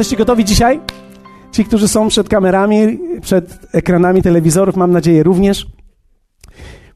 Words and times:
Jesteście 0.00 0.16
gotowi 0.16 0.44
dzisiaj? 0.44 0.80
Ci, 1.52 1.64
którzy 1.64 1.88
są 1.88 2.08
przed 2.08 2.28
kamerami, 2.28 2.98
przed 3.22 3.58
ekranami 3.72 4.22
telewizorów, 4.22 4.76
mam 4.76 4.92
nadzieję 4.92 5.22
również. 5.22 5.66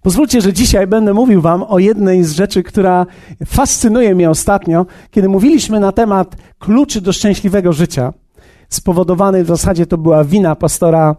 Pozwólcie, 0.03 0.41
że 0.41 0.53
dzisiaj 0.53 0.87
będę 0.87 1.15
mówił 1.15 1.41
Wam 1.41 1.63
o 1.63 1.79
jednej 1.79 2.25
z 2.25 2.33
rzeczy, 2.33 2.63
która 2.63 3.07
fascynuje 3.47 4.15
mnie 4.15 4.31
ostatnio, 4.31 4.87
kiedy 5.11 5.29
mówiliśmy 5.29 5.81
na 5.81 5.93
temat 5.93 6.37
kluczy 6.59 7.01
do 7.01 7.13
szczęśliwego 7.13 7.73
życia. 7.73 8.13
Spowodowany 8.69 9.45
w 9.45 9.49
zasadzie 9.49 9.87
to 9.87 9.99
była 9.99 10.25
wina 10.25 10.57
pastora 10.57 11.17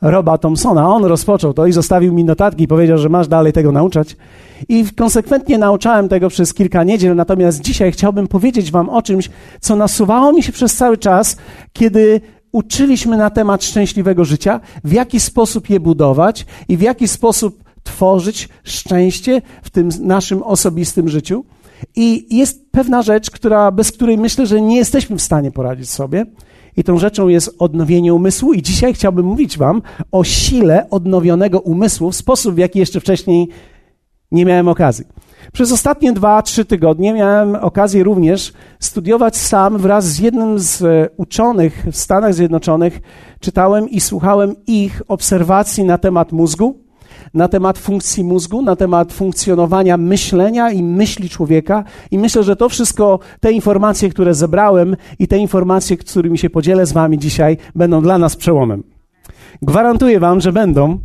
Roba 0.00 0.38
Thompsona. 0.38 0.88
On 0.88 1.04
rozpoczął 1.04 1.54
to 1.54 1.66
i 1.66 1.72
zostawił 1.72 2.12
mi 2.12 2.24
notatki 2.24 2.64
i 2.64 2.68
powiedział, 2.68 2.98
że 2.98 3.08
masz 3.08 3.28
dalej 3.28 3.52
tego 3.52 3.72
nauczać. 3.72 4.16
I 4.68 4.84
konsekwentnie 4.96 5.58
nauczałem 5.58 6.08
tego 6.08 6.28
przez 6.28 6.54
kilka 6.54 6.84
niedziel, 6.84 7.16
natomiast 7.16 7.60
dzisiaj 7.60 7.92
chciałbym 7.92 8.28
powiedzieć 8.28 8.70
Wam 8.70 8.88
o 8.88 9.02
czymś, 9.02 9.30
co 9.60 9.76
nasuwało 9.76 10.32
mi 10.32 10.42
się 10.42 10.52
przez 10.52 10.74
cały 10.74 10.98
czas, 10.98 11.36
kiedy 11.72 12.20
uczyliśmy 12.52 13.16
na 13.16 13.30
temat 13.30 13.64
szczęśliwego 13.64 14.24
życia, 14.24 14.60
w 14.84 14.92
jaki 14.92 15.20
sposób 15.20 15.70
je 15.70 15.80
budować 15.80 16.46
i 16.68 16.76
w 16.76 16.80
jaki 16.80 17.08
sposób 17.08 17.64
tworzyć 17.82 18.48
szczęście 18.64 19.42
w 19.62 19.70
tym 19.70 19.88
naszym 20.00 20.42
osobistym 20.42 21.08
życiu. 21.08 21.44
I 21.96 22.36
jest 22.36 22.70
pewna 22.70 23.02
rzecz, 23.02 23.30
która, 23.30 23.70
bez 23.70 23.92
której 23.92 24.18
myślę, 24.18 24.46
że 24.46 24.60
nie 24.60 24.76
jesteśmy 24.76 25.16
w 25.16 25.22
stanie 25.22 25.50
poradzić 25.50 25.90
sobie. 25.90 26.26
I 26.78 26.84
tą 26.84 26.98
rzeczą 26.98 27.28
jest 27.28 27.56
odnowienie 27.58 28.14
umysłu. 28.14 28.52
I 28.52 28.62
dzisiaj 28.62 28.94
chciałbym 28.94 29.26
mówić 29.26 29.58
Wam 29.58 29.82
o 30.12 30.24
sile 30.24 30.90
odnowionego 30.90 31.60
umysłu 31.60 32.10
w 32.10 32.16
sposób, 32.16 32.54
w 32.54 32.58
jaki 32.58 32.78
jeszcze 32.78 33.00
wcześniej 33.00 33.48
nie 34.32 34.44
miałem 34.44 34.68
okazji. 34.68 35.04
Przez 35.52 35.72
ostatnie 35.72 36.12
dwa, 36.12 36.42
trzy 36.42 36.64
tygodnie 36.64 37.12
miałem 37.12 37.54
okazję 37.54 38.04
również 38.04 38.52
studiować 38.80 39.36
sam 39.36 39.78
wraz 39.78 40.04
z 40.04 40.18
jednym 40.18 40.58
z 40.58 40.82
e, 40.82 41.08
uczonych 41.16 41.86
w 41.92 41.96
Stanach 41.96 42.34
Zjednoczonych. 42.34 43.00
Czytałem 43.40 43.88
i 43.88 44.00
słuchałem 44.00 44.54
ich 44.66 45.02
obserwacji 45.08 45.84
na 45.84 45.98
temat 45.98 46.32
mózgu, 46.32 46.87
na 47.34 47.48
temat 47.48 47.78
funkcji 47.78 48.24
mózgu, 48.24 48.62
na 48.62 48.76
temat 48.76 49.12
funkcjonowania 49.12 49.96
myślenia 49.96 50.70
i 50.70 50.82
myśli 50.82 51.28
człowieka. 51.28 51.84
I 52.10 52.18
myślę, 52.18 52.42
że 52.42 52.56
to 52.56 52.68
wszystko, 52.68 53.18
te 53.40 53.52
informacje, 53.52 54.10
które 54.10 54.34
zebrałem 54.34 54.96
i 55.18 55.28
te 55.28 55.38
informacje, 55.38 55.96
którymi 55.96 56.38
się 56.38 56.50
podzielę 56.50 56.86
z 56.86 56.92
Wami 56.92 57.18
dzisiaj, 57.18 57.56
będą 57.74 58.02
dla 58.02 58.18
nas 58.18 58.36
przełomem. 58.36 58.82
Gwarantuję 59.62 60.20
Wam, 60.20 60.40
że 60.40 60.52
będą. 60.52 60.98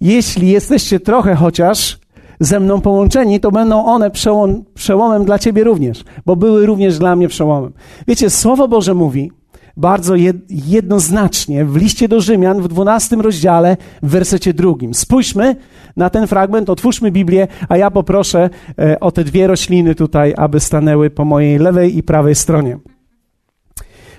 Jeśli 0.00 0.48
jesteście 0.48 1.00
trochę 1.00 1.34
chociaż 1.34 1.98
ze 2.40 2.60
mną 2.60 2.80
połączeni, 2.80 3.40
to 3.40 3.50
będą 3.50 3.84
one 3.84 4.10
przełom, 4.10 4.64
przełomem 4.74 5.24
dla 5.24 5.38
Ciebie 5.38 5.64
również, 5.64 6.04
bo 6.26 6.36
były 6.36 6.66
również 6.66 6.98
dla 6.98 7.16
mnie 7.16 7.28
przełomem. 7.28 7.72
Wiecie, 8.08 8.30
Słowo 8.30 8.68
Boże 8.68 8.94
mówi 8.94 9.30
bardzo 9.76 10.14
jednoznacznie 10.48 11.64
w 11.64 11.76
liście 11.76 12.08
do 12.08 12.20
Rzymian 12.20 12.62
w 12.62 12.68
12 12.68 13.16
rozdziale 13.16 13.76
w 14.02 14.08
wersecie 14.08 14.54
drugim. 14.54 14.94
Spójrzmy 14.94 15.56
na 15.96 16.10
ten 16.10 16.26
fragment, 16.26 16.70
otwórzmy 16.70 17.10
Biblię, 17.10 17.48
a 17.68 17.76
ja 17.76 17.90
poproszę 17.90 18.50
e, 18.78 19.00
o 19.00 19.10
te 19.10 19.24
dwie 19.24 19.46
rośliny 19.46 19.94
tutaj, 19.94 20.34
aby 20.36 20.60
stanęły 20.60 21.10
po 21.10 21.24
mojej 21.24 21.58
lewej 21.58 21.98
i 21.98 22.02
prawej 22.02 22.34
stronie. 22.34 22.78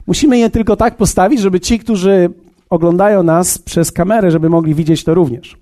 Musimy 0.07 0.37
je 0.37 0.49
tylko 0.49 0.75
tak 0.75 0.97
postawić, 0.97 1.39
żeby 1.39 1.59
ci, 1.59 1.79
którzy 1.79 2.29
oglądają 2.69 3.23
nas 3.23 3.57
przez 3.57 3.91
kamerę, 3.91 4.31
żeby 4.31 4.49
mogli 4.49 4.75
widzieć 4.75 5.03
to 5.03 5.13
również. 5.13 5.57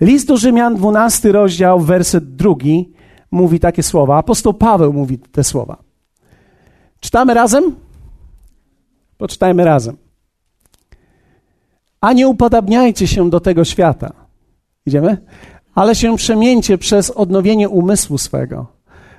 List 0.00 0.28
do 0.28 0.36
Rzymian, 0.36 0.76
12 0.76 1.32
rozdział, 1.32 1.80
werset 1.80 2.36
drugi, 2.36 2.92
mówi 3.30 3.60
takie 3.60 3.82
słowa. 3.82 4.18
Apostoł 4.18 4.54
Paweł 4.54 4.92
mówi 4.92 5.18
te 5.18 5.44
słowa. 5.44 5.76
Czytamy 7.00 7.34
razem? 7.34 7.74
Poczytajmy 9.20 9.64
razem. 9.64 9.96
A 12.00 12.12
nie 12.12 12.28
upodabniajcie 12.28 13.06
się 13.06 13.30
do 13.30 13.40
tego 13.40 13.64
świata. 13.64 14.12
Idziemy? 14.86 15.16
Ale 15.74 15.94
się 15.94 16.16
przemieńcie 16.16 16.78
przez 16.78 17.10
odnowienie 17.10 17.68
umysłu 17.68 18.18
swego, 18.18 18.66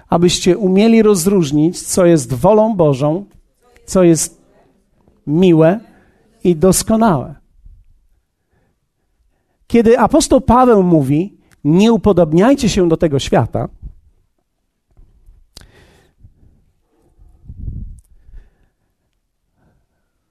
abyście 0.09 0.57
umieli 0.57 1.01
rozróżnić, 1.01 1.81
co 1.81 2.06
jest 2.06 2.34
wolą 2.34 2.75
Bożą, 2.75 3.25
co 3.85 4.03
jest 4.03 4.41
miłe 5.28 5.79
i 6.44 6.56
doskonałe. 6.56 7.35
Kiedy 9.67 10.00
apostoł 10.00 10.41
Paweł 10.41 10.84
mówi, 10.84 11.38
nie 11.63 11.94
upodobniajcie 11.94 12.69
się 12.69 12.90
do 12.90 12.97
tego 12.97 13.19
świata, 13.19 13.69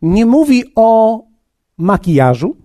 nie 0.03 0.27
mówi 0.27 0.65
o 0.75 1.21
makijażu, 1.79 2.57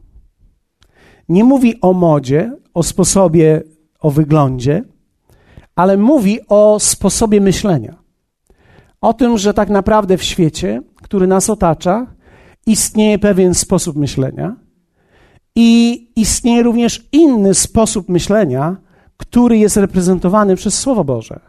nie 1.29 1.43
mówi 1.43 1.81
o 1.81 1.93
modzie, 1.93 2.51
o 2.73 2.83
sposobie, 2.83 3.63
o 3.99 4.11
wyglądzie, 4.11 4.83
ale 5.75 5.97
mówi 5.97 6.39
o 6.49 6.79
sposobie 6.79 7.41
myślenia. 7.41 7.95
O 9.01 9.13
tym, 9.13 9.37
że 9.37 9.53
tak 9.53 9.69
naprawdę 9.69 10.17
w 10.17 10.23
świecie, 10.23 10.81
który 11.01 11.27
nas 11.27 11.49
otacza, 11.49 12.15
istnieje 12.65 13.19
pewien 13.19 13.53
sposób 13.53 13.95
myślenia 13.95 14.55
i 15.55 16.01
istnieje 16.15 16.63
również 16.63 17.07
inny 17.11 17.53
sposób 17.53 18.09
myślenia, 18.09 18.77
który 19.17 19.57
jest 19.57 19.77
reprezentowany 19.77 20.55
przez 20.55 20.79
Słowo 20.79 21.03
Boże. 21.03 21.39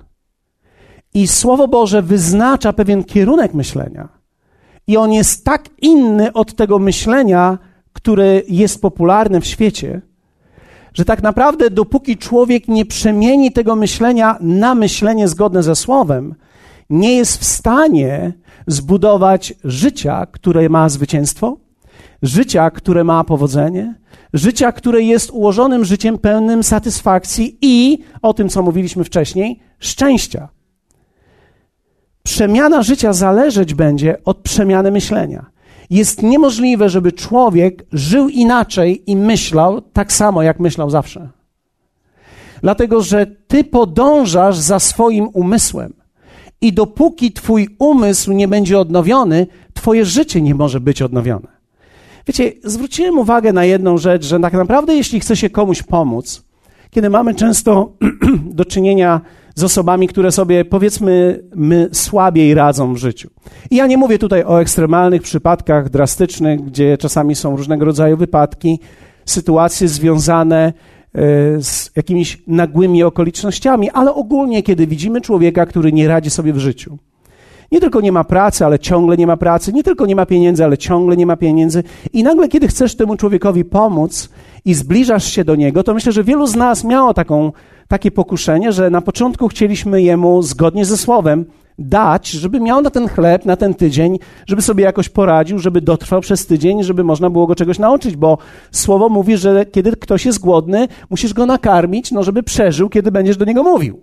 I 1.14 1.26
Słowo 1.26 1.68
Boże 1.68 2.02
wyznacza 2.02 2.72
pewien 2.72 3.04
kierunek 3.04 3.54
myślenia. 3.54 4.15
I 4.86 4.96
on 4.96 5.12
jest 5.12 5.44
tak 5.44 5.68
inny 5.82 6.32
od 6.32 6.54
tego 6.54 6.78
myślenia, 6.78 7.58
które 7.92 8.40
jest 8.48 8.82
popularne 8.82 9.40
w 9.40 9.46
świecie, 9.46 10.00
że 10.94 11.04
tak 11.04 11.22
naprawdę 11.22 11.70
dopóki 11.70 12.16
człowiek 12.16 12.68
nie 12.68 12.86
przemieni 12.86 13.52
tego 13.52 13.76
myślenia 13.76 14.36
na 14.40 14.74
myślenie 14.74 15.28
zgodne 15.28 15.62
ze 15.62 15.76
Słowem, 15.76 16.34
nie 16.90 17.16
jest 17.16 17.40
w 17.40 17.44
stanie 17.44 18.32
zbudować 18.66 19.54
życia, 19.64 20.26
które 20.26 20.68
ma 20.68 20.88
zwycięstwo, 20.88 21.56
życia, 22.22 22.70
które 22.70 23.04
ma 23.04 23.24
powodzenie, 23.24 23.94
życia, 24.32 24.72
które 24.72 25.02
jest 25.02 25.30
ułożonym 25.30 25.84
życiem 25.84 26.18
pełnym 26.18 26.62
satysfakcji 26.62 27.58
i, 27.62 27.98
o 28.22 28.34
tym 28.34 28.48
co 28.48 28.62
mówiliśmy 28.62 29.04
wcześniej, 29.04 29.60
szczęścia. 29.78 30.48
Przemiana 32.26 32.82
życia 32.82 33.12
zależeć 33.12 33.74
będzie 33.74 34.24
od 34.24 34.38
przemiany 34.38 34.90
myślenia. 34.90 35.46
Jest 35.90 36.22
niemożliwe, 36.22 36.88
żeby 36.88 37.12
człowiek 37.12 37.86
żył 37.92 38.28
inaczej 38.28 39.10
i 39.10 39.16
myślał 39.16 39.80
tak 39.80 40.12
samo, 40.12 40.42
jak 40.42 40.60
myślał 40.60 40.90
zawsze. 40.90 41.28
Dlatego, 42.62 43.02
że 43.02 43.26
ty 43.26 43.64
podążasz 43.64 44.56
za 44.56 44.78
swoim 44.78 45.28
umysłem. 45.32 45.92
I 46.60 46.72
dopóki 46.72 47.32
twój 47.32 47.76
umysł 47.78 48.32
nie 48.32 48.48
będzie 48.48 48.78
odnowiony, 48.78 49.46
twoje 49.74 50.04
życie 50.04 50.42
nie 50.42 50.54
może 50.54 50.80
być 50.80 51.02
odnowione. 51.02 51.48
Wiecie, 52.26 52.52
zwróciłem 52.64 53.18
uwagę 53.18 53.52
na 53.52 53.64
jedną 53.64 53.98
rzecz, 53.98 54.24
że 54.24 54.40
tak 54.40 54.52
naprawdę, 54.52 54.94
jeśli 54.94 55.20
chce 55.20 55.36
się 55.36 55.50
komuś 55.50 55.82
pomóc, 55.82 56.44
kiedy 56.90 57.10
mamy 57.10 57.34
często 57.34 57.92
do 58.58 58.64
czynienia 58.64 59.20
z 59.56 59.64
osobami, 59.64 60.08
które 60.08 60.32
sobie, 60.32 60.64
powiedzmy, 60.64 61.42
my 61.54 61.88
słabiej 61.92 62.54
radzą 62.54 62.94
w 62.94 62.96
życiu. 62.96 63.30
I 63.70 63.76
ja 63.76 63.86
nie 63.86 63.96
mówię 63.96 64.18
tutaj 64.18 64.44
o 64.44 64.60
ekstremalnych 64.60 65.22
przypadkach 65.22 65.90
drastycznych, 65.90 66.64
gdzie 66.64 66.98
czasami 66.98 67.34
są 67.34 67.56
różnego 67.56 67.84
rodzaju 67.84 68.16
wypadki, 68.16 68.80
sytuacje 69.24 69.88
związane 69.88 70.66
e, 70.66 70.72
z 71.62 71.90
jakimiś 71.96 72.42
nagłymi 72.46 73.02
okolicznościami, 73.02 73.90
ale 73.90 74.14
ogólnie, 74.14 74.62
kiedy 74.62 74.86
widzimy 74.86 75.20
człowieka, 75.20 75.66
który 75.66 75.92
nie 75.92 76.08
radzi 76.08 76.30
sobie 76.30 76.52
w 76.52 76.58
życiu. 76.58 76.98
Nie 77.72 77.80
tylko 77.80 78.00
nie 78.00 78.12
ma 78.12 78.24
pracy, 78.24 78.64
ale 78.64 78.78
ciągle 78.78 79.16
nie 79.16 79.26
ma 79.26 79.36
pracy, 79.36 79.72
nie 79.72 79.82
tylko 79.82 80.06
nie 80.06 80.16
ma 80.16 80.26
pieniędzy, 80.26 80.64
ale 80.64 80.78
ciągle 80.78 81.16
nie 81.16 81.26
ma 81.26 81.36
pieniędzy. 81.36 81.82
I 82.12 82.22
nagle, 82.22 82.48
kiedy 82.48 82.68
chcesz 82.68 82.96
temu 82.96 83.16
człowiekowi 83.16 83.64
pomóc 83.64 84.28
i 84.64 84.74
zbliżasz 84.74 85.24
się 85.24 85.44
do 85.44 85.56
niego, 85.56 85.82
to 85.82 85.94
myślę, 85.94 86.12
że 86.12 86.24
wielu 86.24 86.46
z 86.46 86.56
nas 86.56 86.84
miało 86.84 87.14
taką 87.14 87.52
takie 87.88 88.10
pokuszenie, 88.10 88.72
że 88.72 88.90
na 88.90 89.00
początku 89.00 89.48
chcieliśmy 89.48 90.02
jemu 90.02 90.42
zgodnie 90.42 90.84
ze 90.84 90.96
słowem 90.96 91.44
dać, 91.78 92.30
żeby 92.30 92.60
miał 92.60 92.82
na 92.82 92.90
ten 92.90 93.08
chleb, 93.08 93.44
na 93.44 93.56
ten 93.56 93.74
tydzień, 93.74 94.18
żeby 94.46 94.62
sobie 94.62 94.84
jakoś 94.84 95.08
poradził, 95.08 95.58
żeby 95.58 95.80
dotrwał 95.80 96.20
przez 96.20 96.46
tydzień, 96.46 96.82
żeby 96.82 97.04
można 97.04 97.30
było 97.30 97.46
go 97.46 97.54
czegoś 97.54 97.78
nauczyć, 97.78 98.16
bo 98.16 98.38
słowo 98.70 99.08
mówi, 99.08 99.36
że 99.36 99.66
kiedy 99.66 99.92
ktoś 99.92 100.26
jest 100.26 100.38
głodny, 100.38 100.88
musisz 101.10 101.34
go 101.34 101.46
nakarmić, 101.46 102.12
no 102.12 102.22
żeby 102.22 102.42
przeżył, 102.42 102.88
kiedy 102.88 103.12
będziesz 103.12 103.36
do 103.36 103.44
niego 103.44 103.62
mówił. 103.62 104.00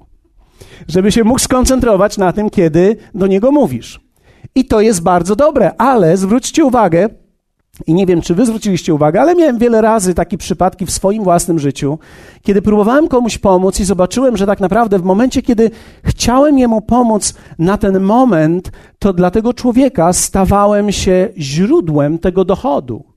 Żeby 0.87 1.11
się 1.11 1.23
mógł 1.23 1.39
skoncentrować 1.39 2.17
na 2.17 2.33
tym, 2.33 2.49
kiedy 2.49 2.97
do 3.15 3.27
niego 3.27 3.51
mówisz. 3.51 3.99
I 4.55 4.65
to 4.65 4.81
jest 4.81 5.03
bardzo 5.03 5.35
dobre, 5.35 5.71
ale 5.77 6.17
zwróćcie 6.17 6.65
uwagę, 6.65 7.09
I 7.87 7.93
nie 7.93 8.05
wiem, 8.05 8.21
czy 8.21 8.35
wy 8.35 8.45
zwróciliście 8.45 8.93
uwagę, 8.93 9.21
ale 9.21 9.35
miałem 9.35 9.57
wiele 9.57 9.81
razy 9.81 10.13
takie 10.13 10.37
przypadki 10.37 10.85
w 10.85 10.91
swoim 10.91 11.23
własnym 11.23 11.59
życiu, 11.59 11.99
kiedy 12.41 12.61
próbowałem 12.61 13.07
komuś 13.07 13.37
pomóc 13.37 13.79
i 13.79 13.83
zobaczyłem, 13.83 14.37
że 14.37 14.45
tak 14.45 14.59
naprawdę 14.59 14.99
w 14.99 15.03
momencie, 15.03 15.41
kiedy 15.41 15.71
chciałem 16.03 16.59
jemu 16.59 16.81
pomóc 16.81 17.33
na 17.59 17.77
ten 17.77 17.99
moment, 17.99 18.71
to 18.99 19.13
dla 19.13 19.31
tego 19.31 19.53
człowieka 19.53 20.13
stawałem 20.13 20.91
się 20.91 21.29
źródłem 21.37 22.19
tego 22.19 22.45
dochodu. 22.45 23.12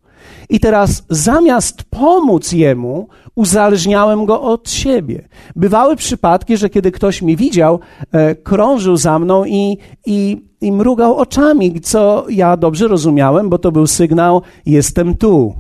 I 0.49 0.61
teraz 0.61 1.03
zamiast 1.11 1.83
pomóc 1.83 2.53
jemu, 2.53 3.09
uzależniałem 3.35 4.27
go 4.27 4.43
od 4.43 4.71
siebie. 4.71 5.29
Bywały 5.57 5.97
przypadki, 5.97 6.57
że 6.57 6.71
kiedy 6.71 6.93
ktoś 6.93 7.23
mnie 7.23 7.37
widział, 7.37 7.81
e, 8.13 8.35
krążył 8.35 8.97
za 8.97 9.19
mną 9.19 9.45
i, 9.45 9.79
i, 10.07 10.43
i 10.61 10.73
mrugał 10.73 11.17
oczami, 11.17 11.81
co 11.81 12.27
ja 12.29 12.57
dobrze 12.57 12.89
rozumiałem, 12.89 13.49
bo 13.49 13.59
to 13.59 13.73
był 13.73 13.87
sygnał: 13.87 14.43
jestem 14.67 15.17
tu, 15.17 15.55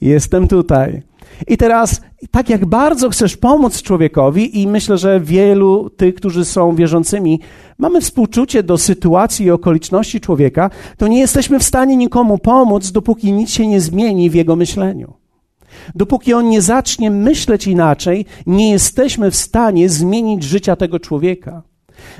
jestem 0.00 0.48
tutaj. 0.48 1.07
I 1.46 1.56
teraz, 1.56 2.00
tak 2.30 2.50
jak 2.50 2.66
bardzo 2.66 3.10
chcesz 3.10 3.36
pomóc 3.36 3.82
człowiekowi, 3.82 4.62
i 4.62 4.68
myślę, 4.68 4.98
że 4.98 5.20
wielu 5.20 5.90
tych, 5.90 6.14
którzy 6.14 6.44
są 6.44 6.74
wierzącymi, 6.74 7.40
mamy 7.78 8.00
współczucie 8.00 8.62
do 8.62 8.78
sytuacji 8.78 9.46
i 9.46 9.50
okoliczności 9.50 10.20
człowieka, 10.20 10.70
to 10.96 11.08
nie 11.08 11.18
jesteśmy 11.18 11.58
w 11.58 11.64
stanie 11.64 11.96
nikomu 11.96 12.38
pomóc, 12.38 12.90
dopóki 12.90 13.32
nic 13.32 13.50
się 13.50 13.66
nie 13.66 13.80
zmieni 13.80 14.30
w 14.30 14.34
jego 14.34 14.56
myśleniu. 14.56 15.14
Dopóki 15.94 16.34
on 16.34 16.48
nie 16.48 16.62
zacznie 16.62 17.10
myśleć 17.10 17.66
inaczej, 17.66 18.26
nie 18.46 18.70
jesteśmy 18.70 19.30
w 19.30 19.36
stanie 19.36 19.88
zmienić 19.88 20.42
życia 20.42 20.76
tego 20.76 21.00
człowieka. 21.00 21.62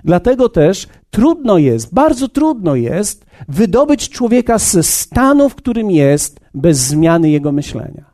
Dlatego 0.05 0.49
też 0.49 0.87
trudno 1.11 1.59
jest, 1.59 1.94
bardzo 1.94 2.29
trudno 2.29 2.75
jest 2.75 3.26
wydobyć 3.49 4.09
człowieka 4.09 4.59
ze 4.59 4.82
stanu, 4.82 5.49
w 5.49 5.55
którym 5.55 5.91
jest, 5.91 6.41
bez 6.55 6.79
zmiany 6.79 7.31
jego 7.31 7.53
myślenia. 7.53 8.05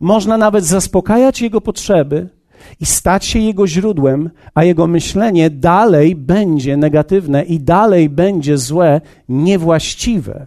Można 0.00 0.36
nawet 0.38 0.64
zaspokajać 0.64 1.42
jego 1.42 1.60
potrzeby 1.60 2.28
i 2.80 2.86
stać 2.86 3.24
się 3.24 3.38
jego 3.38 3.66
źródłem, 3.66 4.30
a 4.54 4.64
jego 4.64 4.86
myślenie 4.86 5.50
dalej 5.50 6.16
będzie 6.16 6.76
negatywne 6.76 7.42
i 7.42 7.60
dalej 7.60 8.08
będzie 8.08 8.58
złe, 8.58 9.00
niewłaściwe. 9.28 10.46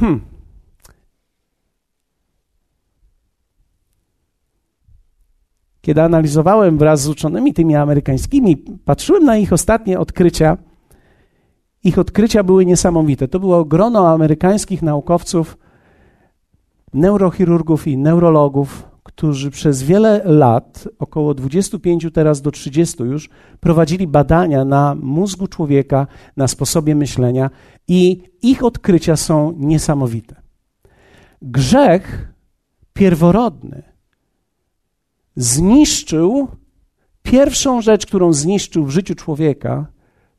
Hmm. 0.00 0.20
Kiedy 5.80 6.02
analizowałem 6.02 6.78
wraz 6.78 7.02
z 7.02 7.08
uczonymi 7.08 7.54
tymi 7.54 7.76
amerykańskimi, 7.76 8.56
patrzyłem 8.84 9.24
na 9.24 9.36
ich 9.36 9.52
ostatnie 9.52 9.98
odkrycia. 9.98 10.56
Ich 11.84 11.98
odkrycia 11.98 12.42
były 12.42 12.66
niesamowite. 12.66 13.28
To 13.28 13.40
było 13.40 13.64
grono 13.64 14.08
amerykańskich 14.08 14.82
naukowców, 14.82 15.58
neurochirurgów 16.96 17.86
i 17.86 17.98
neurologów, 17.98 18.88
którzy 19.02 19.50
przez 19.50 19.82
wiele 19.82 20.22
lat, 20.24 20.88
około 20.98 21.34
25 21.34 22.06
teraz 22.14 22.42
do 22.42 22.50
30 22.50 23.02
już, 23.02 23.28
prowadzili 23.60 24.06
badania 24.06 24.64
na 24.64 24.94
mózgu 24.94 25.46
człowieka, 25.46 26.06
na 26.36 26.48
sposobie 26.48 26.94
myślenia 26.94 27.50
i 27.88 28.22
ich 28.42 28.64
odkrycia 28.64 29.16
są 29.16 29.54
niesamowite. 29.56 30.36
Grzech 31.42 32.32
pierworodny 32.92 33.82
zniszczył 35.36 36.48
pierwszą 37.22 37.80
rzecz, 37.80 38.06
którą 38.06 38.32
zniszczył 38.32 38.84
w 38.84 38.90
życiu 38.90 39.14
człowieka, 39.14 39.86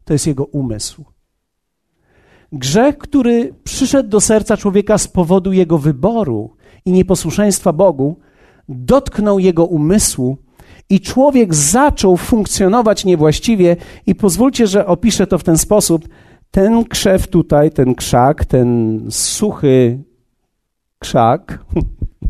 to 0.06 0.14
jest 0.14 0.28
jego 0.28 0.46
umysł. 0.46 1.06
Grzech, 2.52 2.98
który 2.98 3.54
przyszedł 3.64 4.10
do 4.10 4.22
serca 4.22 4.58
człowieka 4.58 4.98
z 4.98 5.08
powodu 5.08 5.54
jego 5.54 5.78
wyboru 5.78 6.50
i 6.86 6.92
nieposłuszeństwa 6.92 7.74
Bogu, 7.74 8.20
dotknął 8.70 9.40
jego 9.40 9.66
umysłu 9.66 10.38
i 10.90 11.02
człowiek 11.02 11.54
zaczął 11.54 12.18
funkcjonować 12.18 13.06
niewłaściwie. 13.06 13.76
I 14.06 14.16
pozwólcie, 14.16 14.68
że 14.68 14.86
opiszę 14.86 15.28
to 15.28 15.38
w 15.38 15.44
ten 15.44 15.58
sposób. 15.58 16.08
Ten 16.52 16.86
krzew 16.86 17.28
tutaj, 17.28 17.72
ten 17.72 17.96
krzak, 17.96 18.46
ten 18.46 19.00
suchy 19.10 20.00
krzak, 21.00 21.66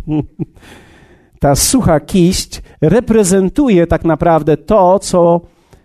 ta 1.40 1.56
sucha 1.56 2.00
kiść 2.00 2.62
reprezentuje 2.81 3.88
tak 3.88 4.06
naprawdę 4.06 4.58
to, 4.58 5.00
co 5.00 5.42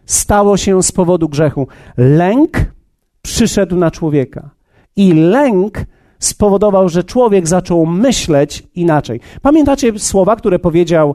stało 0.07 0.57
się 0.57 0.83
z 0.83 0.93
powodu 0.93 1.29
grzechu. 1.29 1.69
Lęk 1.97 2.73
przyszedł 3.23 3.77
na 3.77 3.91
człowieka. 3.91 4.51
I 4.97 5.13
lęk 5.13 5.85
spowodował, 6.19 6.89
że 6.89 7.05
człowiek 7.05 7.49
zaczął 7.49 7.87
myśleć 7.87 8.63
inaczej. 8.75 9.21
Pamiętacie 9.43 9.99
słowa, 9.99 10.37
które 10.37 10.59
powiedział 10.59 11.15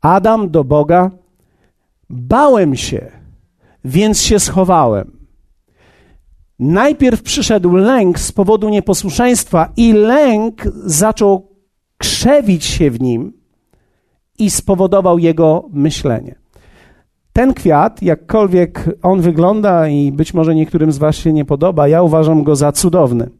Adam 0.00 0.50
do 0.50 0.64
Boga? 0.64 1.10
Bałem 2.10 2.76
się, 2.76 3.12
więc 3.84 4.22
się 4.22 4.40
schowałem. 4.40 5.18
Najpierw 6.58 7.22
przyszedł 7.22 7.76
lęk 7.76 8.18
z 8.18 8.32
powodu 8.32 8.68
nieposłuszeństwa, 8.68 9.72
i 9.76 9.92
lęk 9.92 10.62
zaczął 10.84 11.48
krzewić 11.98 12.64
się 12.64 12.90
w 12.90 13.00
nim 13.00 13.32
i 14.38 14.50
spowodował 14.50 15.18
jego 15.18 15.68
myślenie. 15.72 16.34
Ten 17.38 17.54
kwiat, 17.54 18.02
jakkolwiek 18.02 18.84
on 19.02 19.20
wygląda 19.20 19.88
i 19.88 20.12
być 20.12 20.34
może 20.34 20.54
niektórym 20.54 20.92
z 20.92 20.98
Was 20.98 21.16
się 21.16 21.32
nie 21.32 21.44
podoba, 21.44 21.88
ja 21.88 22.02
uważam 22.02 22.44
go 22.44 22.56
za 22.56 22.72
cudowny. 22.72 23.30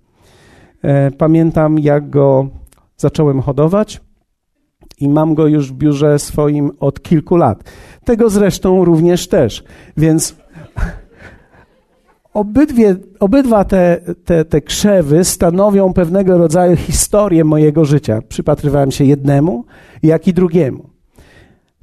E, 0.83 1.11
pamiętam, 1.11 1.79
jak 1.79 2.11
go 2.11 2.49
zacząłem 2.97 3.41
hodować 3.41 4.01
i 5.01 5.09
mam 5.09 5.35
go 5.35 5.47
już 5.47 5.73
w 5.73 5.77
biurze 5.77 6.19
swoim 6.19 6.71
od 6.81 7.03
kilku 7.03 7.37
lat. 7.37 7.65
Tego 8.05 8.31
zresztą 8.31 8.85
również 8.85 9.29
też. 9.29 9.65
Więc 9.97 10.37
obydwie, 12.35 12.97
obydwa 13.21 13.65
te, 13.65 14.01
te, 14.25 14.45
te 14.45 14.61
krzewy 14.61 15.25
stanowią 15.25 15.93
pewnego 15.93 16.39
rodzaju 16.39 16.77
historię 16.77 17.45
mojego 17.45 17.85
życia. 17.85 18.23
Przypatrywałem 18.29 18.91
się 18.91 19.05
jednemu, 19.05 19.65
jak 20.03 20.29
i 20.29 20.33
drugiemu. 20.33 20.98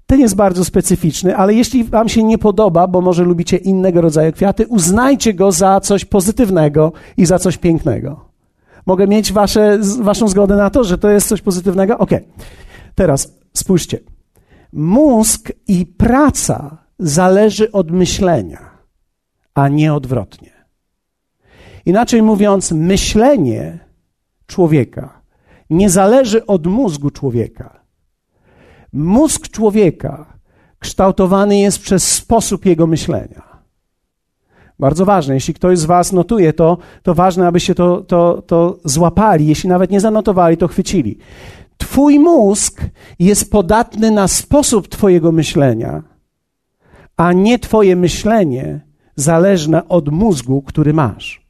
Ten 0.06 0.19
jest 0.19 0.36
bardzo 0.36 0.66
specyficzny, 0.66 1.38
ale 1.38 1.54
jeśli 1.54 1.84
Wam 1.84 2.10
się 2.10 2.24
nie 2.24 2.38
podoba, 2.38 2.88
bo 2.88 3.02
może 3.02 3.24
lubicie 3.24 3.57
innego 3.57 4.02
rodzaju 4.02 4.31
kwiaty, 4.31 4.68
uznajcie 4.68 5.34
go 5.34 5.52
za 5.52 5.80
coś 5.80 6.06
pozytywnego 6.06 6.92
i 7.18 7.25
za 7.25 7.40
coś 7.40 7.57
pięknego. 7.57 8.25
Mogę 8.86 9.07
mieć 9.07 9.34
wasze, 9.34 9.80
Waszą 10.02 10.28
zgodę 10.28 10.56
na 10.56 10.69
to, 10.69 10.84
że 10.84 10.98
to 10.98 11.10
jest 11.10 11.28
coś 11.28 11.42
pozytywnego? 11.42 11.98
Ok. 11.98 12.10
Teraz 12.96 13.34
spójrzcie. 13.54 14.00
Mózg 14.74 15.52
i 15.68 15.85
praca 15.85 16.78
zależy 17.00 17.71
od 17.71 17.92
myślenia, 17.92 18.71
a 19.54 19.68
nie 19.68 19.94
odwrotnie. 19.94 20.52
Inaczej 21.85 22.21
mówiąc, 22.21 22.71
myślenie 22.71 23.80
człowieka 24.47 25.21
nie 25.69 25.90
zależy 25.90 26.45
od 26.45 26.68
mózgu 26.68 27.09
człowieka 27.09 27.84
Mózg 28.95 29.49
człowieka 29.49 30.25
kształtowany 30.80 31.57
jest 31.57 31.80
przez 31.80 32.11
sposób 32.11 32.66
jego 32.66 32.87
myślenia. 32.87 33.44
Bardzo 34.80 35.06
ważne. 35.06 35.33
Jeśli 35.33 35.54
ktoś 35.54 35.80
z 35.80 35.85
Was 35.85 36.11
notuje 36.11 36.54
to, 36.54 36.78
to 37.04 37.14
ważne, 37.14 37.47
abyście 37.47 37.75
to, 37.75 38.02
to, 38.02 38.44
to 38.47 38.78
złapali. 38.85 39.47
Jeśli 39.47 39.69
nawet 39.69 39.92
nie 39.92 39.99
zanotowali, 39.99 40.57
to 40.57 40.68
chwycili. 40.68 41.18
Twój 41.78 42.19
mózg 42.19 42.81
jest 43.19 43.52
podatny 43.52 44.11
na 44.11 44.28
sposób 44.28 44.87
Twojego 44.87 45.31
myślenia, 45.31 46.04
a 47.18 47.33
nie 47.33 47.59
Twoje 47.59 47.95
myślenie 47.95 48.81
zależne 49.16 49.87
od 49.87 50.09
mózgu, 50.09 50.61
który 50.61 50.94
masz 50.94 51.44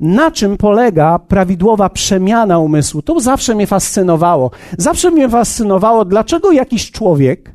na 0.00 0.30
czym 0.30 0.56
polega 0.56 1.18
prawidłowa 1.18 1.88
przemiana 1.88 2.58
umysłu. 2.58 3.02
To 3.02 3.20
zawsze 3.20 3.54
mnie 3.54 3.66
fascynowało. 3.66 4.50
Zawsze 4.78 5.10
mnie 5.10 5.28
fascynowało, 5.28 6.04
dlaczego 6.04 6.52
jakiś 6.52 6.90
człowiek 6.90 7.54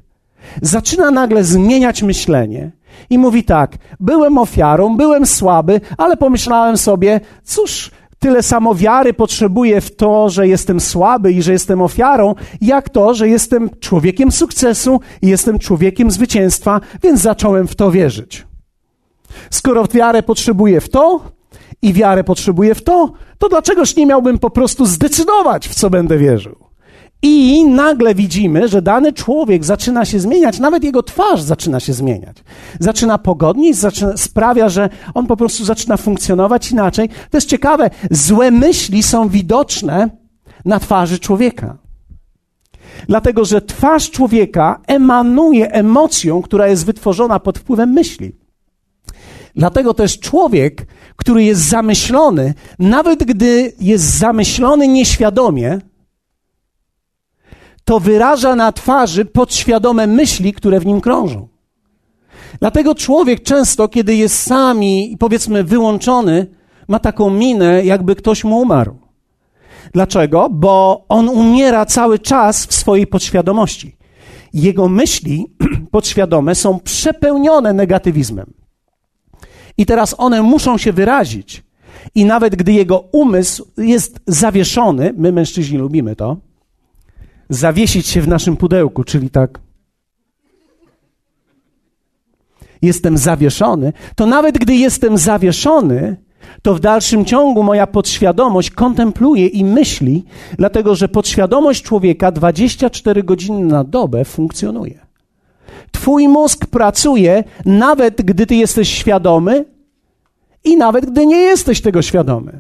zaczyna 0.62 1.12
nagle 1.12 1.44
zmieniać 1.44 2.04
myślenie 2.04 2.72
i 3.10 3.18
mówi 3.18 3.44
tak: 3.44 3.78
Byłem 4.00 4.38
ofiarą, 4.38 4.98
byłem 4.98 5.26
słaby, 5.26 5.82
ale 5.98 6.18
pomyślałem 6.18 6.78
sobie, 6.78 7.20
cóż, 7.44 7.92
tyle 8.20 8.44
samo 8.44 8.76
wiary 8.76 9.14
potrzebuję 9.14 9.82
w 9.82 9.96
to, 9.96 10.30
że 10.30 10.48
jestem 10.48 10.80
słaby 10.80 11.32
i 11.32 11.42
że 11.42 11.52
jestem 11.52 11.82
ofiarą, 11.82 12.36
jak 12.62 12.90
to, 12.90 13.14
że 13.14 13.30
jestem 13.30 13.70
człowiekiem 13.80 14.32
sukcesu 14.32 15.00
i 15.22 15.28
jestem 15.28 15.60
człowiekiem 15.60 16.12
zwycięstwa, 16.12 16.82
więc 17.04 17.22
zacząłem 17.22 17.68
w 17.68 17.76
to 17.76 17.92
wierzyć. 17.92 18.48
Skoro 19.50 19.86
wiarę 19.94 20.24
potrzebuję 20.24 20.82
w 20.82 20.90
to, 20.90 21.22
i 21.82 21.94
wiarę 21.94 22.24
potrzebuję 22.24 22.76
w 22.76 22.84
to, 22.84 23.12
to 23.38 23.50
dlaczegoż 23.50 23.96
nie 23.96 24.06
miałbym 24.06 24.40
po 24.40 24.50
prostu 24.50 24.86
zdecydować, 24.86 25.68
w 25.68 25.76
co 25.76 25.90
będę 25.90 26.18
wierzył? 26.18 26.66
I 27.22 27.66
nagle 27.66 28.16
widzimy, 28.16 28.68
że 28.68 28.82
dany 28.82 29.14
człowiek 29.14 29.66
zaczyna 29.66 30.06
się 30.06 30.20
zmieniać, 30.20 30.60
nawet 30.60 30.84
jego 30.84 31.04
twarz 31.04 31.42
zaczyna 31.42 31.80
się 31.80 31.94
zmieniać. 31.94 32.38
Zaczyna 32.80 33.18
pogodnieć, 33.18 33.78
zaczyna, 33.78 34.18
sprawia, 34.18 34.70
że 34.70 34.90
on 35.14 35.28
po 35.28 35.38
prostu 35.38 35.66
zaczyna 35.66 35.98
funkcjonować 35.98 36.72
inaczej. 36.72 37.10
To 37.10 37.38
jest 37.38 37.50
ciekawe, 37.50 37.90
złe 38.12 38.52
myśli 38.52 39.04
są 39.04 39.30
widoczne 39.30 40.10
na 40.66 40.80
twarzy 40.80 41.20
człowieka. 41.20 41.78
Dlatego, 43.08 43.46
że 43.46 43.62
twarz 43.62 44.12
człowieka 44.12 44.82
emanuje 44.88 45.72
emocją, 45.72 46.42
która 46.42 46.68
jest 46.68 46.86
wytworzona 46.86 47.40
pod 47.40 47.60
wpływem 47.60 47.90
myśli. 47.90 48.36
Dlatego 49.56 49.94
też 49.94 50.20
człowiek, 50.20 50.88
który 51.16 51.44
jest 51.44 51.62
zamyślony, 51.62 52.54
nawet 52.80 53.24
gdy 53.24 53.74
jest 53.80 54.04
zamyślony 54.18 54.88
nieświadomie, 54.88 55.80
to 57.86 58.00
wyraża 58.00 58.56
na 58.56 58.72
twarzy 58.72 59.26
podświadome 59.26 60.08
myśli, 60.08 60.54
które 60.54 60.80
w 60.80 60.86
nim 60.86 61.02
krążą. 61.02 61.48
Dlatego 62.60 62.96
człowiek 62.96 63.44
często, 63.44 63.88
kiedy 63.88 64.16
jest 64.16 64.44
sami 64.44 65.14
i 65.14 65.18
powiedzmy 65.18 65.64
wyłączony, 65.64 66.48
ma 66.88 67.00
taką 67.00 67.30
minę, 67.30 67.86
jakby 67.86 68.16
ktoś 68.16 68.44
mu 68.44 68.60
umarł. 68.60 68.98
Dlaczego? 69.94 70.50
Bo 70.50 71.06
on 71.10 71.30
umiera 71.30 71.86
cały 71.86 72.20
czas 72.20 72.66
w 72.66 72.74
swojej 72.74 73.08
podświadomości. 73.08 73.98
Jego 74.54 74.88
myśli 74.88 75.46
podświadome 75.92 76.56
są 76.56 76.80
przepełnione 76.80 77.74
negatywizmem. 77.74 78.65
I 79.78 79.86
teraz 79.86 80.16
one 80.18 80.42
muszą 80.42 80.78
się 80.78 80.94
wyrazić. 80.94 81.64
I 82.16 82.26
nawet 82.26 82.56
gdy 82.56 82.74
jego 82.74 83.00
umysł 83.00 83.68
jest 83.78 84.20
zawieszony, 84.28 85.14
my 85.18 85.32
mężczyźni 85.32 85.78
lubimy 85.78 86.16
to, 86.16 86.38
zawiesić 87.50 88.08
się 88.08 88.22
w 88.22 88.28
naszym 88.28 88.58
pudełku, 88.58 89.04
czyli 89.04 89.30
tak. 89.30 89.60
Jestem 92.82 93.18
zawieszony, 93.18 93.94
to 94.16 94.26
nawet 94.26 94.58
gdy 94.58 94.76
jestem 94.76 95.18
zawieszony, 95.18 96.18
to 96.62 96.76
w 96.76 96.80
dalszym 96.80 97.26
ciągu 97.26 97.64
moja 97.64 97.88
podświadomość 97.88 98.70
kontempluje 98.70 99.48
i 99.48 99.66
myśli, 99.66 100.26
dlatego 100.58 100.96
że 100.96 101.08
podświadomość 101.08 101.84
człowieka 101.84 102.32
24 102.32 103.24
godziny 103.24 103.66
na 103.66 103.84
dobę 103.84 104.26
funkcjonuje. 104.26 105.05
Twój 106.06 106.28
mózg 106.28 106.66
pracuje 106.66 107.44
nawet 107.66 108.22
gdy 108.22 108.46
ty 108.46 108.56
jesteś 108.56 108.90
świadomy 108.90 109.66
i 110.64 110.78
nawet 110.78 111.06
gdy 111.06 111.26
nie 111.26 111.38
jesteś 111.38 111.82
tego 111.82 112.02
świadomy. 112.02 112.60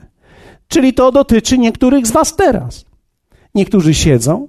Czyli 0.67 0.93
to 0.93 1.11
dotyczy 1.11 1.57
niektórych 1.57 2.07
z 2.07 2.11
was 2.11 2.35
teraz. 2.35 2.85
Niektórzy 3.55 3.93
siedzą, 3.93 4.47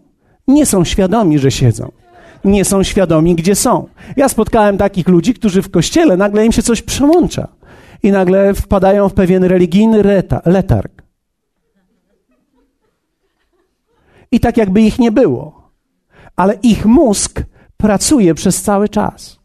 nie 0.49 0.67
są 0.67 0.85
świadomi, 0.85 1.39
że 1.39 1.51
siedzą. 1.51 1.93
Nie 2.45 2.65
są 2.65 2.83
świadomi, 2.83 3.35
gdzie 3.35 3.55
są. 3.55 3.89
Ja 4.17 4.29
spotkałem 4.29 4.79
takich 4.79 5.09
ludzi, 5.09 5.35
którzy 5.35 5.63
w 5.63 5.71
kościele 5.71 6.17
nagle 6.17 6.47
im 6.47 6.53
się 6.53 6.63
coś 6.63 6.83
przełącza 6.83 7.49
i 8.03 8.11
nagle 8.11 8.55
wpadają 8.55 9.09
w 9.09 9.15
pewien 9.15 9.45
religijny 9.45 10.03
reta, 10.03 10.41
letarg. 10.45 11.03
I 14.31 14.41
tak 14.41 14.57
jakby 14.57 14.81
ich 14.81 14.99
nie 14.99 15.13
było. 15.13 15.71
Ale 16.37 16.55
ich 16.63 16.87
mózg 16.87 17.43
pracuje 17.77 18.35
przez 18.35 18.63
cały 18.63 18.89
czas. 18.89 19.39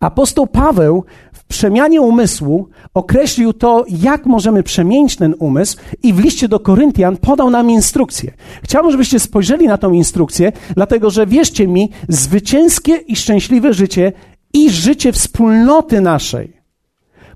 Apostoł 0.00 0.46
Paweł 0.46 1.04
w 1.32 1.44
przemianie 1.44 2.00
umysłu 2.00 2.68
określił 2.94 3.52
to, 3.52 3.84
jak 3.88 4.26
możemy 4.26 4.62
przemienić 4.62 5.16
ten 5.16 5.34
umysł, 5.38 5.76
i 6.02 6.12
w 6.12 6.18
liście 6.18 6.48
do 6.48 6.60
Koryntian 6.60 7.16
podał 7.16 7.50
nam 7.50 7.70
instrukcję. 7.70 8.32
Chciałbym, 8.62 8.92
żebyście 8.92 9.20
spojrzeli 9.20 9.66
na 9.66 9.78
tą 9.78 9.92
instrukcję, 9.92 10.52
dlatego 10.74 11.10
że 11.10 11.26
wierzcie 11.26 11.68
mi, 11.68 11.90
zwycięskie 12.08 12.96
i 12.96 13.16
szczęśliwe 13.16 13.74
życie 13.74 14.12
i 14.52 14.70
życie 14.70 15.12
wspólnoty 15.12 16.00
naszej 16.00 16.60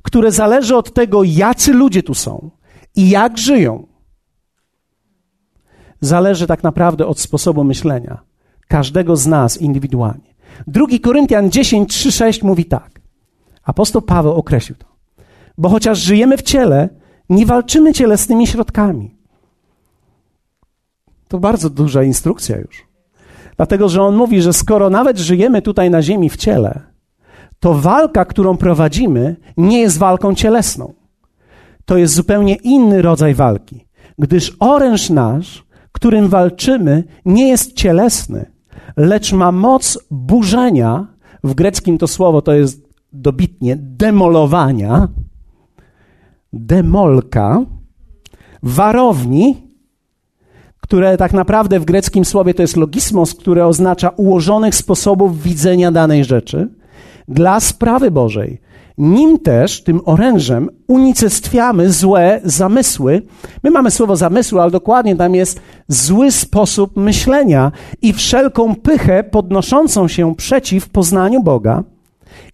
które 0.04 0.32
zależy 0.32 0.76
od 0.76 0.94
tego, 0.94 1.22
jacy 1.24 1.72
ludzie 1.72 2.02
tu 2.02 2.14
są 2.14 2.50
i 2.96 3.10
jak 3.10 3.38
żyją, 3.38 3.86
zależy 6.00 6.46
tak 6.46 6.62
naprawdę 6.62 7.06
od 7.06 7.20
sposobu 7.20 7.64
myślenia 7.64 8.22
każdego 8.68 9.16
z 9.16 9.26
nas 9.26 9.60
indywidualnie. 9.60 10.34
Drugi 10.66 11.00
Koryntian 11.00 11.50
10, 11.50 11.90
3, 11.90 12.12
6 12.12 12.42
mówi 12.42 12.64
tak. 12.64 13.00
Apostoł 13.62 14.02
Paweł 14.02 14.32
określił 14.32 14.78
to. 14.78 14.86
Bo 15.58 15.68
chociaż 15.68 15.98
żyjemy 15.98 16.36
w 16.36 16.42
ciele, 16.42 16.88
nie 17.28 17.46
walczymy 17.46 17.92
cielesnymi 17.92 18.46
środkami. 18.46 19.14
To 21.28 21.38
bardzo 21.38 21.70
duża 21.70 22.02
instrukcja 22.02 22.56
już. 22.56 22.86
Dlatego, 23.56 23.88
że 23.88 24.02
on 24.02 24.16
mówi, 24.16 24.42
że 24.42 24.52
skoro 24.52 24.90
nawet 24.90 25.18
żyjemy 25.18 25.62
tutaj 25.62 25.90
na 25.90 26.02
ziemi 26.02 26.30
w 26.30 26.36
ciele, 26.36 26.80
to 27.60 27.74
walka, 27.74 28.24
którą 28.24 28.56
prowadzimy, 28.56 29.36
nie 29.56 29.80
jest 29.80 29.98
walką 29.98 30.34
cielesną. 30.34 30.94
To 31.84 31.96
jest 31.96 32.14
zupełnie 32.14 32.54
inny 32.54 33.02
rodzaj 33.02 33.34
walki, 33.34 33.86
gdyż 34.18 34.56
oręż 34.60 35.10
nasz, 35.10 35.64
którym 35.92 36.28
walczymy, 36.28 37.04
nie 37.24 37.48
jest 37.48 37.72
cielesny, 37.72 38.53
lecz 38.96 39.32
ma 39.32 39.52
moc 39.52 39.98
burzenia. 40.10 41.06
W 41.44 41.54
greckim 41.54 41.98
to 41.98 42.06
słowo 42.06 42.42
to 42.42 42.52
jest 42.52 42.88
dobitnie 43.12 43.76
demolowania, 43.76 45.08
demolka, 46.52 47.64
warowni, 48.62 49.56
które 50.80 51.16
tak 51.16 51.32
naprawdę 51.32 51.80
w 51.80 51.84
greckim 51.84 52.24
słowie 52.24 52.54
to 52.54 52.62
jest 52.62 52.76
logismos, 52.76 53.34
które 53.34 53.66
oznacza 53.66 54.08
ułożonych 54.08 54.74
sposobów 54.74 55.42
widzenia 55.42 55.92
danej 55.92 56.24
rzeczy 56.24 56.68
dla 57.28 57.60
sprawy 57.60 58.10
Bożej. 58.10 58.60
Nim 58.98 59.38
też, 59.38 59.82
tym 59.82 60.00
orężem, 60.04 60.70
unicestwiamy 60.86 61.92
złe 61.92 62.40
zamysły. 62.44 63.22
My 63.62 63.70
mamy 63.70 63.90
słowo 63.90 64.16
zamysły, 64.16 64.62
ale 64.62 64.70
dokładnie 64.70 65.16
tam 65.16 65.34
jest 65.34 65.60
zły 65.88 66.32
sposób 66.32 66.96
myślenia 66.96 67.72
i 68.02 68.12
wszelką 68.12 68.74
pychę 68.74 69.24
podnoszącą 69.24 70.08
się 70.08 70.34
przeciw 70.36 70.88
poznaniu 70.88 71.42
Boga 71.42 71.82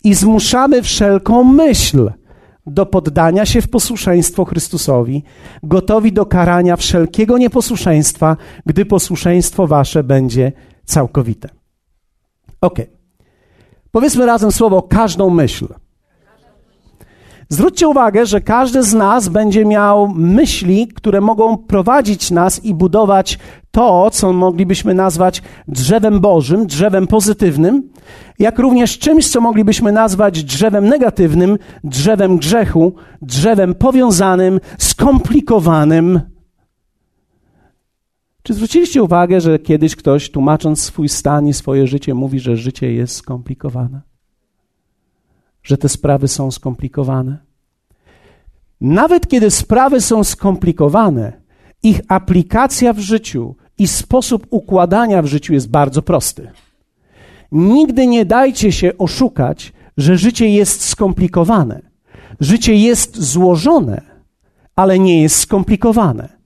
i 0.04 0.14
zmuszamy 0.14 0.82
wszelką 0.82 1.44
myśl 1.44 2.10
do 2.66 2.86
poddania 2.86 3.46
się 3.46 3.62
w 3.62 3.70
posłuszeństwo 3.70 4.44
Chrystusowi, 4.44 5.22
gotowi 5.62 6.12
do 6.12 6.26
karania 6.26 6.76
wszelkiego 6.76 7.38
nieposłuszeństwa, 7.38 8.36
gdy 8.66 8.84
posłuszeństwo 8.84 9.66
wasze 9.66 10.04
będzie 10.04 10.52
całkowite. 10.84 11.48
Okay. 12.60 12.86
Powiedzmy 13.90 14.26
razem 14.26 14.52
słowo 14.52 14.82
każdą 14.82 15.30
myśl. 15.30 15.66
Zwróćcie 17.52 17.88
uwagę, 17.88 18.26
że 18.26 18.40
każdy 18.40 18.82
z 18.82 18.94
nas 18.94 19.28
będzie 19.28 19.64
miał 19.64 20.08
myśli, 20.08 20.88
które 20.88 21.20
mogą 21.20 21.58
prowadzić 21.58 22.30
nas 22.30 22.64
i 22.64 22.74
budować 22.74 23.38
to, 23.70 24.10
co 24.10 24.32
moglibyśmy 24.32 24.94
nazwać 24.94 25.42
drzewem 25.68 26.20
Bożym, 26.20 26.66
drzewem 26.66 27.06
pozytywnym, 27.06 27.90
jak 28.38 28.58
również 28.58 28.98
czymś, 28.98 29.28
co 29.28 29.40
moglibyśmy 29.40 29.92
nazwać 29.92 30.44
drzewem 30.44 30.88
negatywnym, 30.88 31.58
drzewem 31.84 32.36
grzechu, 32.36 32.94
drzewem 33.22 33.74
powiązanym, 33.74 34.60
skomplikowanym, 34.78 36.20
czy 38.42 38.54
zwróciliście 38.54 39.02
uwagę, 39.02 39.40
że 39.40 39.58
kiedyś 39.58 39.96
ktoś, 39.96 40.30
tłumacząc 40.30 40.82
swój 40.82 41.08
stan 41.08 41.48
i 41.48 41.52
swoje 41.52 41.86
życie, 41.86 42.14
mówi, 42.14 42.40
że 42.40 42.56
życie 42.56 42.92
jest 42.92 43.16
skomplikowane? 43.16 44.09
Że 45.70 45.78
te 45.78 45.88
sprawy 45.88 46.28
są 46.28 46.50
skomplikowane? 46.50 47.38
Nawet 48.80 49.28
kiedy 49.28 49.50
sprawy 49.50 50.00
są 50.00 50.24
skomplikowane, 50.24 51.32
ich 51.82 52.00
aplikacja 52.08 52.92
w 52.92 52.98
życiu 52.98 53.54
i 53.78 53.88
sposób 53.88 54.46
układania 54.50 55.22
w 55.22 55.26
życiu 55.26 55.52
jest 55.52 55.70
bardzo 55.70 56.02
prosty. 56.02 56.50
Nigdy 57.52 58.06
nie 58.06 58.24
dajcie 58.24 58.72
się 58.72 58.98
oszukać, 58.98 59.72
że 59.96 60.18
życie 60.18 60.48
jest 60.48 60.88
skomplikowane. 60.88 61.82
Życie 62.40 62.74
jest 62.74 63.22
złożone, 63.22 64.02
ale 64.76 64.98
nie 64.98 65.22
jest 65.22 65.38
skomplikowane 65.38 66.39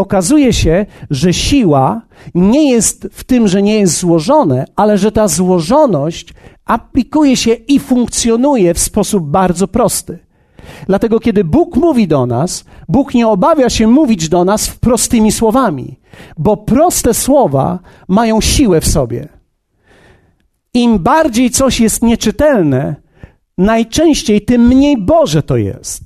okazuje 0.00 0.52
się, 0.52 0.86
że 1.10 1.32
siła 1.32 2.02
nie 2.34 2.70
jest 2.70 3.08
w 3.12 3.24
tym, 3.24 3.48
że 3.48 3.62
nie 3.62 3.80
jest 3.80 3.98
złożone, 3.98 4.64
ale 4.76 4.98
że 4.98 5.12
ta 5.12 5.28
złożoność 5.28 6.34
aplikuje 6.64 7.36
się 7.36 7.52
i 7.52 7.80
funkcjonuje 7.80 8.74
w 8.74 8.78
sposób 8.78 9.24
bardzo 9.24 9.68
prosty. 9.68 10.18
Dlatego, 10.86 11.20
kiedy 11.20 11.44
Bóg 11.44 11.76
mówi 11.76 12.08
do 12.08 12.26
nas, 12.26 12.64
Bóg 12.88 13.14
nie 13.14 13.28
obawia 13.28 13.70
się 13.70 13.86
mówić 13.86 14.28
do 14.28 14.44
nas 14.44 14.70
prostymi 14.70 15.32
słowami, 15.32 15.98
bo 16.38 16.56
proste 16.56 17.14
słowa 17.14 17.78
mają 18.08 18.40
siłę 18.40 18.80
w 18.80 18.88
sobie. 18.88 19.28
Im 20.74 20.98
bardziej 20.98 21.50
coś 21.50 21.80
jest 21.80 22.02
nieczytelne, 22.02 22.96
najczęściej 23.58 24.44
tym 24.44 24.66
mniej 24.66 24.98
Boże 24.98 25.42
to 25.42 25.56
jest. 25.56 26.02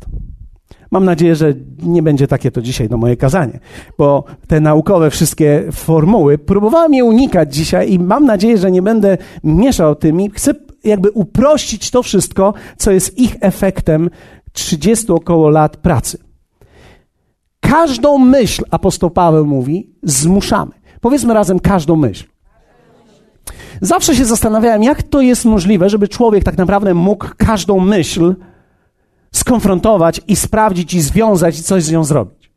Mam 0.94 1.04
nadzieję, 1.04 1.36
że 1.36 1.54
nie 1.82 2.02
będzie 2.02 2.26
takie 2.26 2.50
to 2.50 2.62
dzisiaj 2.62 2.88
do 2.88 2.96
moje 2.96 3.16
kazanie, 3.16 3.60
bo 3.98 4.24
te 4.46 4.60
naukowe 4.60 5.10
wszystkie 5.10 5.64
formuły 5.72 6.38
próbowałem 6.38 6.94
je 6.94 7.04
unikać 7.04 7.54
dzisiaj 7.54 7.92
i 7.92 7.98
mam 7.98 8.24
nadzieję, 8.24 8.58
że 8.58 8.70
nie 8.70 8.82
będę 8.82 9.18
mieszał 9.44 9.94
tymi. 9.94 10.30
Chcę 10.30 10.54
jakby 10.84 11.10
uprościć 11.10 11.90
to 11.90 12.02
wszystko, 12.02 12.54
co 12.76 12.90
jest 12.90 13.18
ich 13.18 13.36
efektem 13.40 14.10
30 14.52 15.12
około 15.12 15.50
lat 15.50 15.76
pracy. 15.76 16.18
Każdą 17.60 18.18
myśl, 18.18 18.64
apostoł 18.70 19.10
Paweł 19.10 19.46
mówi, 19.46 19.90
zmuszamy. 20.02 20.72
Powiedzmy 21.00 21.34
razem 21.34 21.60
każdą 21.60 21.96
myśl. 21.96 22.24
Zawsze 23.80 24.16
się 24.16 24.24
zastanawiałem, 24.24 24.82
jak 24.82 25.02
to 25.02 25.20
jest 25.20 25.44
możliwe, 25.44 25.88
żeby 25.88 26.08
człowiek 26.08 26.44
tak 26.44 26.58
naprawdę 26.58 26.94
mógł 26.94 27.26
każdą 27.36 27.80
myśl 27.80 28.34
skonfrontować 29.34 30.20
i 30.28 30.36
sprawdzić 30.36 30.94
i 30.94 31.00
związać 31.00 31.58
i 31.58 31.62
coś 31.62 31.82
z 31.82 31.92
nią 31.92 32.04
zrobić. 32.04 32.52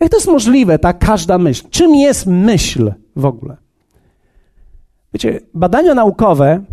Jak 0.00 0.10
to 0.10 0.16
jest 0.16 0.28
możliwe, 0.28 0.78
ta 0.78 0.92
każda 0.92 1.38
myśl? 1.38 1.68
Czym 1.70 1.94
jest 1.94 2.26
myśl 2.26 2.92
w 3.16 3.24
ogóle? 3.24 3.56
Wiecie, 5.14 5.40
badania 5.54 5.94
naukowe 5.94 6.64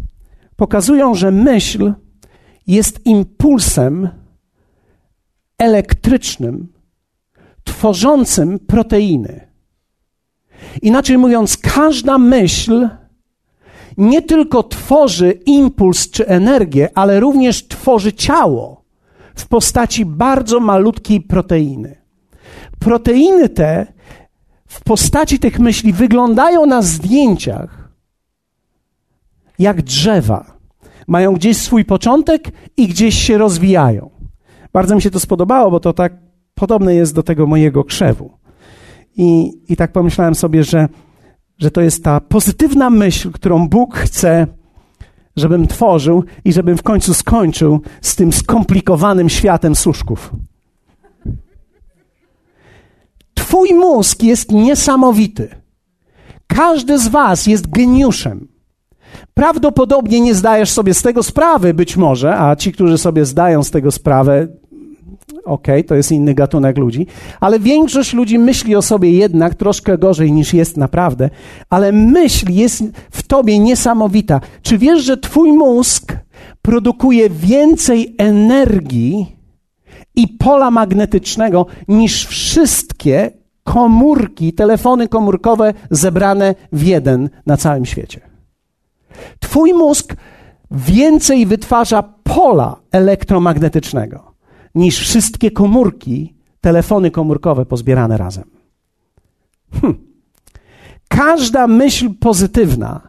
pokazują, 0.55 1.15
że 1.15 1.31
myśl 1.31 1.93
jest 2.67 3.05
impulsem 3.05 4.09
elektrycznym, 5.57 6.74
tworzącym 7.63 8.59
proteiny. 8.59 9.47
Inaczej 10.81 11.17
mówiąc, 11.17 11.57
każda 11.57 12.17
myśl 12.17 12.89
nie 13.97 14.21
tylko 14.21 14.63
tworzy 14.63 15.31
impuls 15.31 16.09
czy 16.09 16.27
energię, 16.27 16.89
ale 16.95 17.19
również 17.19 17.67
tworzy 17.67 18.13
ciało 18.13 18.84
w 19.35 19.47
postaci 19.47 20.05
bardzo 20.05 20.59
malutkiej 20.59 21.21
proteiny. 21.21 21.97
Proteiny 22.79 23.49
te 23.49 23.87
w 24.67 24.83
postaci 24.83 25.39
tych 25.39 25.59
myśli 25.59 25.93
wyglądają 25.93 26.65
na 26.65 26.81
zdjęciach 26.81 27.89
jak 29.59 29.81
drzewa. 29.81 30.55
Mają 31.07 31.33
gdzieś 31.33 31.57
swój 31.57 31.85
początek 31.85 32.51
i 32.77 32.87
gdzieś 32.87 33.15
się 33.15 33.37
rozwijają. 33.37 34.09
Bardzo 34.73 34.95
mi 34.95 35.01
się 35.01 35.11
to 35.11 35.19
spodobało, 35.19 35.71
bo 35.71 35.79
to 35.79 35.93
tak 35.93 36.13
podobne 36.55 36.95
jest 36.95 37.15
do 37.15 37.23
tego 37.23 37.47
mojego 37.47 37.83
krzewu. 37.83 38.31
I, 39.17 39.51
i 39.69 39.75
tak 39.75 39.91
pomyślałem 39.91 40.35
sobie, 40.35 40.63
że, 40.63 40.87
że 41.57 41.71
to 41.71 41.81
jest 41.81 42.03
ta 42.03 42.19
pozytywna 42.19 42.89
myśl, 42.89 43.31
którą 43.31 43.69
Bóg 43.69 43.95
chce, 43.95 44.47
żebym 45.35 45.67
tworzył 45.67 46.23
i 46.45 46.53
żebym 46.53 46.77
w 46.77 46.83
końcu 46.83 47.13
skończył 47.13 47.81
z 48.01 48.15
tym 48.15 48.33
skomplikowanym 48.33 49.29
światem 49.29 49.75
suszków. 49.75 50.31
Twój 53.33 53.73
mózg 53.73 54.23
jest 54.23 54.51
niesamowity. 54.51 55.55
Każdy 56.47 56.99
z 56.99 57.07
Was 57.07 57.47
jest 57.47 57.69
geniuszem. 57.69 58.47
Prawdopodobnie 59.33 60.21
nie 60.21 60.35
zdajesz 60.35 60.71
sobie 60.71 60.93
z 60.93 61.01
tego 61.01 61.23
sprawy, 61.23 61.73
być 61.73 61.97
może, 61.97 62.39
a 62.39 62.55
ci, 62.55 62.71
którzy 62.71 62.97
sobie 62.97 63.25
zdają 63.25 63.63
z 63.63 63.71
tego 63.71 63.91
sprawę, 63.91 64.47
okay, 65.45 65.83
to 65.83 65.95
jest 65.95 66.11
inny 66.11 66.33
gatunek 66.33 66.77
ludzi, 66.77 67.07
ale 67.39 67.59
większość 67.59 68.13
ludzi 68.13 68.39
myśli 68.39 68.75
o 68.75 68.81
sobie 68.81 69.11
jednak 69.11 69.55
troszkę 69.55 69.97
gorzej 69.97 70.31
niż 70.31 70.53
jest 70.53 70.77
naprawdę, 70.77 71.29
ale 71.69 71.91
myśl 71.91 72.51
jest 72.51 72.83
w 73.11 73.23
tobie 73.23 73.59
niesamowita. 73.59 74.41
Czy 74.61 74.77
wiesz, 74.77 75.03
że 75.03 75.17
twój 75.17 75.51
mózg 75.51 76.13
produkuje 76.61 77.29
więcej 77.29 78.15
energii 78.17 79.35
i 80.15 80.27
pola 80.27 80.71
magnetycznego 80.71 81.65
niż 81.87 82.25
wszystkie 82.25 83.31
komórki, 83.63 84.53
telefony 84.53 85.07
komórkowe 85.07 85.73
zebrane 85.91 86.55
w 86.71 86.83
jeden 86.83 87.29
na 87.45 87.57
całym 87.57 87.85
świecie? 87.85 88.21
Twój 89.39 89.73
mózg 89.73 90.15
więcej 90.71 91.45
wytwarza 91.45 92.03
pola 92.23 92.75
elektromagnetycznego 92.91 94.34
niż 94.75 95.00
wszystkie 95.00 95.51
komórki, 95.51 96.36
telefony 96.62 97.12
komórkowe 97.12 97.65
pozbierane 97.65 98.17
razem. 98.17 98.44
Hm. 99.82 99.96
Każda 101.08 101.67
myśl 101.67 102.10
pozytywna 102.20 103.01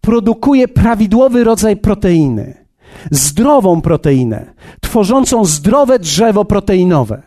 produkuje 0.00 0.68
prawidłowy 0.68 1.44
rodzaj 1.44 1.76
proteiny, 1.76 2.66
zdrową 3.10 3.80
proteinę, 3.80 4.54
tworzącą 4.80 5.44
zdrowe 5.44 5.98
drzewo 5.98 6.44
proteinowe. 6.44 7.22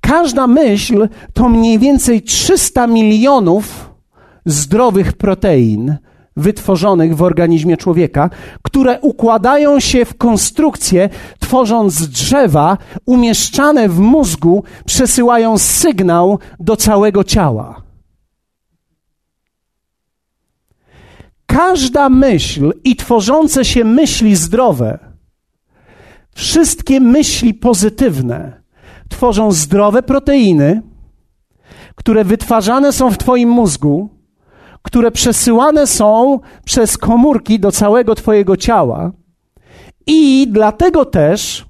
Każda 0.00 0.46
myśl 0.46 1.08
to 1.32 1.48
mniej 1.48 1.78
więcej 1.78 2.22
300 2.22 2.86
milionów 2.86 3.90
zdrowych 4.46 5.12
protein, 5.12 5.96
wytworzonych 6.36 7.16
w 7.16 7.22
organizmie 7.22 7.76
człowieka, 7.76 8.30
które 8.62 9.00
układają 9.00 9.80
się 9.80 10.04
w 10.04 10.16
konstrukcję, 10.16 11.08
tworząc 11.40 12.08
drzewa 12.08 12.78
umieszczane 13.06 13.88
w 13.88 13.98
mózgu, 13.98 14.64
przesyłają 14.86 15.58
sygnał 15.58 16.38
do 16.60 16.76
całego 16.76 17.24
ciała. 17.24 17.82
Każda 21.46 22.08
myśl 22.08 22.72
i 22.84 22.96
tworzące 22.96 23.64
się 23.64 23.84
myśli 23.84 24.36
zdrowe, 24.36 24.98
wszystkie 26.34 27.00
myśli 27.00 27.54
pozytywne, 27.54 28.62
tworzą 29.08 29.52
zdrowe 29.52 30.02
proteiny, 30.02 30.82
które 31.94 32.24
wytwarzane 32.24 32.92
są 32.92 33.10
w 33.10 33.18
Twoim 33.18 33.48
mózgu 33.48 34.13
które 34.84 35.10
przesyłane 35.10 35.86
są 35.86 36.40
przez 36.64 36.98
komórki 36.98 37.60
do 37.60 37.72
całego 37.72 38.14
Twojego 38.14 38.56
ciała. 38.56 39.12
I 40.06 40.48
dlatego 40.50 41.04
też 41.04 41.66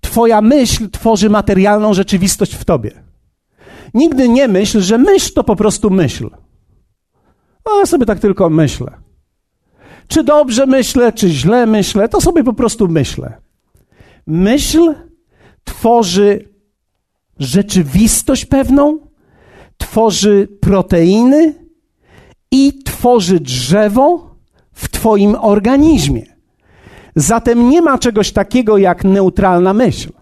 Twoja 0.00 0.40
myśl 0.40 0.90
tworzy 0.90 1.30
materialną 1.30 1.94
rzeczywistość 1.94 2.54
w 2.54 2.64
Tobie. 2.64 2.90
Nigdy 3.94 4.28
nie 4.28 4.48
myśl, 4.48 4.80
że 4.80 4.98
myśl 4.98 5.32
to 5.34 5.44
po 5.44 5.56
prostu 5.56 5.90
myśl. 5.90 6.30
A 7.64 7.78
ja 7.78 7.86
sobie 7.86 8.06
tak 8.06 8.18
tylko 8.18 8.50
myślę. 8.50 8.92
Czy 10.08 10.24
dobrze 10.24 10.66
myślę, 10.66 11.12
czy 11.12 11.28
źle 11.28 11.66
myślę, 11.66 12.08
to 12.08 12.20
sobie 12.20 12.44
po 12.44 12.52
prostu 12.52 12.88
myślę. 12.88 13.38
Myśl 14.26 14.94
tworzy 15.64 16.51
rzeczywistość 17.38 18.44
pewną, 18.44 18.98
tworzy 19.76 20.48
proteiny 20.60 21.54
i 22.50 22.82
tworzy 22.84 23.40
drzewo 23.40 24.34
w 24.72 24.88
Twoim 24.88 25.36
organizmie. 25.40 26.22
Zatem 27.16 27.70
nie 27.70 27.82
ma 27.82 27.98
czegoś 27.98 28.32
takiego 28.32 28.78
jak 28.78 29.04
neutralna 29.04 29.74
myśl. 29.74 30.12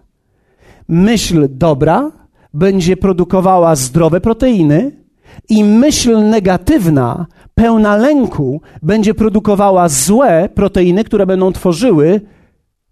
Myśl 0.87 1.47
dobra 1.49 2.11
będzie 2.53 2.97
produkowała 2.97 3.75
zdrowe 3.75 4.21
proteiny, 4.21 5.01
i 5.49 5.63
myśl 5.63 6.29
negatywna, 6.29 7.25
pełna 7.55 7.97
lęku, 7.97 8.61
będzie 8.81 9.13
produkowała 9.13 9.89
złe 9.89 10.49
proteiny, 10.49 11.03
które 11.03 11.25
będą 11.25 11.51
tworzyły 11.51 12.21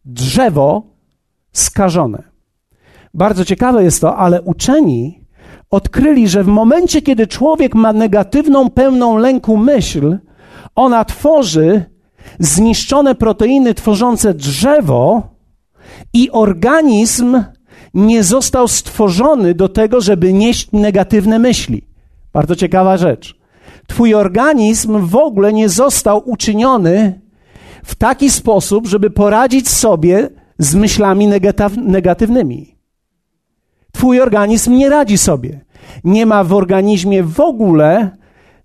drzewo 0.06 0.84
skażone. 1.52 2.24
Bardzo 3.14 3.46
ciekawe 3.46 3.84
jest 3.84 4.02
to, 4.02 4.18
ale 4.18 4.42
uczeni 4.42 5.26
odkryli, 5.70 6.28
że 6.28 6.44
w 6.44 6.48
momencie, 6.48 7.02
kiedy 7.02 7.28
człowiek 7.28 7.76
ma 7.76 7.94
negatywną, 7.94 8.70
pełną 8.70 9.18
lęku 9.18 9.58
myśl, 9.58 10.18
ona 10.76 11.06
tworzy 11.06 11.86
zniszczone 12.40 13.16
proteiny 13.16 13.74
tworzące 13.74 14.34
drzewo 14.34 15.24
i 16.14 16.32
organizm 16.32 17.44
nie 17.94 18.24
został 18.24 18.68
stworzony 18.68 19.54
do 19.54 19.70
tego, 19.70 20.02
żeby 20.02 20.34
nieść 20.34 20.72
negatywne 20.72 21.40
myśli. 21.40 21.88
Bardzo 22.34 22.56
ciekawa 22.56 22.98
rzecz. 22.98 23.40
Twój 23.88 24.14
organizm 24.14 25.00
w 25.00 25.16
ogóle 25.16 25.54
nie 25.54 25.70
został 25.70 26.30
uczyniony 26.30 27.22
w 27.84 27.96
taki 27.96 28.30
sposób, 28.30 28.88
żeby 28.88 29.10
poradzić 29.10 29.70
sobie 29.70 30.30
z 30.60 30.76
myślami 30.76 31.30
negatywnymi. 31.78 32.79
Twój 34.00 34.22
organizm 34.22 34.76
nie 34.76 34.90
radzi 34.90 35.18
sobie. 35.18 35.60
Nie 36.04 36.26
ma 36.26 36.44
w 36.44 36.54
organizmie 36.54 37.24
w 37.24 37.40
ogóle 37.40 38.10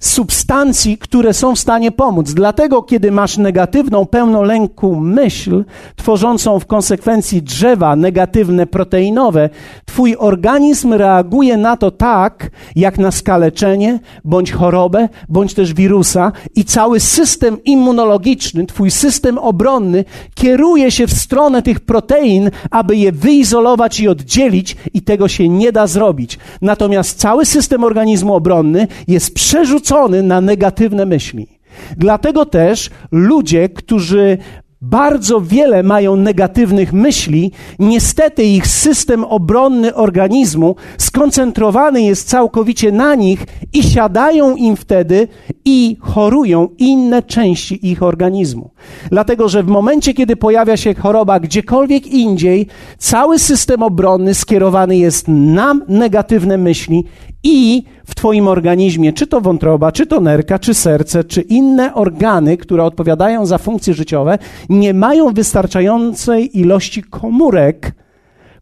substancji, 0.07 0.99
które 0.99 1.33
są 1.33 1.55
w 1.55 1.59
stanie 1.59 1.93
pomóc. 1.93 2.33
Dlatego, 2.33 2.83
kiedy 2.83 3.11
masz 3.11 3.37
negatywną, 3.38 4.07
pełną 4.07 4.43
lęku 4.43 4.97
myśl, 4.97 5.64
tworzącą 5.97 6.61
w 6.61 6.67
konsekwencji 6.67 7.43
drzewa 7.43 7.97
negatywne 7.97 8.67
proteinowe, 8.67 9.51
twój 9.85 10.17
organizm 10.19 10.93
reaguje 10.93 11.57
na 11.57 11.77
to 11.77 11.90
tak, 11.90 12.51
jak 12.77 12.99
na 12.99 13.11
skaleczenie, 13.11 13.99
bądź 14.25 14.53
chorobę, 14.53 15.09
bądź 15.29 15.55
też 15.55 15.75
wirusa 15.75 16.33
i 16.57 16.64
cały 16.64 17.01
system 17.01 17.64
immunologiczny, 17.64 18.67
twój 18.67 18.90
system 18.90 19.38
obronny 19.38 20.05
kieruje 20.35 20.90
się 20.90 21.07
w 21.07 21.12
stronę 21.12 21.62
tych 21.62 21.81
protein, 21.81 22.51
aby 22.71 22.97
je 22.97 23.12
wyizolować 23.12 24.01
i 24.01 24.09
oddzielić 24.09 24.77
i 24.95 25.03
tego 25.03 25.29
się 25.29 25.49
nie 25.49 25.73
da 25.73 25.87
zrobić. 25.87 26.38
Natomiast 26.62 27.19
cały 27.19 27.47
system 27.47 27.85
organizmu 27.85 28.35
obronny 28.35 28.88
jest 29.09 29.35
przerzucony 29.35 29.94
na 30.23 30.41
negatywne 30.41 31.07
myśli. 31.07 31.49
Dlatego 31.97 32.47
też 32.47 32.91
ludzie, 33.13 33.69
którzy 33.69 34.39
bardzo 34.85 35.41
wiele 35.41 35.83
mają 35.83 36.17
negatywnych 36.17 36.93
myśli, 36.93 37.53
niestety 37.79 38.45
ich 38.45 38.67
system 38.67 39.25
obronny 39.25 39.95
organizmu 39.95 40.77
skoncentrowany 40.99 42.03
jest 42.03 42.29
całkowicie 42.29 42.93
na 42.93 43.15
nich 43.15 43.47
i 43.73 43.83
siadają 43.83 44.57
im 44.57 44.77
wtedy 44.77 45.29
i 45.65 45.97
chorują 46.01 46.69
inne 46.79 47.23
części 47.23 47.91
ich 47.91 48.03
organizmu. 48.03 48.71
Dlatego, 49.11 49.49
że 49.49 49.63
w 49.63 49.67
momencie, 49.67 50.15
kiedy 50.15 50.37
pojawia 50.37 50.77
się 50.77 50.95
choroba 50.95 51.41
gdziekolwiek 51.41 52.07
indziej, 52.07 52.67
cały 52.99 53.39
system 53.39 53.83
obronny 53.83 54.35
skierowany 54.35 54.97
jest 54.97 55.29
na 55.29 55.75
negatywne 55.89 56.59
myśli 56.59 57.05
i 57.45 57.85
w 58.07 58.15
Twoim 58.15 58.49
organizmie, 58.49 59.13
czy 59.13 59.27
to 59.27 59.41
wątroba, 59.41 59.93
czy 59.93 60.07
to 60.07 60.21
nerka, 60.21 60.59
czy 60.59 60.75
serce, 60.75 61.25
czy 61.25 61.41
inne 61.41 61.95
organy, 61.95 62.57
które 62.57 62.85
odpowiadają 62.85 63.47
za 63.47 63.59
funkcje 63.59 63.95
życiowe, 63.95 64.39
nie 64.69 64.95
mają 64.95 65.33
wystarczającej 65.33 66.59
ilości 66.59 67.03
komórek, 67.03 67.95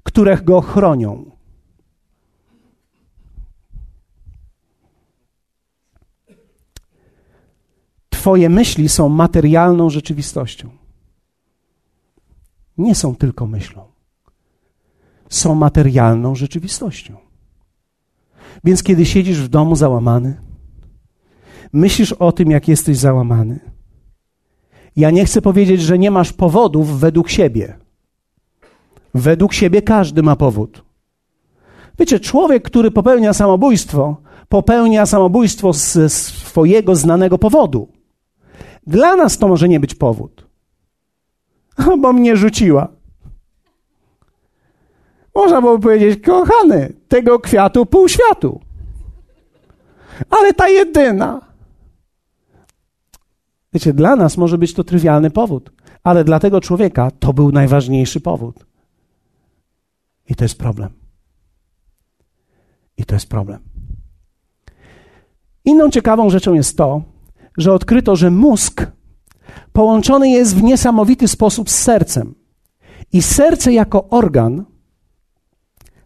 które 0.02 0.36
go 0.36 0.60
chronią. 0.60 1.30
Twoje 8.10 8.48
myśli 8.48 8.88
są 8.88 9.08
materialną 9.08 9.90
rzeczywistością. 9.90 10.70
Nie 12.78 12.94
są 12.94 13.14
tylko 13.16 13.46
myślą. 13.46 13.84
Są 15.28 15.54
materialną 15.54 16.34
rzeczywistością. 16.34 17.21
Więc 18.64 18.82
kiedy 18.82 19.06
siedzisz 19.06 19.38
w 19.38 19.48
domu 19.48 19.76
załamany, 19.76 20.40
myślisz 21.72 22.12
o 22.12 22.32
tym, 22.32 22.50
jak 22.50 22.68
jesteś 22.68 22.96
załamany. 22.96 23.60
Ja 24.96 25.10
nie 25.10 25.24
chcę 25.24 25.42
powiedzieć, 25.42 25.82
że 25.82 25.98
nie 25.98 26.10
masz 26.10 26.32
powodów 26.32 27.00
według 27.00 27.30
siebie. 27.30 27.78
Według 29.14 29.52
siebie 29.52 29.82
każdy 29.82 30.22
ma 30.22 30.36
powód. 30.36 30.84
Wiecie, 31.98 32.20
człowiek, 32.20 32.62
który 32.62 32.90
popełnia 32.90 33.32
samobójstwo, 33.32 34.16
popełnia 34.48 35.06
samobójstwo 35.06 35.72
ze 35.72 36.08
swojego 36.08 36.96
znanego 36.96 37.38
powodu. 37.38 37.88
Dla 38.86 39.16
nas 39.16 39.38
to 39.38 39.48
może 39.48 39.68
nie 39.68 39.80
być 39.80 39.94
powód. 39.94 40.46
Bo 42.00 42.12
mnie 42.12 42.36
rzuciła. 42.36 42.88
Można 45.52 45.60
było 45.60 45.78
powiedzieć, 45.78 46.24
kochany, 46.24 46.92
tego 47.08 47.38
kwiatu 47.38 47.86
pół 47.86 48.08
światu. 48.08 48.60
Ale 50.30 50.54
ta 50.54 50.68
jedyna. 50.68 51.40
Wiecie, 53.72 53.92
dla 53.92 54.16
nas 54.16 54.36
może 54.36 54.58
być 54.58 54.74
to 54.74 54.84
trywialny 54.84 55.30
powód, 55.30 55.72
ale 56.04 56.24
dla 56.24 56.40
tego 56.40 56.60
człowieka 56.60 57.10
to 57.10 57.32
był 57.32 57.52
najważniejszy 57.52 58.20
powód. 58.20 58.66
I 60.28 60.34
to 60.34 60.44
jest 60.44 60.58
problem. 60.58 60.90
I 62.96 63.04
to 63.04 63.14
jest 63.14 63.28
problem. 63.28 63.60
Inną 65.64 65.90
ciekawą 65.90 66.30
rzeczą 66.30 66.54
jest 66.54 66.76
to, 66.76 67.02
że 67.58 67.72
odkryto, 67.72 68.16
że 68.16 68.30
mózg 68.30 68.86
połączony 69.72 70.30
jest 70.30 70.56
w 70.56 70.62
niesamowity 70.62 71.28
sposób 71.28 71.70
z 71.70 71.74
sercem. 71.74 72.34
I 73.12 73.22
serce 73.22 73.72
jako 73.72 74.08
organ 74.08 74.71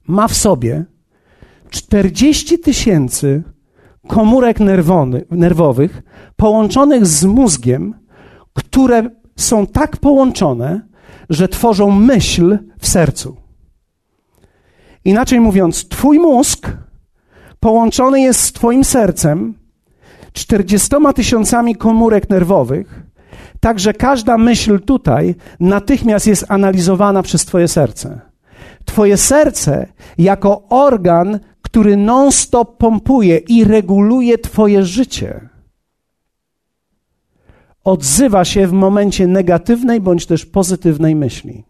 ma 0.08 0.28
w 0.28 0.34
sobie 0.34 0.84
40 1.70 2.58
tysięcy 2.58 3.42
komórek 4.08 4.56
nerwowych 5.30 6.02
połączonych 6.36 7.06
z 7.06 7.24
mózgiem, 7.24 7.94
które 8.54 9.10
są 9.36 9.66
tak 9.66 9.96
połączone, 9.96 10.80
że 11.30 11.48
tworzą 11.48 11.90
myśl 11.90 12.58
w 12.78 12.88
sercu. 12.88 13.36
Inaczej 15.04 15.40
mówiąc, 15.40 15.88
Twój 15.88 16.18
mózg 16.18 16.68
połączony 17.60 18.20
jest 18.20 18.40
z 18.40 18.52
Twoim 18.52 18.84
sercem 18.84 19.54
40 20.32 20.88
tysiącami 21.14 21.76
komórek 21.76 22.30
nerwowych, 22.30 23.02
tak 23.60 23.80
że 23.80 23.92
każda 23.92 24.38
myśl 24.38 24.80
tutaj 24.80 25.34
natychmiast 25.60 26.26
jest 26.26 26.44
analizowana 26.48 27.22
przez 27.22 27.44
Twoje 27.44 27.68
serce. 27.68 28.20
Twoje 28.86 29.16
serce 29.16 29.86
jako 30.18 30.62
organ, 30.68 31.40
który 31.62 31.96
non-stop 31.96 32.76
pompuje 32.78 33.36
i 33.36 33.64
reguluje 33.64 34.38
Twoje 34.38 34.84
życie, 34.84 35.48
odzywa 37.84 38.44
się 38.44 38.66
w 38.66 38.72
momencie 38.72 39.26
negatywnej 39.26 40.00
bądź 40.00 40.26
też 40.26 40.46
pozytywnej 40.46 41.14
myśli. 41.14 41.64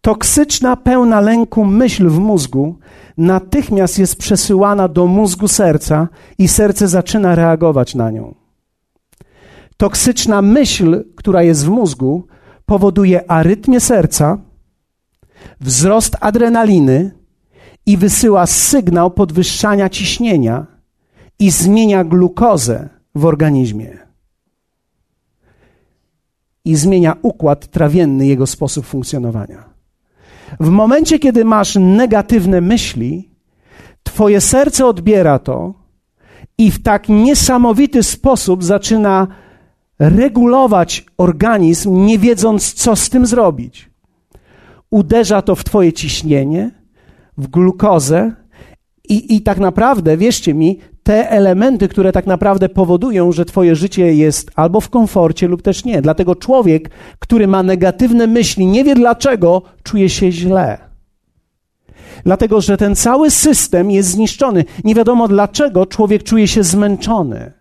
Toksyczna, 0.00 0.76
pełna 0.76 1.20
lęku 1.20 1.64
myśl 1.64 2.08
w 2.08 2.18
mózgu 2.18 2.78
natychmiast 3.16 3.98
jest 3.98 4.16
przesyłana 4.16 4.88
do 4.88 5.06
mózgu 5.06 5.48
serca 5.48 6.08
i 6.38 6.48
serce 6.48 6.88
zaczyna 6.88 7.34
reagować 7.34 7.94
na 7.94 8.10
nią. 8.10 8.34
Toksyczna 9.76 10.42
myśl, 10.42 11.04
która 11.16 11.42
jest 11.42 11.66
w 11.66 11.68
mózgu, 11.68 12.26
powoduje 12.66 13.30
arytmię 13.30 13.80
serca, 13.80 14.38
wzrost 15.60 16.16
adrenaliny 16.20 17.10
i 17.86 17.96
wysyła 17.96 18.46
sygnał 18.46 19.10
podwyższania 19.10 19.88
ciśnienia 19.88 20.66
i 21.38 21.50
zmienia 21.50 22.04
glukozę 22.04 22.88
w 23.14 23.24
organizmie. 23.24 23.98
I 26.64 26.76
zmienia 26.76 27.16
układ 27.22 27.66
trawienny, 27.66 28.26
jego 28.26 28.46
sposób 28.46 28.86
funkcjonowania. 28.86 29.64
W 30.60 30.68
momencie, 30.68 31.18
kiedy 31.18 31.44
masz 31.44 31.76
negatywne 31.80 32.60
myśli, 32.60 33.36
Twoje 34.06 34.40
serce 34.40 34.86
odbiera 34.86 35.38
to 35.38 35.74
i 36.58 36.70
w 36.70 36.82
tak 36.82 37.08
niesamowity 37.08 38.02
sposób 38.02 38.64
zaczyna 38.64 39.26
regulować 39.98 41.06
organizm, 41.18 42.06
nie 42.06 42.18
wiedząc, 42.18 42.72
co 42.72 42.96
z 42.96 43.10
tym 43.10 43.26
zrobić 43.26 43.90
uderza 44.96 45.42
to 45.42 45.54
w 45.54 45.64
Twoje 45.64 45.92
ciśnienie, 45.92 46.70
w 47.38 47.48
glukozę 47.48 48.32
i, 49.08 49.36
i 49.36 49.42
tak 49.42 49.58
naprawdę, 49.58 50.16
wierzcie 50.16 50.54
mi, 50.54 50.78
te 51.02 51.30
elementy, 51.30 51.88
które 51.88 52.12
tak 52.12 52.26
naprawdę 52.26 52.68
powodują, 52.68 53.32
że 53.32 53.44
Twoje 53.44 53.76
życie 53.76 54.14
jest 54.14 54.50
albo 54.54 54.80
w 54.80 54.90
komforcie, 54.90 55.48
lub 55.48 55.62
też 55.62 55.84
nie. 55.84 56.02
Dlatego 56.02 56.36
człowiek, 56.36 56.90
który 57.18 57.46
ma 57.46 57.62
negatywne 57.62 58.26
myśli, 58.26 58.66
nie 58.66 58.84
wie 58.84 58.94
dlaczego, 58.94 59.62
czuje 59.82 60.08
się 60.08 60.32
źle. 60.32 60.78
Dlatego, 62.24 62.60
że 62.60 62.76
ten 62.76 62.96
cały 62.96 63.30
system 63.30 63.90
jest 63.90 64.08
zniszczony. 64.08 64.64
Nie 64.84 64.94
wiadomo 64.94 65.28
dlaczego 65.28 65.86
człowiek 65.86 66.22
czuje 66.22 66.48
się 66.48 66.62
zmęczony. 66.62 67.52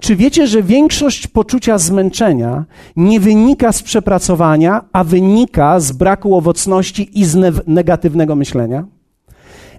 Czy 0.00 0.16
wiecie, 0.16 0.46
że 0.46 0.62
większość 0.62 1.26
poczucia 1.26 1.78
zmęczenia 1.78 2.64
nie 2.96 3.20
wynika 3.20 3.72
z 3.72 3.82
przepracowania, 3.82 4.84
a 4.92 5.04
wynika 5.04 5.80
z 5.80 5.92
braku 5.92 6.36
owocności 6.36 7.20
i 7.20 7.24
z 7.24 7.66
negatywnego 7.66 8.36
myślenia? 8.36 8.86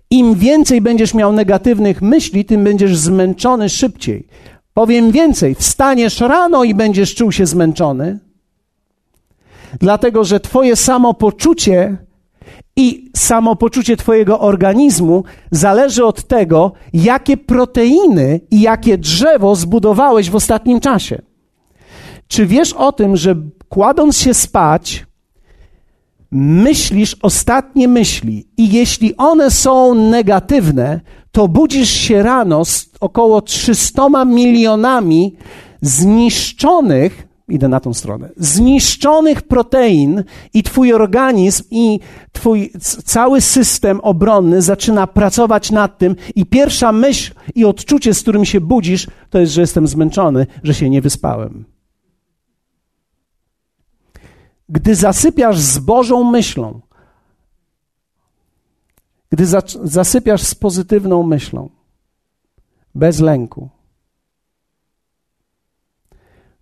Im 0.10 0.36
więcej 0.36 0.82
będziesz 0.82 1.14
miał 1.14 1.34
negatywnych 1.34 2.02
myśli, 2.02 2.46
tym 2.46 2.64
będziesz 2.64 2.98
zmęczony 2.98 3.70
szybciej. 3.70 4.28
Powiem 4.74 5.12
więcej, 5.12 5.56
wstaniesz 5.56 6.20
rano 6.20 6.64
i 6.64 6.74
będziesz 6.74 7.16
czuł 7.16 7.32
się 7.32 7.46
zmęczony, 7.46 8.20
dlatego 9.80 10.24
że 10.24 10.40
Twoje 10.40 10.76
samopoczucie 10.76 11.98
i 12.76 13.12
samopoczucie 13.16 13.98
Twojego 13.98 14.40
organizmu 14.40 15.24
zależy 15.52 16.06
od 16.06 16.28
tego, 16.28 16.72
jakie 16.94 17.38
proteiny 17.38 18.40
i 18.52 18.62
jakie 18.62 18.98
drzewo 18.98 19.56
zbudowałeś 19.56 20.30
w 20.30 20.36
ostatnim 20.36 20.80
czasie. 20.80 21.22
Czy 22.28 22.46
wiesz 22.46 22.74
o 22.74 22.92
tym, 22.92 23.18
że 23.18 23.36
kładąc 23.70 24.18
się 24.18 24.34
spać, 24.34 25.06
myślisz 26.32 27.16
ostatnie 27.22 27.88
myśli 27.88 28.48
i 28.58 28.72
jeśli 28.72 29.18
one 29.18 29.52
są 29.52 29.96
negatywne, 29.96 31.02
to 31.32 31.48
budzisz 31.48 31.90
się 31.90 32.24
rano 32.24 32.66
z 32.66 32.90
około 33.00 33.42
300 33.42 34.26
milionami 34.26 35.36
zniszczonych, 35.82 37.29
idę 37.52 37.68
na 37.68 37.80
tą 37.80 37.94
stronę, 37.94 38.30
zniszczonych 38.38 39.42
protein 39.42 40.24
i 40.54 40.64
twój 40.64 40.94
organizm 40.94 41.64
i 41.72 42.00
twój 42.32 42.72
cały 43.06 43.42
system 43.42 44.02
obronny 44.02 44.62
zaczyna 44.62 45.08
pracować 45.08 45.72
nad 45.72 45.98
tym 45.98 46.16
i 46.36 46.46
pierwsza 46.46 46.92
myśl 46.92 47.34
i 47.56 47.66
odczucie, 47.66 48.14
z 48.14 48.22
którym 48.22 48.46
się 48.46 48.62
budzisz, 48.62 49.08
to 49.30 49.40
jest, 49.40 49.54
że 49.54 49.62
jestem 49.62 49.88
zmęczony, 49.88 50.48
że 50.64 50.74
się 50.74 50.90
nie 50.90 51.02
wyspałem. 51.02 51.66
Gdy 54.70 54.96
zasypiasz 54.96 55.60
z 55.60 55.80
Bożą 55.80 56.24
myślą, 56.24 56.80
gdy 59.30 59.46
zasypiasz 59.84 60.44
z 60.44 60.56
pozytywną 60.56 61.24
myślą, 61.24 61.70
bez 62.96 63.20
lęku, 63.20 63.70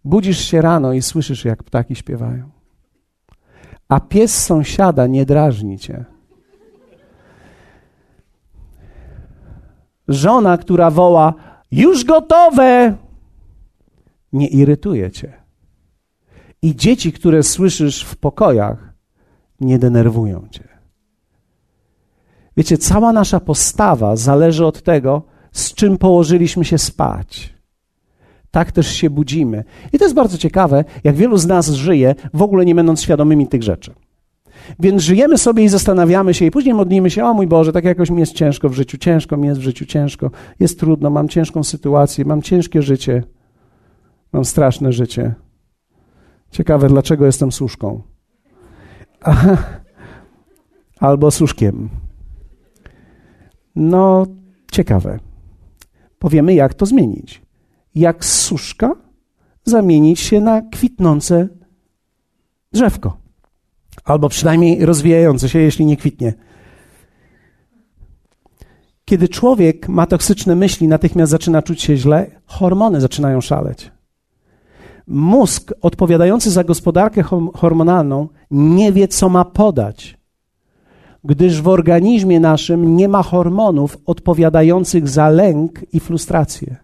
budzisz 0.07 0.39
się 0.39 0.61
rano 0.61 0.93
i 0.93 1.01
słyszysz, 1.01 1.45
jak 1.45 1.63
ptaki 1.63 1.95
śpiewają, 1.95 2.49
a 3.89 3.99
pies 3.99 4.43
sąsiada 4.45 5.07
nie 5.07 5.25
drażni 5.25 5.79
cię. 5.79 6.05
Żona, 10.07 10.57
która 10.57 10.91
woła, 10.91 11.33
już 11.71 12.05
gotowe, 12.05 12.95
nie 14.33 14.47
irytuje 14.47 15.11
cię. 15.11 15.33
I 16.61 16.75
dzieci, 16.75 17.11
które 17.11 17.43
słyszysz 17.43 18.03
w 18.03 18.15
pokojach, 18.15 18.93
nie 19.59 19.79
denerwują 19.79 20.47
cię. 20.51 20.67
Wiecie, 22.57 22.77
cała 22.77 23.13
nasza 23.13 23.39
postawa 23.39 24.15
zależy 24.15 24.65
od 24.65 24.81
tego, 24.81 25.21
z 25.51 25.73
czym 25.73 25.97
położyliśmy 25.97 26.65
się 26.65 26.77
spać. 26.77 27.56
Tak 28.57 28.71
też 28.71 28.87
się 28.87 29.09
budzimy. 29.09 29.63
I 29.93 29.97
to 29.97 30.05
jest 30.05 30.15
bardzo 30.15 30.37
ciekawe, 30.37 30.85
jak 31.03 31.15
wielu 31.15 31.37
z 31.37 31.47
nas 31.47 31.69
żyje, 31.69 32.15
w 32.33 32.41
ogóle 32.41 32.65
nie 32.65 32.75
będąc 32.75 33.01
świadomymi 33.01 33.47
tych 33.47 33.63
rzeczy. 33.63 33.93
Więc 34.79 35.01
żyjemy 35.01 35.37
sobie 35.37 35.63
i 35.63 35.69
zastanawiamy 35.69 36.33
się, 36.33 36.45
i 36.45 36.51
później 36.51 36.73
modlimy 36.73 37.09
się: 37.09 37.25
O 37.25 37.33
mój 37.33 37.47
Boże, 37.47 37.71
tak 37.71 37.85
jakoś 37.85 38.09
mi 38.09 38.19
jest 38.19 38.33
ciężko 38.33 38.69
w 38.69 38.73
życiu, 38.73 38.97
ciężko 38.97 39.37
mi 39.37 39.47
jest 39.47 39.59
w 39.59 39.63
życiu, 39.63 39.85
ciężko, 39.85 40.31
jest 40.59 40.79
trudno, 40.79 41.09
mam 41.09 41.29
ciężką 41.29 41.63
sytuację, 41.63 42.25
mam 42.25 42.41
ciężkie 42.41 42.81
życie, 42.81 43.23
mam 44.33 44.45
straszne 44.45 44.91
życie. 44.91 45.35
Ciekawe, 46.51 46.87
dlaczego 46.87 47.25
jestem 47.25 47.51
suszką. 47.51 48.01
Albo 50.99 51.31
suszkiem. 51.31 51.89
No, 53.75 54.25
ciekawe. 54.71 55.19
Powiemy, 56.19 56.53
jak 56.53 56.73
to 56.73 56.85
zmienić. 56.85 57.46
Jak 57.97 58.25
suszka 58.25 58.95
zamienić 59.63 60.19
się 60.19 60.41
na 60.41 60.61
kwitnące 60.61 61.47
drzewko. 62.73 63.17
Albo 64.03 64.29
przynajmniej 64.29 64.85
rozwijające 64.85 65.49
się, 65.49 65.59
jeśli 65.59 65.85
nie 65.85 65.97
kwitnie. 65.97 66.33
Kiedy 69.05 69.29
człowiek 69.29 69.89
ma 69.89 70.05
toksyczne 70.05 70.55
myśli, 70.55 70.87
natychmiast 70.87 71.31
zaczyna 71.31 71.61
czuć 71.61 71.81
się 71.81 71.97
źle, 71.97 72.31
hormony 72.45 73.01
zaczynają 73.01 73.41
szaleć. 73.41 73.91
Mózg 75.07 75.73
odpowiadający 75.81 76.51
za 76.51 76.63
gospodarkę 76.63 77.23
hormonalną 77.53 78.27
nie 78.51 78.91
wie, 78.91 79.07
co 79.07 79.29
ma 79.29 79.45
podać 79.45 80.17
gdyż 81.23 81.61
w 81.61 81.67
organizmie 81.67 82.39
naszym 82.39 82.95
nie 82.95 83.07
ma 83.07 83.23
hormonów 83.23 83.97
odpowiadających 84.05 85.09
za 85.09 85.29
lęk 85.29 85.85
i 85.93 85.99
frustrację. 85.99 86.75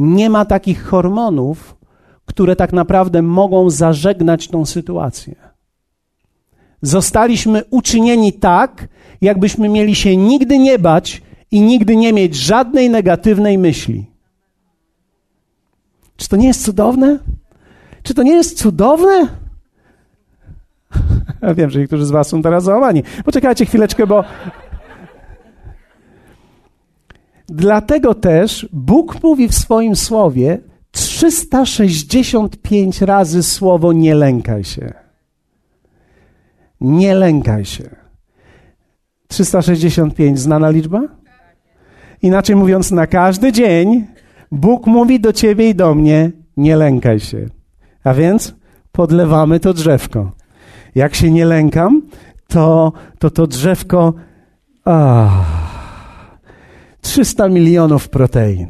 Nie 0.00 0.30
ma 0.30 0.44
takich 0.44 0.84
hormonów, 0.84 1.76
które 2.24 2.56
tak 2.56 2.72
naprawdę 2.72 3.22
mogą 3.22 3.70
zażegnać 3.70 4.48
tą 4.48 4.66
sytuację. 4.66 5.34
Zostaliśmy 6.82 7.62
uczynieni 7.70 8.32
tak, 8.32 8.88
jakbyśmy 9.20 9.68
mieli 9.68 9.94
się 9.94 10.16
nigdy 10.16 10.58
nie 10.58 10.78
bać 10.78 11.22
i 11.50 11.60
nigdy 11.60 11.96
nie 11.96 12.12
mieć 12.12 12.34
żadnej 12.34 12.90
negatywnej 12.90 13.58
myśli. 13.58 14.06
Czy 16.16 16.28
to 16.28 16.36
nie 16.36 16.46
jest 16.46 16.64
cudowne? 16.64 17.18
Czy 18.02 18.14
to 18.14 18.22
nie 18.22 18.34
jest 18.34 18.58
cudowne? 18.58 19.28
Ja 21.42 21.54
wiem, 21.54 21.70
że 21.70 21.80
niektórzy 21.80 22.06
z 22.06 22.10
was 22.10 22.28
są 22.28 22.42
teraz 22.42 22.64
załamani. 22.64 23.02
Poczekajcie 23.24 23.66
chwileczkę, 23.66 24.06
bo... 24.06 24.24
Dlatego 27.48 28.14
też 28.14 28.68
Bóg 28.72 29.22
mówi 29.22 29.48
w 29.48 29.54
swoim 29.54 29.96
słowie 29.96 30.58
365 30.90 33.02
razy 33.02 33.42
słowo 33.42 33.92
nie 33.92 34.14
lękaj 34.14 34.64
się. 34.64 34.92
Nie 36.80 37.14
lękaj 37.14 37.64
się. 37.64 37.96
365 39.28 40.38
znana 40.38 40.70
liczba? 40.70 41.02
Inaczej 42.22 42.56
mówiąc, 42.56 42.90
na 42.90 43.06
każdy 43.06 43.52
dzień 43.52 44.06
Bóg 44.52 44.86
mówi 44.86 45.20
do 45.20 45.32
ciebie 45.32 45.70
i 45.70 45.74
do 45.74 45.94
mnie: 45.94 46.30
nie 46.56 46.76
lękaj 46.76 47.20
się. 47.20 47.46
A 48.04 48.14
więc 48.14 48.54
podlewamy 48.92 49.60
to 49.60 49.74
drzewko. 49.74 50.32
Jak 50.94 51.14
się 51.14 51.30
nie 51.30 51.44
lękam, 51.44 52.02
to 52.48 52.92
to, 53.18 53.30
to 53.30 53.46
drzewko. 53.46 54.14
Ah, 54.84 55.57
300 57.08 57.48
milionów 57.48 58.08
protein. 58.08 58.68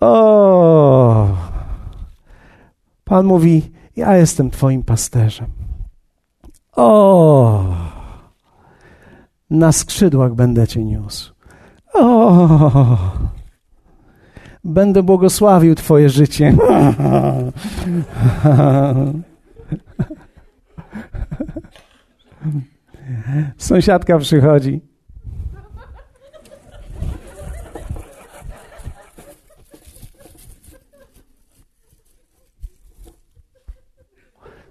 O! 0.00 1.26
Pan 3.04 3.26
mówi: 3.26 3.72
Ja 3.96 4.16
jestem 4.16 4.50
Twoim 4.50 4.82
pasterzem. 4.82 5.46
O! 6.76 7.64
Na 9.50 9.72
skrzydłach 9.72 10.34
będę 10.34 10.66
Cię 10.66 10.84
niósł. 10.84 11.34
O! 11.94 12.98
Będę 14.64 15.02
błogosławił 15.02 15.74
Twoje 15.74 16.08
życie. 16.08 16.56
Sąsiadka 23.56 24.18
przychodzi. 24.18 24.91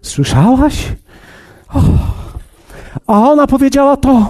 Słyszałaś? 0.01 0.87
O. 1.73 1.79
A 3.07 3.29
ona 3.29 3.47
powiedziała 3.47 3.97
to. 3.97 4.29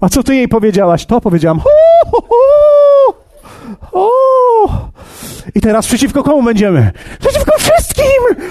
A 0.00 0.08
co 0.08 0.22
ty 0.22 0.34
jej 0.34 0.48
powiedziałaś? 0.48 1.06
To 1.06 1.20
powiedziałam. 1.20 1.60
I 5.54 5.60
teraz 5.60 5.86
przeciwko 5.86 6.22
komu 6.22 6.42
będziemy? 6.42 6.90
Przeciwko 7.20 7.52
wszystkim! 7.58 8.46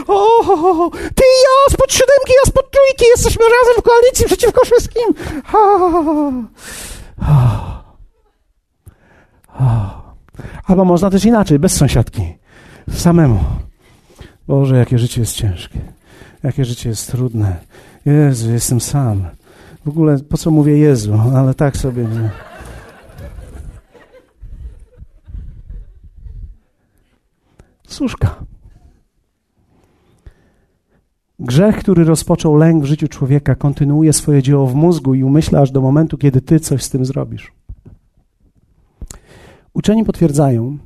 Ty 1.16 1.24
i 1.24 1.38
ja 1.44 1.74
spod 1.74 1.94
siódemki, 1.94 2.34
ja 2.46 2.52
spod 2.52 2.72
trójki, 2.72 3.06
jesteśmy 3.16 3.46
razem 3.46 3.82
w 3.82 3.84
koalicji 3.84 4.26
przeciwko 4.26 4.66
wszystkim. 4.66 5.14
Albo 10.68 10.86
można 10.86 11.10
też 11.10 11.26
inaczej, 11.26 11.60
bez 11.60 11.74
sąsiadki, 11.76 12.38
samemu. 12.94 13.40
Boże, 14.52 14.78
jakie 14.78 15.00
życie 15.00 15.22
jest 15.22 15.36
ciężkie, 15.36 15.80
jakie 16.44 16.66
życie 16.66 16.90
jest 16.90 17.12
trudne. 17.12 17.60
Jezu, 18.06 18.52
jestem 18.52 18.82
sam. 18.82 19.26
W 19.86 19.90
ogóle 19.90 20.20
po 20.20 20.38
co 20.38 20.52
mówię 20.52 20.78
Jezu, 20.78 21.14
ale 21.36 21.54
tak 21.54 21.78
sobie. 21.78 22.04
Nie. 22.04 22.30
Suszka. 27.88 28.36
Grzech, 31.40 31.78
który 31.78 32.04
rozpoczął 32.04 32.56
lęk 32.56 32.84
w 32.84 32.88
życiu 32.88 33.08
człowieka, 33.08 33.56
kontynuuje 33.56 34.14
swoje 34.14 34.44
dzieło 34.44 34.68
w 34.68 34.76
mózgu 34.76 35.14
i 35.14 35.24
umyśla 35.24 35.62
aż 35.62 35.72
do 35.72 35.82
momentu, 35.82 36.18
kiedy 36.18 36.42
ty 36.42 36.60
coś 36.60 36.84
z 36.84 36.90
tym 36.90 37.06
zrobisz. 37.06 37.52
Uczeni 39.74 40.06
potwierdzają, 40.06 40.78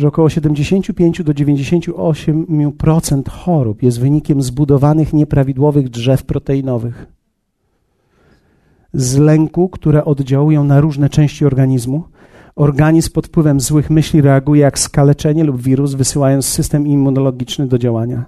że 0.00 0.08
około 0.08 0.28
75 0.28 1.22
do 1.22 1.32
98% 1.32 3.28
chorób 3.28 3.82
jest 3.82 4.00
wynikiem 4.00 4.42
zbudowanych 4.42 5.12
nieprawidłowych 5.12 5.88
drzew 5.88 6.24
proteinowych. 6.24 7.06
Z 8.92 9.16
lęku, 9.16 9.68
które 9.68 10.04
oddziałują 10.04 10.64
na 10.64 10.80
różne 10.80 11.08
części 11.08 11.44
organizmu, 11.44 12.04
organizm 12.56 13.12
pod 13.12 13.26
wpływem 13.26 13.60
złych 13.60 13.90
myśli 13.90 14.20
reaguje 14.20 14.62
jak 14.62 14.78
skaleczenie 14.78 15.44
lub 15.44 15.62
wirus, 15.62 15.94
wysyłając 15.94 16.46
system 16.46 16.86
immunologiczny 16.86 17.66
do 17.66 17.78
działania. 17.78 18.24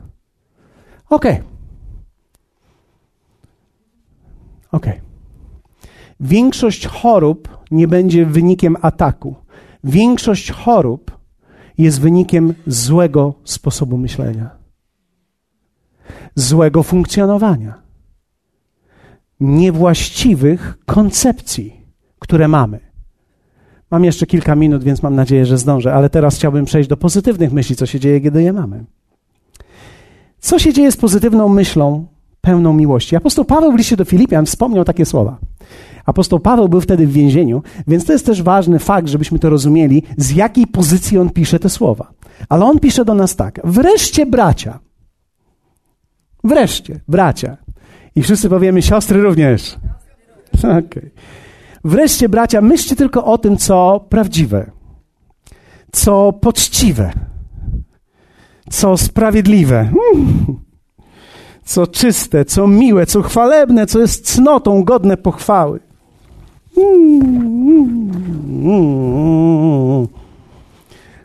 Ok. 1.10 1.24
Ok. 4.72 4.86
Większość 6.20 6.86
chorób 6.86 7.48
nie 7.70 7.88
będzie 7.88 8.26
wynikiem 8.26 8.76
ataku. 8.82 9.34
Większość 9.84 10.50
chorób 10.50 11.21
jest 11.78 12.00
wynikiem 12.00 12.54
złego 12.66 13.34
sposobu 13.44 13.98
myślenia, 13.98 14.50
złego 16.34 16.82
funkcjonowania, 16.82 17.82
niewłaściwych 19.40 20.78
koncepcji, 20.86 21.80
które 22.18 22.48
mamy. 22.48 22.80
Mam 23.90 24.04
jeszcze 24.04 24.26
kilka 24.26 24.56
minut, 24.56 24.84
więc 24.84 25.02
mam 25.02 25.14
nadzieję, 25.14 25.46
że 25.46 25.58
zdążę, 25.58 25.94
ale 25.94 26.10
teraz 26.10 26.36
chciałbym 26.36 26.64
przejść 26.64 26.88
do 26.88 26.96
pozytywnych 26.96 27.52
myśli, 27.52 27.76
co 27.76 27.86
się 27.86 28.00
dzieje, 28.00 28.20
kiedy 28.20 28.42
je 28.42 28.52
mamy. 28.52 28.84
Co 30.38 30.58
się 30.58 30.72
dzieje 30.72 30.92
z 30.92 30.96
pozytywną 30.96 31.48
myślą 31.48 32.06
pełną 32.40 32.72
miłości? 32.72 33.16
Apostoł 33.16 33.44
Paweł 33.44 33.72
w 33.72 33.76
liście 33.76 33.96
do 33.96 34.04
Filipian 34.04 34.46
wspomniał 34.46 34.84
takie 34.84 35.06
słowa. 35.06 35.38
Apostoł 36.06 36.40
Paweł 36.40 36.68
był 36.68 36.80
wtedy 36.80 37.06
w 37.06 37.12
więzieniu, 37.12 37.62
więc 37.86 38.04
to 38.04 38.12
jest 38.12 38.26
też 38.26 38.42
ważny 38.42 38.78
fakt, 38.78 39.08
żebyśmy 39.08 39.38
to 39.38 39.50
rozumieli, 39.50 40.02
z 40.16 40.30
jakiej 40.30 40.66
pozycji 40.66 41.18
on 41.18 41.30
pisze 41.30 41.58
te 41.58 41.68
słowa. 41.68 42.12
Ale 42.48 42.64
on 42.64 42.78
pisze 42.78 43.04
do 43.04 43.14
nas 43.14 43.36
tak: 43.36 43.60
Wreszcie, 43.64 44.26
bracia. 44.26 44.78
Wreszcie, 46.44 47.00
bracia. 47.08 47.56
I 48.16 48.22
wszyscy 48.22 48.48
powiemy, 48.48 48.82
siostry 48.82 49.22
również. 49.22 49.76
Okay. 50.58 51.10
Wreszcie, 51.84 52.28
bracia, 52.28 52.60
myślcie 52.60 52.96
tylko 52.96 53.24
o 53.24 53.38
tym, 53.38 53.56
co 53.56 54.06
prawdziwe, 54.08 54.70
co 55.92 56.32
poczciwe, 56.32 57.12
co 58.70 58.96
sprawiedliwe, 58.96 59.92
co 61.72 61.86
czyste, 61.86 62.44
co 62.44 62.66
miłe, 62.66 63.06
co 63.06 63.22
chwalebne, 63.22 63.86
co 63.86 63.98
jest 63.98 64.34
cnotą 64.34 64.84
godne 64.84 65.16
pochwały. 65.16 65.80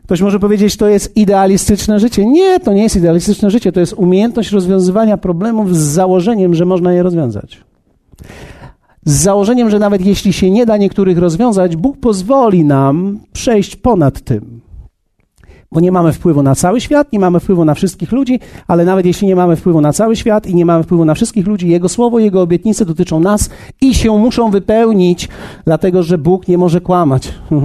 Ktoś 0.04 0.22
może 0.22 0.40
powiedzieć, 0.40 0.78
to 0.78 0.88
jest 0.88 1.18
idealistyczne 1.18 2.00
życie. 2.00 2.26
Nie, 2.26 2.60
to 2.60 2.74
nie 2.74 2.84
jest 2.84 2.96
idealistyczne 2.96 3.52
życie, 3.52 3.72
to 3.72 3.80
jest 3.80 3.94
umiejętność 3.94 4.52
rozwiązywania 4.52 5.18
problemów 5.18 5.76
z 5.76 5.80
założeniem, 5.80 6.54
że 6.54 6.66
można 6.66 6.94
je 6.94 7.04
rozwiązać. 7.04 7.64
Z 9.06 9.12
założeniem, 9.12 9.70
że 9.70 9.80
nawet 9.80 10.06
jeśli 10.06 10.34
się 10.34 10.52
nie 10.52 10.66
da 10.66 10.78
niektórych 10.78 11.18
rozwiązać, 11.18 11.76
Bóg 11.76 11.98
pozwoli 11.98 12.66
nam 12.66 13.20
przejść 13.34 13.76
ponad 13.76 14.22
tym 14.22 14.67
bo 15.72 15.80
nie 15.80 15.92
mamy 15.92 16.14
wpływu 16.14 16.44
na 16.44 16.56
cały 16.56 16.82
świat, 16.82 17.14
nie 17.14 17.20
mamy 17.20 17.40
wpływu 17.40 17.66
na 17.66 17.74
wszystkich 17.74 18.12
ludzi, 18.12 18.40
ale 18.68 18.86
nawet 18.86 19.06
jeśli 19.06 19.28
nie 19.28 19.36
mamy 19.36 19.56
wpływu 19.56 19.82
na 19.82 19.94
cały 19.94 20.16
świat 20.16 20.48
i 20.48 20.56
nie 20.56 20.66
mamy 20.66 20.84
wpływu 20.84 21.06
na 21.06 21.14
wszystkich 21.14 21.48
ludzi, 21.48 21.70
Jego 21.70 21.90
słowo, 21.90 22.20
Jego 22.20 22.42
obietnice 22.42 22.86
dotyczą 22.86 23.20
nas 23.20 23.50
i 23.82 23.96
się 23.96 24.18
muszą 24.18 24.52
wypełnić, 24.52 25.30
dlatego 25.66 26.04
że 26.04 26.18
Bóg 26.18 26.48
nie 26.48 26.58
może 26.58 26.82
kłamać. 26.82 27.34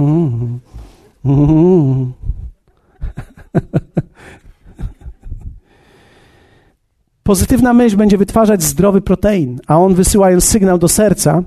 Pozytywna 7.23 7.73
myśl 7.73 7.97
będzie 7.97 8.17
wytwarzać 8.17 8.63
zdrowy 8.63 9.01
protein, 9.01 9.59
a 9.67 9.79
on 9.79 9.93
wysyłając 9.93 10.43
sygnał 10.43 10.77
do 10.77 10.87
serca, 10.87 11.43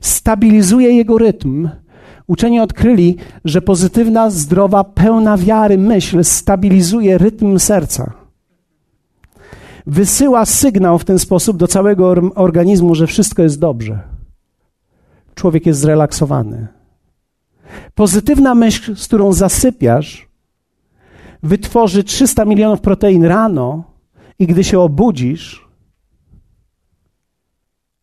stabilizuje 0.00 0.92
jego 0.92 1.18
rytm 1.18 1.68
Uczeni 2.26 2.60
odkryli, 2.60 3.16
że 3.44 3.62
pozytywna, 3.62 4.30
zdrowa, 4.30 4.84
pełna 4.84 5.36
wiary 5.36 5.78
myśl 5.78 6.24
stabilizuje 6.24 7.18
rytm 7.18 7.58
serca. 7.58 8.12
Wysyła 9.86 10.44
sygnał 10.44 10.98
w 10.98 11.04
ten 11.04 11.18
sposób 11.18 11.56
do 11.56 11.68
całego 11.68 12.14
organizmu, 12.34 12.94
że 12.94 13.06
wszystko 13.06 13.42
jest 13.42 13.58
dobrze. 13.58 14.00
Człowiek 15.34 15.66
jest 15.66 15.80
zrelaksowany. 15.80 16.66
Pozytywna 17.94 18.54
myśl, 18.54 18.96
z 18.96 19.06
którą 19.06 19.32
zasypiasz, 19.32 20.28
wytworzy 21.42 22.04
300 22.04 22.44
milionów 22.44 22.80
protein 22.80 23.24
rano 23.24 23.84
i 24.38 24.46
gdy 24.46 24.64
się 24.64 24.80
obudzisz, 24.80 25.68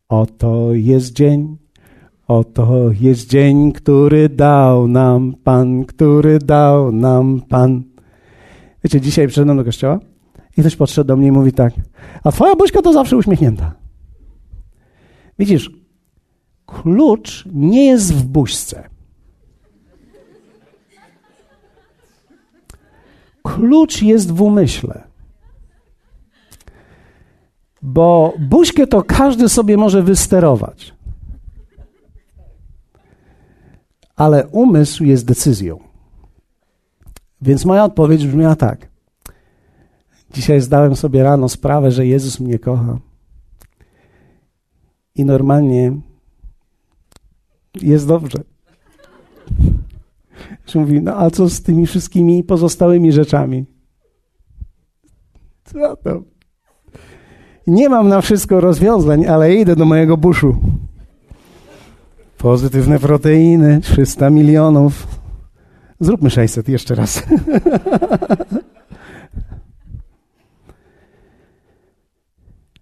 oto 0.08 0.74
jest 0.74 1.12
dzień, 1.12 1.56
Oto 2.30 2.90
jest 3.00 3.28
dzień, 3.28 3.72
który 3.72 4.28
dał 4.28 4.88
nam 4.88 5.34
Pan, 5.44 5.84
który 5.84 6.38
dał 6.38 6.92
nam 6.92 7.40
Pan. 7.48 7.82
Wiecie, 8.84 9.00
dzisiaj 9.00 9.26
przyszedłem 9.26 9.56
do 9.56 9.64
kościoła 9.64 9.98
i 10.56 10.60
ktoś 10.60 10.76
podszedł 10.76 11.08
do 11.08 11.16
mnie 11.16 11.28
i 11.28 11.32
mówi 11.32 11.52
tak, 11.52 11.72
a 12.24 12.32
twoja 12.32 12.56
buźka 12.56 12.82
to 12.82 12.92
zawsze 12.92 13.16
uśmiechnięta. 13.16 13.74
Widzisz, 15.38 15.70
klucz 16.66 17.48
nie 17.52 17.86
jest 17.86 18.14
w 18.14 18.24
buźce. 18.24 18.88
Klucz 23.42 24.02
jest 24.02 24.32
w 24.32 24.42
umyśle. 24.42 25.02
Bo 27.82 28.34
buźkę 28.38 28.86
to 28.86 29.02
każdy 29.02 29.48
sobie 29.48 29.76
może 29.76 30.02
wysterować. 30.02 30.99
Ale 34.20 34.46
umysł 34.46 35.04
jest 35.04 35.26
decyzją. 35.26 35.78
Więc 37.42 37.64
moja 37.64 37.84
odpowiedź 37.84 38.26
brzmiała 38.26 38.56
tak. 38.56 38.88
Dzisiaj 40.34 40.60
zdałem 40.60 40.96
sobie 40.96 41.22
rano 41.22 41.48
sprawę, 41.48 41.90
że 41.90 42.06
Jezus 42.06 42.40
mnie 42.40 42.58
kocha. 42.58 42.98
I 45.14 45.24
normalnie 45.24 45.92
jest 47.82 48.06
dobrze. 48.06 48.38
Mówi, 50.74 51.02
no 51.02 51.16
a 51.16 51.30
co 51.30 51.48
z 51.48 51.62
tymi 51.62 51.86
wszystkimi 51.86 52.44
pozostałymi 52.44 53.12
rzeczami? 53.12 53.64
Co 55.64 55.96
to? 55.96 56.22
Nie 57.66 57.88
mam 57.88 58.08
na 58.08 58.20
wszystko 58.20 58.60
rozwiązań, 58.60 59.26
ale 59.26 59.54
idę 59.54 59.76
do 59.76 59.84
mojego 59.84 60.16
buszu. 60.16 60.56
Pozytywne 62.40 62.98
proteiny, 62.98 63.80
300 63.80 64.30
milionów. 64.30 65.20
Zróbmy 66.00 66.30
600 66.30 66.68
jeszcze 66.68 66.94
raz. 66.94 67.22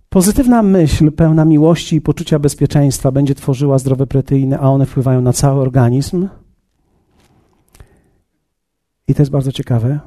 Pozytywna 0.08 0.62
myśl 0.62 1.12
pełna 1.12 1.44
miłości 1.44 1.96
i 1.96 2.00
poczucia 2.00 2.38
bezpieczeństwa 2.38 3.12
będzie 3.12 3.34
tworzyła 3.34 3.78
zdrowe 3.78 4.06
proteiny, 4.06 4.58
a 4.58 4.62
one 4.62 4.86
wpływają 4.86 5.20
na 5.20 5.32
cały 5.32 5.60
organizm. 5.60 6.28
I 9.08 9.14
to 9.14 9.22
jest 9.22 9.32
bardzo 9.32 9.52
ciekawe. 9.52 10.00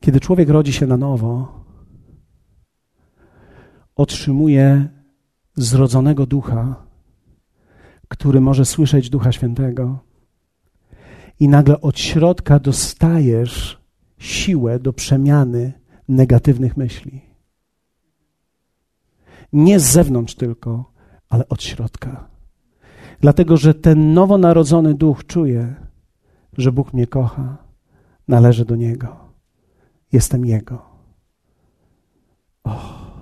Kiedy 0.00 0.20
człowiek 0.20 0.48
rodzi 0.48 0.72
się 0.72 0.86
na 0.86 0.96
nowo, 0.96 1.64
otrzymuje 3.96 4.88
zrodzonego 5.56 6.26
ducha, 6.26 6.91
który 8.12 8.40
może 8.40 8.64
słyszeć 8.64 9.10
Ducha 9.10 9.32
Świętego. 9.32 9.98
I 11.40 11.48
nagle 11.48 11.80
od 11.80 11.98
środka 11.98 12.58
dostajesz 12.58 13.80
siłę 14.18 14.78
do 14.78 14.92
przemiany 14.92 15.72
negatywnych 16.08 16.76
myśli. 16.76 17.20
Nie 19.52 19.80
z 19.80 19.84
zewnątrz 19.84 20.34
tylko, 20.34 20.92
ale 21.28 21.48
od 21.48 21.62
środka. 21.62 22.28
Dlatego, 23.20 23.56
że 23.56 23.74
ten 23.74 24.14
nowonarodzony 24.14 24.94
duch 24.94 25.26
czuje, 25.26 25.74
że 26.58 26.72
Bóg 26.72 26.92
mnie 26.92 27.06
kocha, 27.06 27.56
należy 28.28 28.64
do 28.64 28.76
Niego, 28.76 29.16
jestem 30.12 30.44
Jego. 30.44 30.82
Oh. 32.64 33.12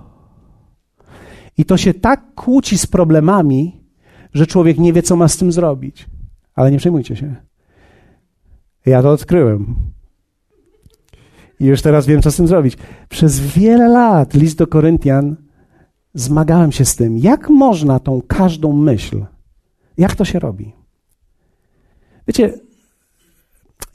I 1.57 1.65
to 1.65 1.77
się 1.77 1.93
tak 1.93 2.33
kłóci 2.35 2.77
z 2.77 2.87
problemami, 2.87 3.80
że 4.33 4.47
człowiek 4.47 4.77
nie 4.77 4.93
wie, 4.93 5.03
co 5.03 5.15
ma 5.15 5.27
z 5.27 5.37
tym 5.37 5.51
zrobić. 5.51 6.09
Ale 6.55 6.71
nie 6.71 6.77
przejmujcie 6.77 7.15
się. 7.15 7.35
Ja 8.85 9.01
to 9.01 9.11
odkryłem. 9.11 9.75
I 11.59 11.65
już 11.65 11.81
teraz 11.81 12.05
wiem, 12.05 12.21
co 12.21 12.31
z 12.31 12.35
tym 12.35 12.47
zrobić. 12.47 12.77
Przez 13.09 13.39
wiele 13.39 13.87
lat, 13.87 14.33
list 14.33 14.57
do 14.57 14.67
Koryntian, 14.67 15.35
zmagałem 16.13 16.71
się 16.71 16.85
z 16.85 16.95
tym, 16.95 17.17
jak 17.17 17.49
można 17.49 17.99
tą 17.99 18.21
każdą 18.27 18.73
myśl, 18.73 19.25
jak 19.97 20.15
to 20.15 20.25
się 20.25 20.39
robi. 20.39 20.73
Wiecie, 22.27 22.53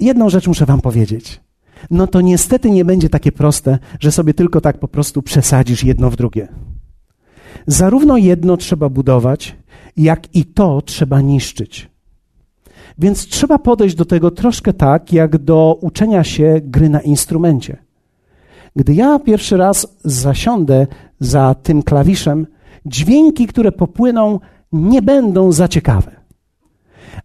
jedną 0.01 0.31
rzecz 0.31 0.49
muszę 0.49 0.67
Wam 0.67 0.81
powiedzieć. 0.81 1.41
No 1.91 2.07
to 2.07 2.21
niestety 2.21 2.71
nie 2.71 2.85
będzie 2.85 3.09
takie 3.09 3.33
proste, 3.33 3.79
że 4.01 4.13
sobie 4.13 4.35
tylko 4.35 4.61
tak 4.61 4.79
po 4.79 4.89
prostu 4.89 5.23
przesadzisz 5.23 5.85
jedno 5.85 6.11
w 6.11 6.17
drugie. 6.17 6.49
Zarówno 7.67 8.17
jedno 8.17 8.57
trzeba 8.57 8.89
budować, 8.89 9.57
jak 9.97 10.35
i 10.35 10.45
to 10.45 10.83
trzeba 10.83 11.21
niszczyć. 11.21 11.91
Więc 12.99 13.27
trzeba 13.27 13.59
podejść 13.59 13.95
do 13.95 14.05
tego 14.05 14.31
troszkę 14.31 14.73
tak, 14.73 15.13
jak 15.13 15.39
do 15.39 15.79
uczenia 15.81 16.25
się 16.25 16.61
gry 16.63 16.89
na 16.89 17.01
instrumencie. 17.01 17.77
Gdy 18.77 18.95
ja 18.95 19.19
pierwszy 19.19 19.57
raz 19.57 19.97
zasiądę 20.05 20.87
za 21.21 21.55
tym 21.55 21.83
klawiszem, 21.83 22.47
dźwięki, 22.87 23.47
które 23.47 23.73
popłyną, 23.73 24.41
nie 24.73 25.03
będą 25.03 25.53
za 25.53 25.69
ciekawe. 25.69 26.11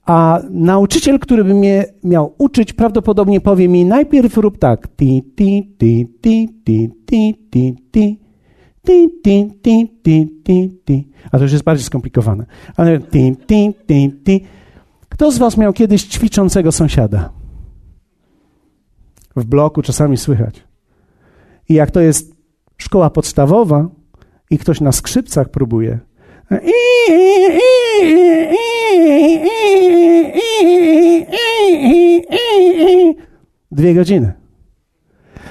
A 0.05 0.39
nauczyciel, 0.49 1.19
który 1.19 1.43
by 1.43 1.53
mnie 1.53 1.85
miał 2.03 2.33
uczyć, 2.37 2.73
prawdopodobnie 2.73 3.41
powie 3.41 3.67
mi 3.67 3.85
najpierw 3.85 4.37
rób 4.37 4.57
tak. 4.57 4.87
Ti, 4.95 5.23
ti, 5.35 5.75
ti, 5.77 6.07
ti, 6.21 6.49
ti, 6.65 6.89
ti, 7.05 7.35
ti, 7.51 7.75
ti. 7.91 8.19
Ti, 8.85 9.09
ti, 9.23 9.53
ti, 9.61 9.89
ti, 10.03 10.41
ti, 10.43 10.69
ti. 10.85 11.07
A 11.31 11.37
to 11.37 11.43
już 11.43 11.51
jest 11.51 11.63
bardziej 11.63 11.85
skomplikowane. 11.85 12.45
Ale 12.77 12.99
ti, 12.99 13.35
ti, 13.47 13.73
ti, 13.87 14.11
ti. 14.23 14.45
Kto 15.09 15.31
z 15.31 15.37
was 15.37 15.57
miał 15.57 15.73
kiedyś 15.73 16.03
ćwiczącego 16.03 16.71
sąsiada? 16.71 17.29
W 19.35 19.45
bloku 19.45 19.81
czasami 19.81 20.17
słychać. 20.17 20.63
I 21.69 21.73
jak 21.73 21.91
to 21.91 21.99
jest 21.99 22.35
szkoła 22.77 23.09
podstawowa 23.09 23.89
i 24.49 24.57
ktoś 24.57 24.81
na 24.81 24.91
skrzypcach 24.91 25.49
próbuje, 25.49 25.99
Dwie 33.71 33.93
godziny. 33.93 34.33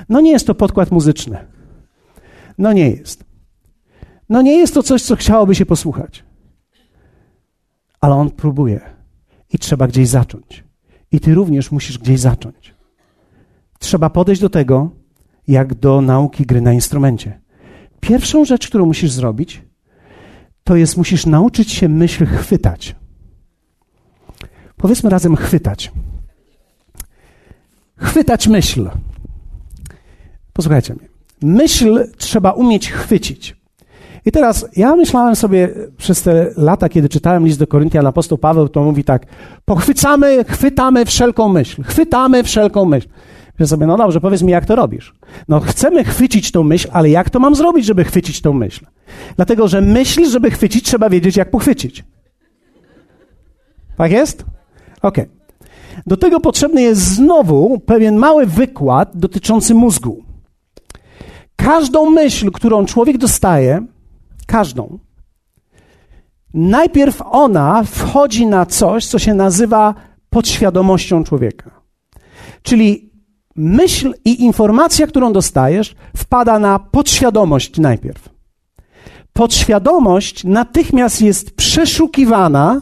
No 0.09 0.21
nie 0.21 0.33
jest 0.33 0.47
to 0.47 0.55
podkład 0.55 0.91
muzyczny. 0.91 1.39
No 2.61 2.73
nie 2.73 2.91
jest. 2.91 3.25
No 4.29 4.43
nie 4.43 4.59
jest 4.59 4.75
to 4.75 4.83
coś, 4.83 5.03
co 5.03 5.17
chciałoby 5.17 5.55
się 5.55 5.67
posłuchać. 5.67 6.25
Ale 8.01 8.15
on 8.15 8.31
próbuje. 8.31 8.81
I 9.53 9.59
trzeba 9.59 9.87
gdzieś 9.87 10.09
zacząć. 10.09 10.65
I 11.13 11.21
ty 11.21 11.35
również 11.35 11.71
musisz 11.71 11.99
gdzieś 11.99 12.21
zacząć. 12.21 12.75
Trzeba 13.79 14.11
podejść 14.11 14.41
do 14.41 14.51
tego, 14.51 14.91
jak 15.49 15.75
do 15.75 16.01
nauki 16.01 16.47
gry 16.47 16.61
na 16.61 16.73
instrumencie. 16.73 17.41
Pierwszą 18.01 18.45
rzecz, 18.45 18.69
którą 18.69 18.87
musisz 18.87 19.11
zrobić, 19.11 19.63
to 20.65 20.77
jest 20.77 20.97
musisz 20.97 21.27
nauczyć 21.27 21.73
się 21.73 21.89
myśl 21.89 22.27
chwytać. 22.27 22.97
Powiedzmy 24.77 25.11
razem 25.11 25.37
chwytać. 25.37 25.93
Chwytać 27.97 28.49
myśl. 28.49 28.91
Posłuchajcie 30.53 30.95
mnie. 30.95 31.10
Myśl 31.43 32.07
trzeba 32.17 32.51
umieć 32.51 32.91
chwycić. 32.91 33.61
I 34.27 34.33
teraz 34.33 34.67
ja 34.77 34.97
myślałem 34.97 35.37
sobie 35.37 35.69
przez 35.97 36.23
te 36.23 36.51
lata, 36.57 36.89
kiedy 36.89 37.09
czytałem 37.09 37.47
list 37.47 37.59
do 37.59 37.67
Koryntian, 37.67 38.07
apostoł 38.07 38.39
Paweł 38.39 38.69
to 38.69 38.83
mówi 38.83 39.05
tak, 39.05 39.27
pochwycamy, 39.65 40.45
chwytamy 40.45 41.05
wszelką 41.05 41.49
myśl, 41.49 41.83
chwytamy 41.83 42.43
wszelką 42.43 42.85
myśl. 42.85 43.09
Że 43.61 43.67
sobie, 43.67 43.87
no 43.87 43.97
dobrze, 43.97 44.21
powiedz 44.21 44.43
mi, 44.43 44.53
jak 44.53 44.67
to 44.67 44.77
robisz. 44.77 45.15
No 45.49 45.61
chcemy 45.61 46.05
chwycić 46.05 46.53
tą 46.53 46.63
myśl, 46.63 46.89
ale 46.93 47.11
jak 47.11 47.31
to 47.31 47.39
mam 47.41 47.55
zrobić, 47.55 47.87
żeby 47.87 48.05
chwycić 48.05 48.41
tą 48.41 48.53
myśl? 48.53 48.87
Dlatego, 49.37 49.69
że 49.69 49.81
myśl, 49.81 50.31
żeby 50.31 50.51
chwycić, 50.51 50.85
trzeba 50.85 51.11
wiedzieć, 51.11 51.37
jak 51.37 51.51
pochwycić. 51.51 52.05
Tak 53.97 54.13
jest? 54.13 54.45
Okej. 55.03 55.25
Okay. 55.25 55.41
Do 56.07 56.17
tego 56.17 56.41
potrzebny 56.41 56.83
jest 56.83 57.01
znowu 57.01 57.79
pewien 57.79 58.17
mały 58.17 58.47
wykład 58.47 59.11
dotyczący 59.15 59.75
mózgu. 59.75 60.30
Każdą 61.65 62.11
myśl, 62.11 62.51
którą 62.51 62.87
człowiek 62.87 63.19
dostaje, 63.19 63.87
każdą, 64.47 64.99
najpierw 66.55 67.23
ona 67.31 67.83
wchodzi 67.85 68.47
na 68.47 68.67
coś, 68.67 69.07
co 69.07 69.19
się 69.19 69.35
nazywa 69.35 69.95
podświadomością 70.31 71.25
człowieka. 71.25 71.71
Czyli 72.63 73.11
myśl 73.57 74.15
i 74.25 74.43
informacja, 74.43 75.07
którą 75.07 75.33
dostajesz, 75.33 75.95
wpada 76.17 76.59
na 76.59 76.79
podświadomość 76.79 77.79
najpierw. 77.79 78.29
Podświadomość 79.33 80.45
natychmiast 80.45 81.23
jest 81.23 81.57
przeszukiwana 81.57 82.81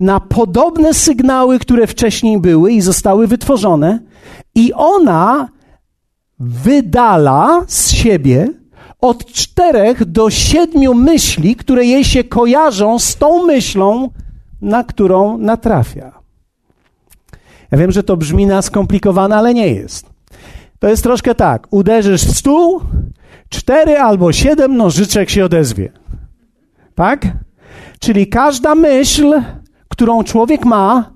na 0.00 0.20
podobne 0.20 0.94
sygnały, 0.94 1.58
które 1.58 1.86
wcześniej 1.86 2.40
były 2.40 2.72
i 2.72 2.80
zostały 2.80 3.26
wytworzone, 3.26 3.98
i 4.54 4.72
ona 4.72 5.48
wydala 6.38 7.64
z 7.66 7.90
siebie 7.90 8.48
od 9.00 9.26
czterech 9.26 10.04
do 10.04 10.30
siedmiu 10.30 10.94
myśli, 10.94 11.56
które 11.56 11.84
jej 11.84 12.04
się 12.04 12.24
kojarzą 12.24 12.98
z 12.98 13.16
tą 13.16 13.46
myślą, 13.46 14.10
na 14.60 14.84
którą 14.84 15.38
natrafia. 15.38 16.12
Ja 17.70 17.78
wiem, 17.78 17.92
że 17.92 18.02
to 18.02 18.16
brzmi 18.16 18.46
na 18.46 18.62
skomplikowane, 18.62 19.36
ale 19.36 19.54
nie 19.54 19.68
jest. 19.68 20.06
To 20.78 20.88
jest 20.88 21.02
troszkę 21.02 21.34
tak. 21.34 21.66
Uderzysz 21.70 22.24
w 22.24 22.36
stół, 22.36 22.80
cztery 23.48 23.98
albo 23.98 24.32
siedem 24.32 24.76
nożyczek 24.76 25.30
się 25.30 25.44
odezwie. 25.44 25.92
Tak? 26.94 27.26
Czyli 27.98 28.26
każda 28.26 28.74
myśl, 28.74 29.42
którą 29.88 30.24
człowiek 30.24 30.64
ma, 30.64 31.10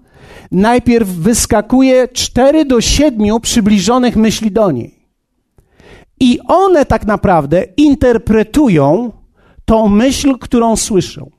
najpierw 0.53 1.09
wyskakuje 1.09 2.09
cztery 2.09 2.65
do 2.65 2.81
siedmiu 2.81 3.41
przybliżonych 3.41 4.17
myśli 4.17 4.51
do 4.51 4.71
niej. 4.71 5.00
I 6.21 6.39
one 6.49 6.87
tak 6.87 7.07
naprawdę 7.07 7.65
interpretują 7.77 9.13
tą 9.65 9.89
myśl, 9.89 10.39
którą 10.39 10.77
słyszą. 10.77 11.31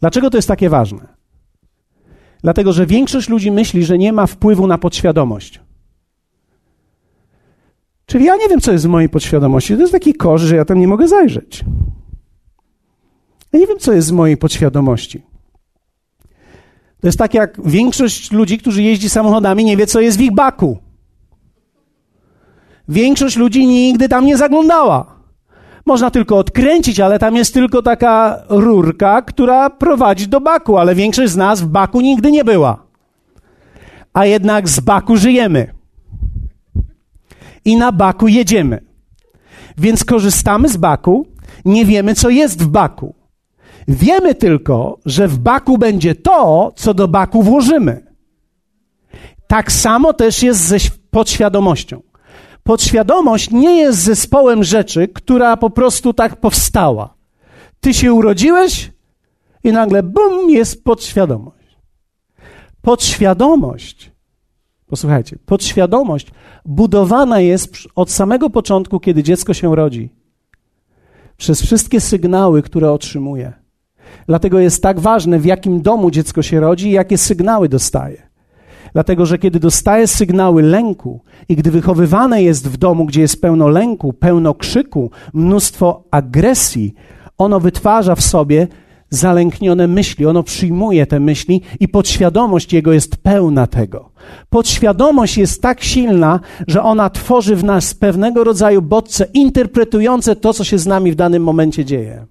Dlaczego 0.00 0.30
to 0.30 0.38
jest 0.38 0.48
takie 0.48 0.68
ważne? 0.68 1.08
Dlatego, 2.42 2.72
że 2.72 2.86
większość 2.86 3.28
ludzi 3.28 3.50
myśli, 3.50 3.84
że 3.84 3.98
nie 3.98 4.12
ma 4.12 4.26
wpływu 4.26 4.66
na 4.66 4.78
podświadomość. 4.78 5.60
Czyli 8.06 8.24
ja 8.24 8.36
nie 8.36 8.48
wiem, 8.48 8.60
co 8.60 8.72
jest 8.72 8.84
w 8.84 8.88
mojej 8.88 9.08
podświadomości. 9.08 9.74
To 9.74 9.80
jest 9.80 9.92
taki 9.92 10.14
kosz, 10.14 10.40
że 10.40 10.56
ja 10.56 10.64
tam 10.64 10.78
nie 10.78 10.88
mogę 10.88 11.08
zajrzeć. 11.08 11.64
Ja 13.52 13.58
nie 13.58 13.66
wiem, 13.66 13.78
co 13.78 13.92
jest 13.92 14.10
w 14.10 14.12
mojej 14.12 14.36
podświadomości. 14.36 15.22
To 17.00 17.08
jest 17.08 17.18
tak 17.18 17.34
jak 17.34 17.60
większość 17.64 18.32
ludzi, 18.32 18.58
którzy 18.58 18.82
jeździ 18.82 19.08
samochodami, 19.08 19.64
nie 19.64 19.76
wie, 19.76 19.86
co 19.86 20.00
jest 20.00 20.18
w 20.18 20.20
ich 20.20 20.34
baku. 20.34 20.78
Większość 22.92 23.36
ludzi 23.36 23.66
nigdy 23.66 24.08
tam 24.08 24.26
nie 24.26 24.36
zaglądała. 24.36 25.06
Można 25.86 26.10
tylko 26.10 26.38
odkręcić, 26.38 27.00
ale 27.00 27.18
tam 27.18 27.36
jest 27.36 27.54
tylko 27.54 27.82
taka 27.82 28.42
rurka, 28.48 29.22
która 29.22 29.70
prowadzi 29.70 30.28
do 30.28 30.40
baku, 30.40 30.78
ale 30.78 30.94
większość 30.94 31.32
z 31.32 31.36
nas 31.36 31.60
w 31.60 31.66
baku 31.66 32.00
nigdy 32.00 32.30
nie 32.30 32.44
była. 32.44 32.82
A 34.12 34.26
jednak 34.26 34.68
z 34.68 34.80
baku 34.80 35.16
żyjemy. 35.16 35.74
I 37.64 37.76
na 37.76 37.92
baku 37.92 38.28
jedziemy. 38.28 38.84
Więc 39.78 40.04
korzystamy 40.04 40.68
z 40.68 40.76
baku, 40.76 41.26
nie 41.64 41.84
wiemy, 41.84 42.14
co 42.14 42.30
jest 42.30 42.62
w 42.62 42.68
baku. 42.68 43.14
Wiemy 43.88 44.34
tylko, 44.34 44.98
że 45.06 45.28
w 45.28 45.38
baku 45.38 45.78
będzie 45.78 46.14
to, 46.14 46.72
co 46.76 46.94
do 46.94 47.08
baku 47.08 47.42
włożymy. 47.42 48.06
Tak 49.46 49.72
samo 49.72 50.12
też 50.12 50.42
jest 50.42 50.60
ze 50.60 50.76
podświadomością. 51.10 52.11
Podświadomość 52.62 53.50
nie 53.50 53.76
jest 53.76 53.98
zespołem 53.98 54.64
rzeczy, 54.64 55.08
która 55.08 55.56
po 55.56 55.70
prostu 55.70 56.12
tak 56.12 56.40
powstała. 56.40 57.14
Ty 57.80 57.94
się 57.94 58.12
urodziłeś 58.12 58.92
i 59.64 59.72
nagle 59.72 60.02
bum, 60.02 60.50
jest 60.50 60.84
podświadomość. 60.84 61.76
Podświadomość, 62.82 64.12
posłuchajcie, 64.86 65.38
podświadomość 65.46 66.26
budowana 66.64 67.40
jest 67.40 67.76
od 67.94 68.10
samego 68.10 68.50
początku, 68.50 69.00
kiedy 69.00 69.22
dziecko 69.22 69.54
się 69.54 69.76
rodzi, 69.76 70.10
przez 71.36 71.62
wszystkie 71.62 72.00
sygnały, 72.00 72.62
które 72.62 72.92
otrzymuje. 72.92 73.52
Dlatego 74.26 74.58
jest 74.58 74.82
tak 74.82 75.00
ważne, 75.00 75.38
w 75.38 75.44
jakim 75.44 75.82
domu 75.82 76.10
dziecko 76.10 76.42
się 76.42 76.60
rodzi 76.60 76.88
i 76.88 76.92
jakie 76.92 77.18
sygnały 77.18 77.68
dostaje. 77.68 78.31
Dlatego, 78.92 79.26
że 79.26 79.38
kiedy 79.38 79.60
dostaje 79.60 80.06
sygnały 80.06 80.62
lęku 80.62 81.20
i 81.48 81.56
gdy 81.56 81.70
wychowywane 81.70 82.42
jest 82.42 82.68
w 82.68 82.76
domu, 82.76 83.06
gdzie 83.06 83.20
jest 83.20 83.40
pełno 83.40 83.68
lęku, 83.68 84.12
pełno 84.12 84.54
krzyku, 84.54 85.10
mnóstwo 85.32 86.04
agresji, 86.10 86.94
ono 87.38 87.60
wytwarza 87.60 88.14
w 88.14 88.22
sobie 88.22 88.68
zalęknione 89.10 89.88
myśli, 89.88 90.26
ono 90.26 90.42
przyjmuje 90.42 91.06
te 91.06 91.20
myśli 91.20 91.62
i 91.80 91.88
podświadomość 91.88 92.72
jego 92.72 92.92
jest 92.92 93.16
pełna 93.16 93.66
tego. 93.66 94.10
Podświadomość 94.50 95.38
jest 95.38 95.62
tak 95.62 95.82
silna, 95.82 96.40
że 96.66 96.82
ona 96.82 97.10
tworzy 97.10 97.56
w 97.56 97.64
nas 97.64 97.94
pewnego 97.94 98.44
rodzaju 98.44 98.82
bodźce 98.82 99.26
interpretujące 99.34 100.36
to, 100.36 100.52
co 100.52 100.64
się 100.64 100.78
z 100.78 100.86
nami 100.86 101.12
w 101.12 101.14
danym 101.14 101.42
momencie 101.42 101.84
dzieje. 101.84 102.26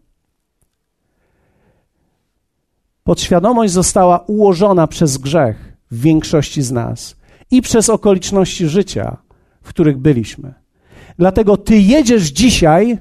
Podświadomość 3.03 3.73
została 3.73 4.19
ułożona 4.27 4.87
przez 4.87 5.17
grzech 5.17 5.70
w 5.91 6.01
większości 6.01 6.61
z 6.61 6.71
nas 6.71 7.15
i 7.51 7.61
przez 7.61 7.89
okoliczności 7.89 8.67
życia, 8.67 9.17
w 9.61 9.69
których 9.69 9.97
byliśmy. 9.97 10.53
Dlatego 11.17 11.57
ty 11.57 11.77
jedziesz 11.77 12.23
dzisiaj 12.23 12.97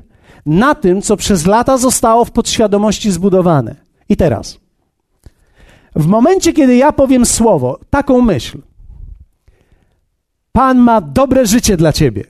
na 0.46 0.74
tym, 0.74 1.02
co 1.02 1.16
przez 1.16 1.46
lata 1.46 1.78
zostało 1.78 2.24
w 2.24 2.30
podświadomości 2.30 3.10
zbudowane. 3.10 3.76
I 4.08 4.16
teraz, 4.16 4.58
w 5.96 6.06
momencie, 6.06 6.52
kiedy 6.52 6.76
ja 6.76 6.92
powiem 6.92 7.26
słowo, 7.26 7.80
taką 7.90 8.20
myśl, 8.20 8.58
Pan 10.52 10.78
ma 10.78 11.00
dobre 11.00 11.46
życie 11.46 11.76
dla 11.76 11.92
ciebie. 11.92 12.24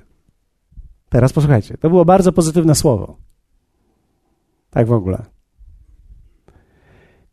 Teraz 1.09 1.33
posłuchajcie, 1.33 1.79
to 1.79 1.91
było 1.91 2.05
bardzo 2.05 2.33
pozytywne 2.33 2.75
słowo. 2.75 3.17
Tak 4.71 4.87
w 4.87 4.93
ogóle. 4.93 5.23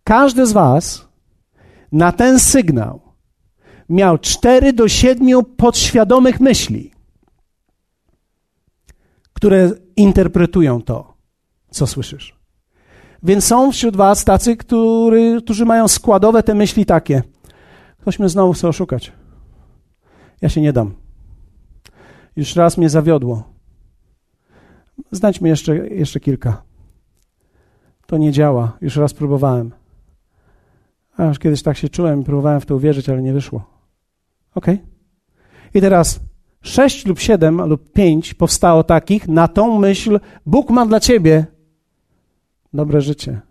każdy 0.03 0.45
z 0.45 0.51
Was 0.51 1.07
na 1.91 2.11
ten 2.11 2.39
sygnał 2.39 3.07
miał 3.89 4.17
4 4.17 4.73
do 4.73 4.88
7 4.88 5.45
podświadomych 5.57 6.39
myśli, 6.39 6.91
które 9.33 9.71
interpretują 9.95 10.81
to, 10.81 11.13
co 11.69 11.88
słyszysz. 11.88 12.38
Więc 13.23 13.45
są 13.45 13.71
wśród 13.71 13.95
Was 13.95 14.25
tacy, 14.25 14.57
który, 14.57 15.41
którzy 15.41 15.65
mają 15.65 15.88
składowe 15.88 16.43
te 16.43 16.53
myśli 16.53 16.85
takie. 16.85 17.23
Ktoś 17.97 18.19
mnie 18.19 18.29
znowu 18.29 18.53
chce 18.53 18.67
oszukać. 18.67 19.11
Ja 20.41 20.49
się 20.49 20.61
nie 20.61 20.73
dam. 20.73 20.95
Już 22.35 22.55
raz 22.55 22.77
mnie 22.77 22.89
zawiodło. 22.89 23.43
Znajdźmy 25.11 25.49
jeszcze, 25.49 25.75
jeszcze 25.75 26.19
kilka. 26.19 26.63
To 28.05 28.17
nie 28.17 28.31
działa. 28.31 28.77
Już 28.81 28.95
raz 28.95 29.13
próbowałem. 29.13 29.71
A 31.17 31.23
już 31.25 31.39
kiedyś 31.39 31.63
tak 31.63 31.77
się 31.77 31.89
czułem 31.89 32.23
próbowałem 32.23 32.61
w 32.61 32.65
to 32.65 32.75
uwierzyć, 32.75 33.09
ale 33.09 33.21
nie 33.21 33.33
wyszło. 33.33 33.76
Ok. 34.58 34.68
I 35.74 35.82
teraz 35.82 36.20
sześć 36.62 37.05
lub 37.05 37.20
siedem 37.20 37.62
lub 37.62 37.91
pięć 37.91 38.34
powstało 38.34 38.84
takich 38.84 39.28
na 39.28 39.47
tą 39.47 39.80
myśl, 39.80 40.20
Bóg 40.45 40.70
ma 40.70 40.86
dla 40.86 40.99
ciebie 40.99 41.45
dobre 42.74 43.01
życie. 43.01 43.41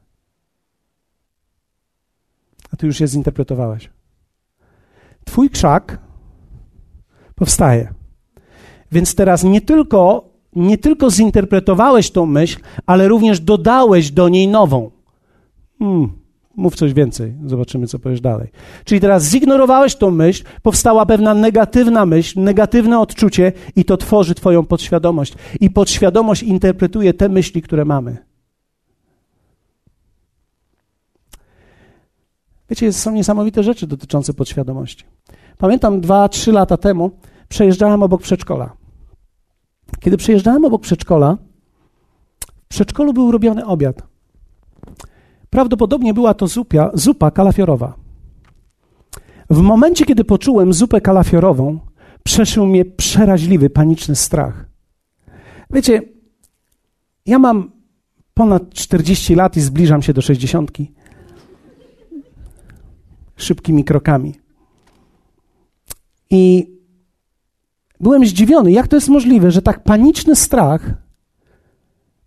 A 2.72 2.76
ty 2.76 2.86
już 2.86 3.00
je 3.00 3.08
zinterpretowałeś. 3.08 3.90
Twój 5.24 5.50
krzak 5.50 5.98
powstaje. 7.34 7.94
Więc 8.92 9.14
teraz 9.14 9.44
nie 9.44 9.60
tylko, 9.60 10.30
nie 10.52 10.78
tylko 10.78 11.10
zinterpretowałeś 11.10 12.10
tą 12.10 12.26
myśl, 12.26 12.60
ale 12.86 13.08
również 13.08 13.40
dodałeś 13.40 14.10
do 14.10 14.28
niej 14.28 14.48
nową. 14.48 14.90
Hmm, 15.78 16.25
mów 16.56 16.74
coś 16.74 16.92
więcej, 16.92 17.34
zobaczymy, 17.46 17.86
co 17.86 17.98
powiesz 17.98 18.20
dalej. 18.20 18.48
Czyli 18.84 19.00
teraz 19.00 19.24
zignorowałeś 19.24 19.94
tą 19.94 20.10
myśl, 20.10 20.44
powstała 20.62 21.06
pewna 21.06 21.34
negatywna 21.34 22.06
myśl, 22.06 22.40
negatywne 22.40 23.00
odczucie, 23.00 23.52
i 23.76 23.84
to 23.84 23.96
tworzy 23.96 24.34
Twoją 24.34 24.66
podświadomość. 24.66 25.34
I 25.60 25.70
podświadomość 25.70 26.42
interpretuje 26.42 27.14
te 27.14 27.28
myśli, 27.28 27.62
które 27.62 27.84
mamy. 27.84 28.16
Wiecie, 32.70 32.92
są 32.92 33.12
niesamowite 33.12 33.62
rzeczy 33.62 33.86
dotyczące 33.86 34.34
podświadomości. 34.34 35.04
Pamiętam 35.58 36.00
dwa, 36.00 36.28
trzy 36.28 36.52
lata 36.52 36.76
temu 36.76 37.10
przejeżdżałem 37.48 38.02
obok 38.02 38.22
przedszkola. 38.22 38.72
Kiedy 40.00 40.16
przejeżdżałem 40.16 40.64
obok 40.64 40.82
przedszkola, 40.82 41.36
w 42.64 42.68
przedszkolu 42.68 43.12
był 43.12 43.32
robiony 43.32 43.66
obiad. 43.66 44.02
Prawdopodobnie 45.50 46.14
była 46.14 46.34
to 46.34 46.46
zupia, 46.46 46.90
zupa 46.94 47.30
kalafiorowa. 47.30 47.94
W 49.50 49.60
momencie, 49.60 50.04
kiedy 50.04 50.24
poczułem 50.24 50.72
zupę 50.72 51.00
kalafiorową, 51.00 51.78
przeszył 52.22 52.66
mnie 52.66 52.84
przeraźliwy, 52.84 53.70
paniczny 53.70 54.16
strach. 54.16 54.66
Wiecie, 55.70 56.02
ja 57.26 57.38
mam 57.38 57.70
ponad 58.34 58.74
40 58.74 59.34
lat 59.34 59.56
i 59.56 59.60
zbliżam 59.60 60.02
się 60.02 60.12
do 60.12 60.22
60 60.22 60.70
szybkimi 63.36 63.84
krokami. 63.84 64.34
I 66.30 66.72
byłem 68.00 68.26
zdziwiony, 68.26 68.72
jak 68.72 68.88
to 68.88 68.96
jest 68.96 69.08
możliwe, 69.08 69.50
że 69.50 69.62
tak 69.62 69.82
paniczny 69.82 70.36
strach 70.36 70.94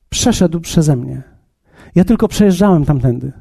przeszedł 0.10 0.60
przeze 0.60 0.96
mnie. 0.96 1.29
Ja 1.96 2.04
tylko 2.04 2.28
przejeżdżałem 2.28 2.86
tamtędy. 2.86 3.32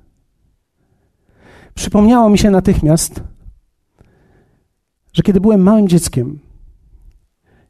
Przypomniało 1.75 2.31
mi 2.31 2.39
się 2.39 2.51
natychmiast, 2.51 3.23
że 5.13 5.23
kiedy 5.23 5.41
byłem 5.41 5.63
małym 5.63 5.89
dzieckiem, 5.89 6.39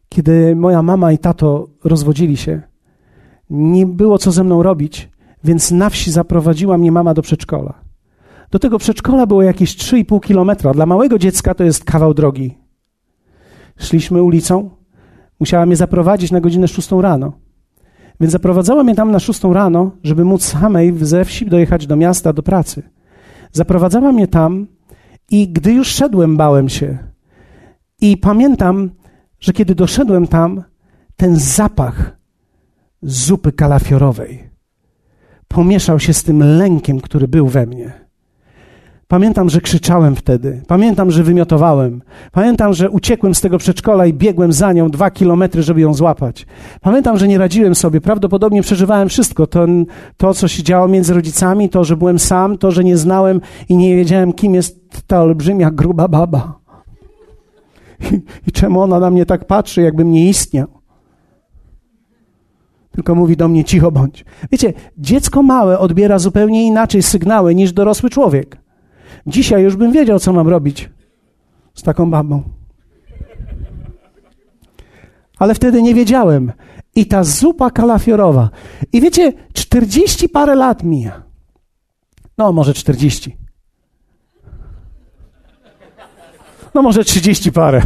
kiedy 0.09 0.57
moja 0.57 0.83
mama 0.83 1.13
i 1.13 1.19
tato 1.19 1.69
rozwodzili 1.85 2.37
się, 2.37 2.63
nie 3.51 3.87
było 3.87 4.19
co 4.19 4.33
ze 4.33 4.45
mną 4.45 4.63
robić, 4.63 5.09
więc 5.45 5.71
na 5.71 5.91
wsi 5.91 6.11
zaprowadziła 6.11 6.79
mnie 6.79 6.93
mama 6.93 7.15
do 7.15 7.23
przedszkola. 7.23 7.75
Do 8.51 8.59
tego 8.59 8.79
przedszkola 8.79 9.27
było 9.27 9.43
jakieś 9.43 9.77
3,5 9.77 10.21
kilometra. 10.21 10.75
Dla 10.75 10.87
małego 10.87 11.19
dziecka 11.19 11.55
to 11.55 11.65
jest 11.65 11.85
kawał 11.85 12.15
drogi. 12.15 12.59
Szliśmy 13.77 14.23
ulicą, 14.23 14.71
musiała 15.41 15.67
mnie 15.67 15.77
zaprowadzić 15.77 16.31
na 16.31 16.41
godzinę 16.41 16.69
6 16.69 16.91
rano. 16.91 17.33
Więc 18.21 18.33
zaprowadzała 18.33 18.85
mnie 18.85 18.95
tam 18.95 19.11
na 19.11 19.19
6 19.19 19.45
rano, 19.45 19.91
żeby 20.03 20.25
móc 20.25 20.45
samej 20.45 20.95
ze 21.01 21.25
wsi 21.25 21.47
dojechać 21.47 21.87
do 21.87 21.97
miasta, 21.97 22.33
do 22.33 22.43
pracy. 22.43 22.83
Zaprowadzała 23.53 24.13
mnie 24.13 24.29
tam 24.29 24.67
i 25.31 25.49
gdy 25.49 25.73
już 25.73 25.89
szedłem, 25.89 26.37
bałem 26.37 26.69
się. 26.69 26.99
I 28.01 28.17
pamiętam, 28.17 28.91
że 29.41 29.53
kiedy 29.53 29.75
doszedłem 29.75 30.27
tam, 30.27 30.63
ten 31.17 31.37
zapach 31.37 32.19
zupy 33.03 33.53
kalafiorowej 33.53 34.49
pomieszał 35.49 36.01
się 36.01 36.13
z 36.13 36.23
tym 36.23 36.59
lękiem, 36.59 37.01
który 37.01 37.29
był 37.29 37.49
we 37.49 37.67
mnie. 37.67 38.08
Pamiętam, 39.09 39.51
że 39.51 39.61
krzyczałem 39.61 40.17
wtedy. 40.17 40.63
Pamiętam, 40.67 41.11
że 41.11 41.23
wymiotowałem. 41.23 42.03
Pamiętam, 42.33 42.73
że 42.73 42.91
uciekłem 42.91 43.35
z 43.35 43.41
tego 43.41 43.59
przedszkola 43.59 44.07
i 44.07 44.13
biegłem 44.13 44.53
za 44.53 44.73
nią 44.73 44.91
dwa 44.91 45.11
kilometry, 45.11 45.63
żeby 45.63 45.81
ją 45.81 45.95
złapać. 45.95 46.47
Pamiętam, 46.81 47.19
że 47.19 47.29
nie 47.29 47.39
radziłem 47.39 47.75
sobie. 47.75 48.01
Prawdopodobnie 48.01 48.63
przeżywałem 48.63 49.09
wszystko. 49.09 49.47
To, 49.47 49.67
to, 50.17 50.35
co 50.35 50.49
się 50.49 50.63
działo 50.63 50.89
między 50.89 51.15
rodzicami, 51.15 51.69
to, 51.69 51.85
że 51.85 51.97
byłem 51.97 52.19
sam, 52.19 52.59
to, 52.59 52.71
że 52.71 52.85
nie 52.85 52.97
znałem 52.97 53.41
i 53.69 53.77
nie 53.77 53.97
wiedziałem, 53.97 54.33
kim 54.33 54.55
jest 54.55 55.03
ta 55.07 55.23
olbrzymia, 55.23 55.71
gruba 55.71 56.09
baba. 56.09 56.59
I, 58.01 58.21
i 58.47 58.53
czemu 58.53 58.81
ona 58.81 59.01
na 59.01 59.11
mnie 59.11 59.27
tak 59.27 59.47
patrzy, 59.47 59.83
jakbym 59.83 60.13
nie 60.13 60.29
istniał. 60.29 60.67
Tylko 62.91 63.15
mówi 63.15 63.37
do 63.37 63.49
mnie, 63.49 63.65
cicho 63.65 63.91
bądź. 63.91 64.25
Wiecie, 64.53 64.73
dziecko 64.99 65.43
małe 65.43 65.79
odbiera 65.79 66.19
zupełnie 66.19 66.67
inaczej 66.67 67.03
sygnały 67.03 67.55
niż 67.55 67.73
dorosły 67.73 68.11
człowiek. 68.11 68.68
Dzisiaj 69.27 69.63
już 69.63 69.77
bym 69.77 69.93
wiedział, 69.93 70.19
co 70.19 70.33
mam 70.33 70.49
robić 70.49 70.91
z 71.75 71.83
taką 71.83 72.11
babą. 72.11 72.43
Ale 75.39 75.55
wtedy 75.55 75.83
nie 75.83 75.95
wiedziałem. 75.95 76.53
I 76.95 77.07
ta 77.07 77.25
zupa 77.25 77.71
kalafiorowa. 77.71 78.51
I 78.93 79.01
wiecie, 79.01 79.33
40 79.53 80.29
parę 80.29 80.55
lat 80.55 80.83
mija. 80.83 81.23
No, 82.39 82.53
może 82.53 82.75
40. 82.75 83.37
No, 86.75 86.83
może 86.83 87.05
30 87.05 87.53
parę. 87.53 87.83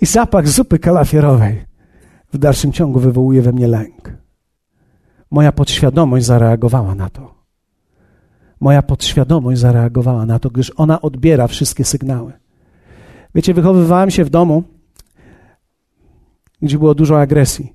I 0.00 0.06
zapach 0.06 0.48
zupy 0.48 0.78
kalafiorowej 0.78 1.64
w 2.32 2.38
dalszym 2.38 2.72
ciągu 2.72 3.00
wywołuje 3.00 3.42
we 3.42 3.52
mnie 3.52 3.68
lęk. 3.68 4.12
Moja 5.30 5.52
podświadomość 5.52 6.26
zareagowała 6.26 6.94
na 6.94 7.10
to 7.10 7.37
moja 8.60 8.82
podświadomość 8.82 9.60
zareagowała 9.60 10.26
na 10.26 10.38
to, 10.38 10.50
gdyż 10.50 10.72
ona 10.76 11.00
odbiera 11.00 11.46
wszystkie 11.46 11.84
sygnały. 11.84 12.32
Wiecie, 13.34 13.54
wychowywałem 13.54 14.10
się 14.10 14.24
w 14.24 14.30
domu, 14.30 14.62
gdzie 16.62 16.78
było 16.78 16.94
dużo 16.94 17.20
agresji. 17.20 17.74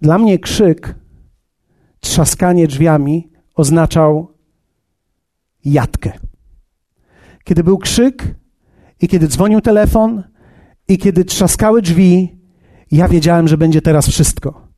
Dla 0.00 0.18
mnie 0.18 0.38
krzyk, 0.38 0.94
trzaskanie 2.00 2.66
drzwiami 2.66 3.30
oznaczał 3.54 4.32
jatkę. 5.64 6.12
Kiedy 7.44 7.64
był 7.64 7.78
krzyk 7.78 8.34
i 9.00 9.08
kiedy 9.08 9.28
dzwonił 9.28 9.60
telefon 9.60 10.22
i 10.88 10.98
kiedy 10.98 11.24
trzaskały 11.24 11.82
drzwi, 11.82 12.38
ja 12.90 13.08
wiedziałem, 13.08 13.48
że 13.48 13.58
będzie 13.58 13.82
teraz 13.82 14.08
wszystko. 14.08 14.68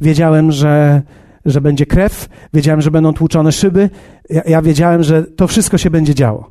Wiedziałem, 0.00 0.52
że 0.52 1.02
że 1.46 1.60
będzie 1.60 1.86
krew, 1.86 2.28
wiedziałem, 2.52 2.80
że 2.80 2.90
będą 2.90 3.12
tłuczone 3.12 3.52
szyby, 3.52 3.90
ja, 4.30 4.42
ja 4.46 4.62
wiedziałem, 4.62 5.02
że 5.02 5.22
to 5.22 5.46
wszystko 5.46 5.78
się 5.78 5.90
będzie 5.90 6.14
działo. 6.14 6.50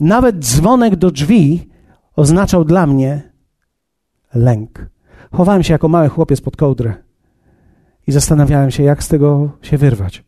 Nawet 0.00 0.38
dzwonek 0.38 0.96
do 0.96 1.10
drzwi 1.10 1.68
oznaczał 2.16 2.64
dla 2.64 2.86
mnie 2.86 3.22
lęk. 4.34 4.86
Chowałem 5.32 5.62
się 5.62 5.72
jako 5.72 5.88
mały 5.88 6.08
chłopiec 6.08 6.40
pod 6.40 6.56
kołdrę 6.56 6.94
i 8.06 8.12
zastanawiałem 8.12 8.70
się, 8.70 8.82
jak 8.82 9.02
z 9.02 9.08
tego 9.08 9.50
się 9.62 9.78
wyrwać. 9.78 10.24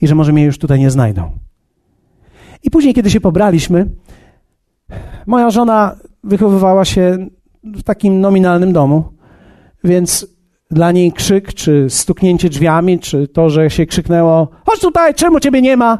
I 0.00 0.08
że 0.08 0.14
może 0.14 0.32
mnie 0.32 0.44
już 0.44 0.58
tutaj 0.58 0.78
nie 0.78 0.90
znajdą. 0.90 1.30
I 2.62 2.70
później, 2.70 2.94
kiedy 2.94 3.10
się 3.10 3.20
pobraliśmy, 3.20 3.86
moja 5.26 5.50
żona 5.50 5.96
wychowywała 6.24 6.84
się 6.84 7.28
w 7.64 7.82
takim 7.82 8.20
nominalnym 8.20 8.72
domu, 8.72 9.04
więc 9.84 10.37
dla 10.70 10.92
niej 10.92 11.12
krzyk, 11.12 11.54
czy 11.54 11.86
stuknięcie 11.90 12.48
drzwiami, 12.48 12.98
czy 12.98 13.28
to, 13.28 13.50
że 13.50 13.70
się 13.70 13.86
krzyknęło: 13.86 14.48
Chodź 14.66 14.80
tutaj, 14.80 15.14
czemu 15.14 15.40
ciebie 15.40 15.62
nie 15.62 15.76
ma? 15.76 15.98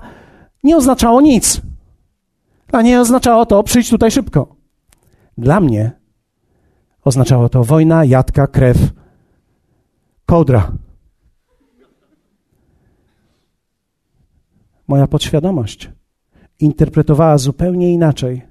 Nie 0.65 0.77
oznaczało 0.77 1.21
nic. 1.21 1.61
Dla 2.69 2.83
niej 2.83 2.97
oznaczało 2.97 3.47
to: 3.47 3.63
przyjdź 3.63 3.91
tutaj 3.91 4.11
szybko. 4.11 4.57
Dla 5.39 5.61
mnie 5.61 5.93
oznaczało 7.05 7.49
to 7.49 7.65
wojna, 7.65 8.05
jadka, 8.05 8.47
krew, 8.47 8.79
kodra. 10.27 10.73
moja 14.89 15.07
podświadomość 15.07 15.91
interpretowała 16.61 17.39
zupełnie 17.39 17.93
inaczej 17.93 18.43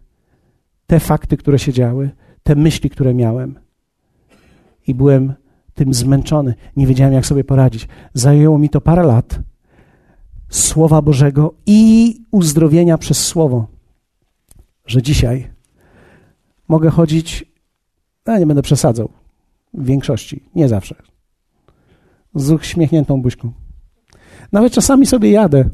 te 0.88 1.00
fakty, 1.00 1.38
które 1.38 1.60
się 1.60 1.74
działy, 1.74 2.10
te 2.44 2.56
myśli, 2.56 2.90
które 2.90 3.14
miałem. 3.14 3.60
I 4.88 4.96
byłem 4.96 5.34
tym 5.78 5.94
zmęczony. 5.94 6.54
Nie 6.76 6.88
wiedziałem, 6.88 7.14
jak 7.14 7.26
sobie 7.26 7.44
poradzić. 7.44 7.88
Zajęło 8.14 8.60
mi 8.60 8.70
to 8.70 8.82
parę 8.82 9.04
lat 9.04 9.40
Słowa 10.50 11.02
Bożego 11.02 11.54
i 11.66 12.16
uzdrowienia 12.32 12.98
przez 12.98 13.26
Słowo, 13.26 13.68
że 14.86 15.02
dzisiaj 15.02 15.52
mogę 16.68 16.90
chodzić, 16.90 17.46
ja 18.28 18.40
nie 18.40 18.46
będę 18.46 18.62
przesadzał, 18.62 19.10
w 19.74 19.86
większości, 19.86 20.44
nie 20.56 20.68
zawsze, 20.68 20.96
z 22.36 22.52
uśmiechniętą 22.52 23.22
buźką. 23.22 23.52
Nawet 24.52 24.74
czasami 24.74 25.06
sobie 25.06 25.32
jadę 25.32 25.70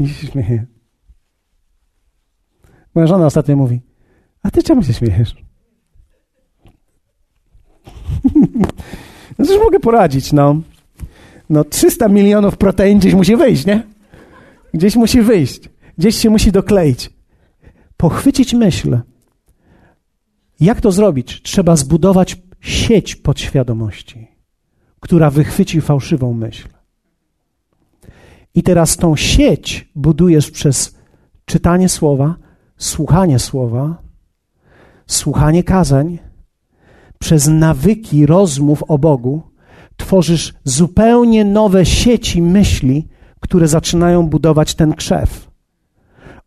i 0.00 0.08
się 0.08 0.26
śmieję. 0.26 0.66
Moja 2.94 3.06
żona 3.06 3.26
ostatnio 3.26 3.56
mówi, 3.56 3.80
a 4.42 4.50
ty 4.50 4.62
czemu 4.62 4.82
się 4.82 4.92
śmiejesz? 4.92 5.51
no 9.38 9.46
cóż 9.46 9.58
mogę 9.64 9.80
poradzić, 9.80 10.32
no. 10.32 10.60
No 11.50 11.64
300 11.64 12.08
milionów 12.08 12.56
protein 12.56 12.98
gdzieś 12.98 13.14
musi 13.14 13.36
wyjść, 13.36 13.66
nie? 13.66 13.82
Gdzieś 14.74 14.96
musi 14.96 15.22
wyjść. 15.22 15.68
Gdzieś 15.98 16.16
się 16.16 16.30
musi 16.30 16.52
dokleić. 16.52 17.10
Pochwycić 17.96 18.54
myśl. 18.54 18.98
Jak 20.60 20.80
to 20.80 20.92
zrobić? 20.92 21.42
Trzeba 21.42 21.76
zbudować 21.76 22.36
sieć 22.60 23.16
podświadomości, 23.16 24.28
która 25.00 25.30
wychwyci 25.30 25.80
fałszywą 25.80 26.32
myśl. 26.32 26.68
I 28.54 28.62
teraz 28.62 28.96
tą 28.96 29.16
sieć 29.16 29.88
budujesz 29.94 30.50
przez 30.50 30.94
czytanie 31.44 31.88
słowa, 31.88 32.34
słuchanie 32.76 33.38
słowa, 33.38 34.02
słuchanie 35.06 35.64
kazań, 35.64 36.18
przez 37.22 37.48
nawyki 37.48 38.26
rozmów 38.26 38.82
o 38.88 38.98
Bogu, 38.98 39.42
tworzysz 39.96 40.54
zupełnie 40.64 41.44
nowe 41.44 41.86
sieci 41.86 42.42
myśli, 42.42 43.08
które 43.40 43.68
zaczynają 43.68 44.26
budować 44.28 44.74
ten 44.74 44.94
krzew. 44.94 45.50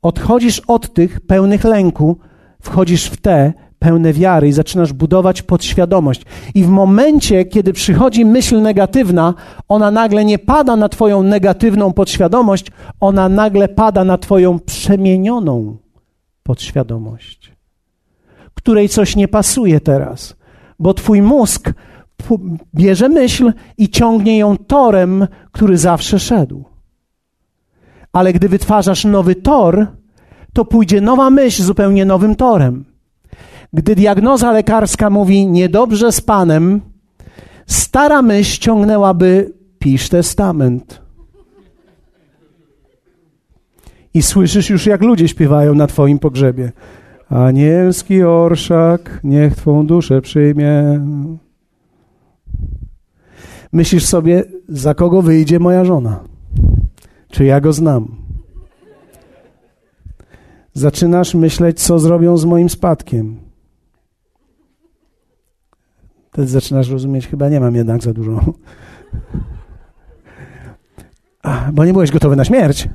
Odchodzisz 0.02 0.60
od 0.68 0.94
tych 0.94 1.20
pełnych 1.20 1.64
lęku, 1.64 2.18
wchodzisz 2.62 3.06
w 3.06 3.18
te 3.18 3.54
pełne 3.80 4.14
wiary 4.14 4.48
i 4.48 4.52
zaczynasz 4.52 4.94
budować 4.94 5.42
podświadomość. 5.42 6.22
I 6.56 6.64
w 6.64 6.68
momencie, 6.68 7.46
kiedy 7.46 7.74
przychodzi 7.74 8.26
myśl 8.26 8.62
negatywna, 8.62 9.34
ona 9.68 9.92
nagle 9.92 10.26
nie 10.26 10.40
pada 10.40 10.76
na 10.76 10.90
Twoją 10.90 11.24
negatywną 11.24 11.94
podświadomość, 11.94 12.72
ona 13.00 13.30
nagle 13.30 13.68
pada 13.68 14.04
na 14.04 14.18
Twoją 14.18 14.60
przemienioną 14.60 15.78
podświadomość, 16.44 17.52
której 18.54 18.90
coś 18.90 19.16
nie 19.16 19.28
pasuje 19.28 19.80
teraz, 19.80 20.36
bo 20.80 20.94
Twój 20.94 21.22
mózg 21.22 21.74
bierze 22.76 23.10
myśl 23.10 23.54
i 23.78 23.90
ciągnie 23.90 24.38
ją 24.38 24.58
torem, 24.58 25.28
który 25.52 25.78
zawsze 25.78 26.20
szedł. 26.20 26.66
Ale 28.14 28.34
gdy 28.34 28.50
wytwarzasz 28.50 29.06
nowy 29.06 29.36
tor, 29.36 29.88
to 30.54 30.66
pójdzie 30.66 31.02
nowa 31.02 31.30
myśl 31.30 31.64
zupełnie 31.64 32.06
nowym 32.06 32.36
torem. 32.36 32.86
Gdy 33.74 33.96
diagnoza 33.96 34.52
lekarska 34.52 35.10
mówi 35.10 35.48
niedobrze 35.48 36.12
z 36.12 36.22
Panem, 36.22 36.82
stara 37.68 38.22
myśl 38.22 38.62
ciągnęłaby 38.62 39.54
pisz 39.80 40.10
testament. 40.10 41.02
I 44.14 44.22
słyszysz 44.22 44.70
już, 44.70 44.86
jak 44.86 45.02
ludzie 45.02 45.28
śpiewają 45.28 45.76
na 45.76 45.88
Twoim 45.88 46.20
pogrzebie. 46.20 46.72
Anielski 47.30 48.24
orszak, 48.24 49.20
niech 49.24 49.56
Twą 49.56 49.88
duszę 49.88 50.22
przyjmie. 50.22 51.02
Myślisz 53.72 54.06
sobie, 54.06 54.44
za 54.70 54.94
kogo 54.94 55.22
wyjdzie 55.22 55.60
moja 55.60 55.86
żona? 55.86 56.24
Czy 57.30 57.46
ja 57.46 57.62
go 57.62 57.74
znam? 57.74 58.16
Zaczynasz 60.74 61.36
myśleć, 61.36 61.82
co 61.82 62.00
zrobią 62.00 62.38
z 62.38 62.46
moim 62.46 62.70
spadkiem. 62.70 63.40
Wtedy 66.32 66.48
zaczynasz 66.48 66.90
rozumieć, 66.90 67.28
chyba 67.28 67.50
nie 67.50 67.60
mam 67.60 67.76
jednak 67.76 68.04
za 68.04 68.14
dużo. 68.14 68.40
Bo 71.74 71.86
nie 71.86 71.94
byłeś 71.94 72.12
gotowy 72.12 72.36
na 72.36 72.46
śmierć. 72.46 72.90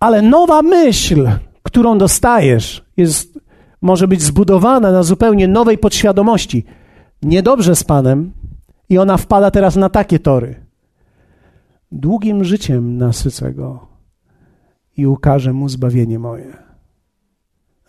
Ale 0.00 0.22
nowa 0.22 0.62
myśl, 0.62 1.28
którą 1.62 1.98
dostajesz, 1.98 2.84
jest, 2.96 3.38
może 3.80 4.08
być 4.08 4.22
zbudowana 4.22 4.92
na 4.92 5.02
zupełnie 5.02 5.48
nowej 5.48 5.78
podświadomości. 5.78 6.64
Niedobrze 7.22 7.76
z 7.76 7.84
Panem, 7.84 8.32
i 8.88 8.98
ona 8.98 9.16
wpada 9.16 9.50
teraz 9.50 9.76
na 9.76 9.88
takie 9.88 10.18
tory. 10.18 10.54
Długim 11.92 12.44
życiem 12.44 12.96
nasycę 12.96 13.54
go 13.54 13.86
i 14.96 15.06
ukażę 15.06 15.52
mu 15.52 15.68
zbawienie 15.68 16.18
moje. 16.18 16.56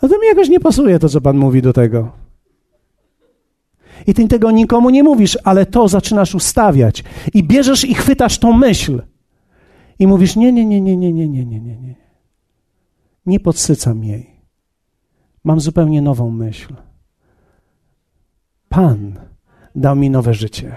No 0.02 0.10
to 0.10 0.20
mi 0.20 0.28
jakoś 0.28 0.50
nie 0.50 0.60
pasuje 0.60 1.00
to, 1.00 1.10
co 1.10 1.22
Pan 1.22 1.38
mówi 1.38 1.62
do 1.62 1.74
tego. 1.74 2.12
I 4.08 4.14
ty 4.14 4.28
tego 4.28 4.52
nikomu 4.52 4.90
nie 4.90 5.04
mówisz, 5.04 5.38
ale 5.44 5.66
to 5.66 5.88
zaczynasz 5.88 6.36
ustawiać. 6.36 7.04
I 7.34 7.44
bierzesz 7.44 7.86
i 7.86 7.94
chwytasz 7.94 8.40
tą 8.40 8.54
myśl. 8.54 9.02
I 10.00 10.08
mówisz: 10.08 10.36
nie, 10.36 10.52
nie, 10.52 10.66
nie, 10.66 10.82
nie, 10.82 10.98
nie, 10.98 11.14
nie, 11.14 11.28
nie, 11.28 11.46
nie, 11.46 11.60
nie. 11.60 11.96
Nie 13.26 13.40
podsycam 13.40 14.04
jej. 14.04 14.39
Mam 15.44 15.60
zupełnie 15.60 16.02
nową 16.02 16.32
myśl. 16.32 16.74
Pan 18.70 19.20
dał 19.76 19.96
mi 19.96 20.10
nowe 20.10 20.34
życie. 20.34 20.76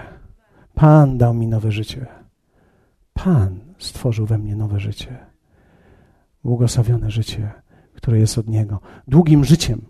Pan 0.75 1.17
dał 1.17 1.33
mi 1.33 1.47
nowe 1.47 1.71
życie. 1.71 2.05
Pan 3.13 3.59
stworzył 3.77 4.25
we 4.25 4.37
mnie 4.37 4.55
nowe 4.55 4.79
życie. 4.79 5.17
Błogosławione 6.43 7.11
życie, 7.11 7.51
które 7.93 8.19
jest 8.19 8.37
od 8.37 8.47
Niego. 8.47 8.79
Długim 9.07 9.45
życiem 9.45 9.81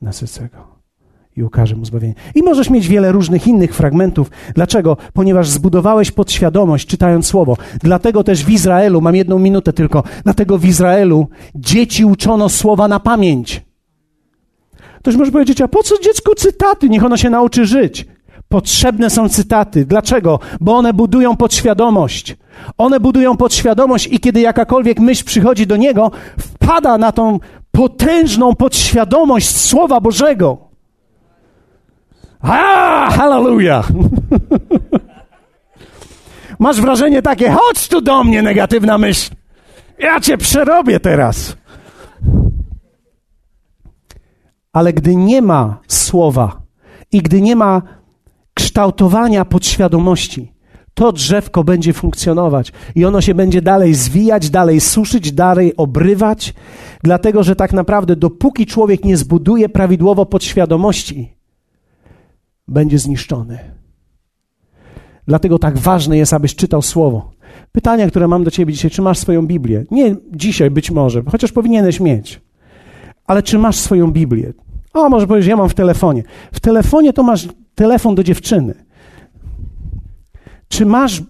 nasycę 0.00 0.48
Go 0.48 0.76
i 1.36 1.42
ukaże 1.42 1.76
Mu 1.76 1.84
zbawienie. 1.84 2.14
I 2.34 2.42
możesz 2.42 2.70
mieć 2.70 2.88
wiele 2.88 3.12
różnych 3.12 3.46
innych 3.46 3.74
fragmentów. 3.74 4.30
Dlaczego? 4.54 4.96
Ponieważ 5.12 5.48
zbudowałeś 5.48 6.10
podświadomość, 6.10 6.86
czytając 6.86 7.26
Słowo. 7.26 7.56
Dlatego 7.82 8.24
też 8.24 8.44
w 8.44 8.50
Izraelu, 8.50 9.00
mam 9.00 9.16
jedną 9.16 9.38
minutę 9.38 9.72
tylko, 9.72 10.02
dlatego 10.24 10.58
w 10.58 10.64
Izraelu 10.64 11.28
dzieci 11.54 12.04
uczono 12.04 12.48
Słowa 12.48 12.88
na 12.88 13.00
pamięć. 13.00 13.65
Ktoś 15.06 15.16
może 15.16 15.32
powiedzieć, 15.32 15.60
a 15.60 15.68
po 15.68 15.82
co 15.82 15.98
dziecku 15.98 16.34
cytaty? 16.34 16.88
Niech 16.88 17.04
ono 17.04 17.16
się 17.16 17.30
nauczy 17.30 17.66
żyć. 17.66 18.06
Potrzebne 18.48 19.10
są 19.10 19.28
cytaty. 19.28 19.84
Dlaczego? 19.84 20.40
Bo 20.60 20.76
one 20.76 20.92
budują 20.92 21.36
podświadomość. 21.36 22.36
One 22.78 23.00
budują 23.00 23.36
podświadomość 23.36 24.08
i 24.12 24.20
kiedy 24.20 24.40
jakakolwiek 24.40 25.00
myśl 25.00 25.24
przychodzi 25.24 25.66
do 25.66 25.76
niego, 25.76 26.10
wpada 26.38 26.98
na 26.98 27.12
tą 27.12 27.38
potężną 27.72 28.54
podświadomość 28.54 29.56
Słowa 29.56 30.00
Bożego. 30.00 30.58
A, 32.40 33.10
hallelujah! 33.10 33.88
Masz 36.58 36.80
wrażenie 36.80 37.22
takie, 37.22 37.50
chodź 37.50 37.88
tu 37.88 38.00
do 38.00 38.24
mnie, 38.24 38.42
negatywna 38.42 38.98
myśl. 38.98 39.30
Ja 39.98 40.20
cię 40.20 40.38
przerobię 40.38 41.00
teraz. 41.00 41.56
Ale 44.76 44.92
gdy 44.92 45.16
nie 45.16 45.42
ma 45.42 45.80
słowa 45.88 46.62
i 47.12 47.22
gdy 47.22 47.40
nie 47.40 47.56
ma 47.56 47.82
kształtowania 48.54 49.44
podświadomości, 49.44 50.52
to 50.94 51.12
drzewko 51.12 51.64
będzie 51.64 51.92
funkcjonować 51.92 52.72
i 52.94 53.04
ono 53.04 53.20
się 53.20 53.34
będzie 53.34 53.62
dalej 53.62 53.94
zwijać, 53.94 54.50
dalej 54.50 54.80
suszyć, 54.80 55.32
dalej 55.32 55.76
obrywać, 55.76 56.54
dlatego 57.02 57.42
że 57.42 57.56
tak 57.56 57.72
naprawdę 57.72 58.16
dopóki 58.16 58.66
człowiek 58.66 59.04
nie 59.04 59.16
zbuduje 59.16 59.68
prawidłowo 59.68 60.26
podświadomości, 60.26 61.32
będzie 62.68 62.98
zniszczony. 62.98 63.58
Dlatego 65.26 65.58
tak 65.58 65.78
ważne 65.78 66.18
jest, 66.18 66.32
abyś 66.32 66.54
czytał 66.54 66.82
słowo. 66.82 67.30
Pytania, 67.72 68.10
które 68.10 68.28
mam 68.28 68.44
do 68.44 68.50
ciebie 68.50 68.72
dzisiaj, 68.72 68.90
czy 68.90 69.02
masz 69.02 69.18
swoją 69.18 69.46
Biblię? 69.46 69.84
Nie 69.90 70.16
dzisiaj 70.32 70.70
być 70.70 70.90
może, 70.90 71.22
chociaż 71.32 71.52
powinieneś 71.52 72.00
mieć. 72.00 72.40
Ale 73.26 73.42
czy 73.42 73.58
masz 73.58 73.76
swoją 73.76 74.12
Biblię? 74.12 74.52
O, 74.96 75.08
może 75.08 75.26
powiesz, 75.26 75.46
ja 75.46 75.56
mam 75.56 75.68
w 75.68 75.74
telefonie. 75.74 76.22
W 76.52 76.60
telefonie 76.60 77.12
to 77.12 77.22
masz 77.22 77.48
telefon 77.74 78.14
do 78.14 78.24
dziewczyny. 78.24 78.74
Czy 80.68 80.86
masz. 80.86 81.22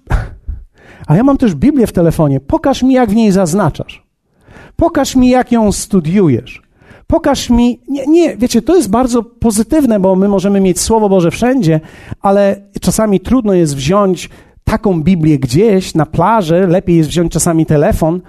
A 1.07 1.17
ja 1.17 1.23
mam 1.23 1.37
też 1.37 1.55
Biblię 1.55 1.87
w 1.87 1.93
telefonie. 1.93 2.41
Pokaż 2.41 2.83
mi, 2.83 2.95
jak 2.95 3.11
w 3.11 3.15
niej 3.15 3.33
zaznaczasz. 3.33 4.07
Pokaż 4.77 5.17
mi, 5.17 5.29
jak 5.29 5.53
ją 5.53 5.73
studiujesz. 5.73 6.63
Pokaż 7.07 7.51
mi. 7.51 7.81
Nie, 7.89 8.07
nie, 8.07 8.37
wiecie, 8.37 8.63
to 8.63 8.77
jest 8.77 8.91
bardzo 8.91 9.23
pozytywne, 9.23 10.01
bo 10.01 10.17
my 10.17 10.29
możemy 10.29 10.61
mieć 10.61 10.81
Słowo 10.81 11.09
Boże 11.09 11.31
wszędzie, 11.31 11.81
ale 12.21 12.63
czasami 12.81 13.21
trudno 13.21 13.53
jest 13.55 13.77
wziąć 13.77 14.31
taką 14.65 15.03
Biblię 15.03 15.39
gdzieś 15.39 15.95
na 15.95 16.07
plaży, 16.07 16.67
lepiej 16.67 16.97
jest 16.97 17.09
wziąć 17.09 17.33
czasami 17.33 17.67
telefon, 17.67 18.21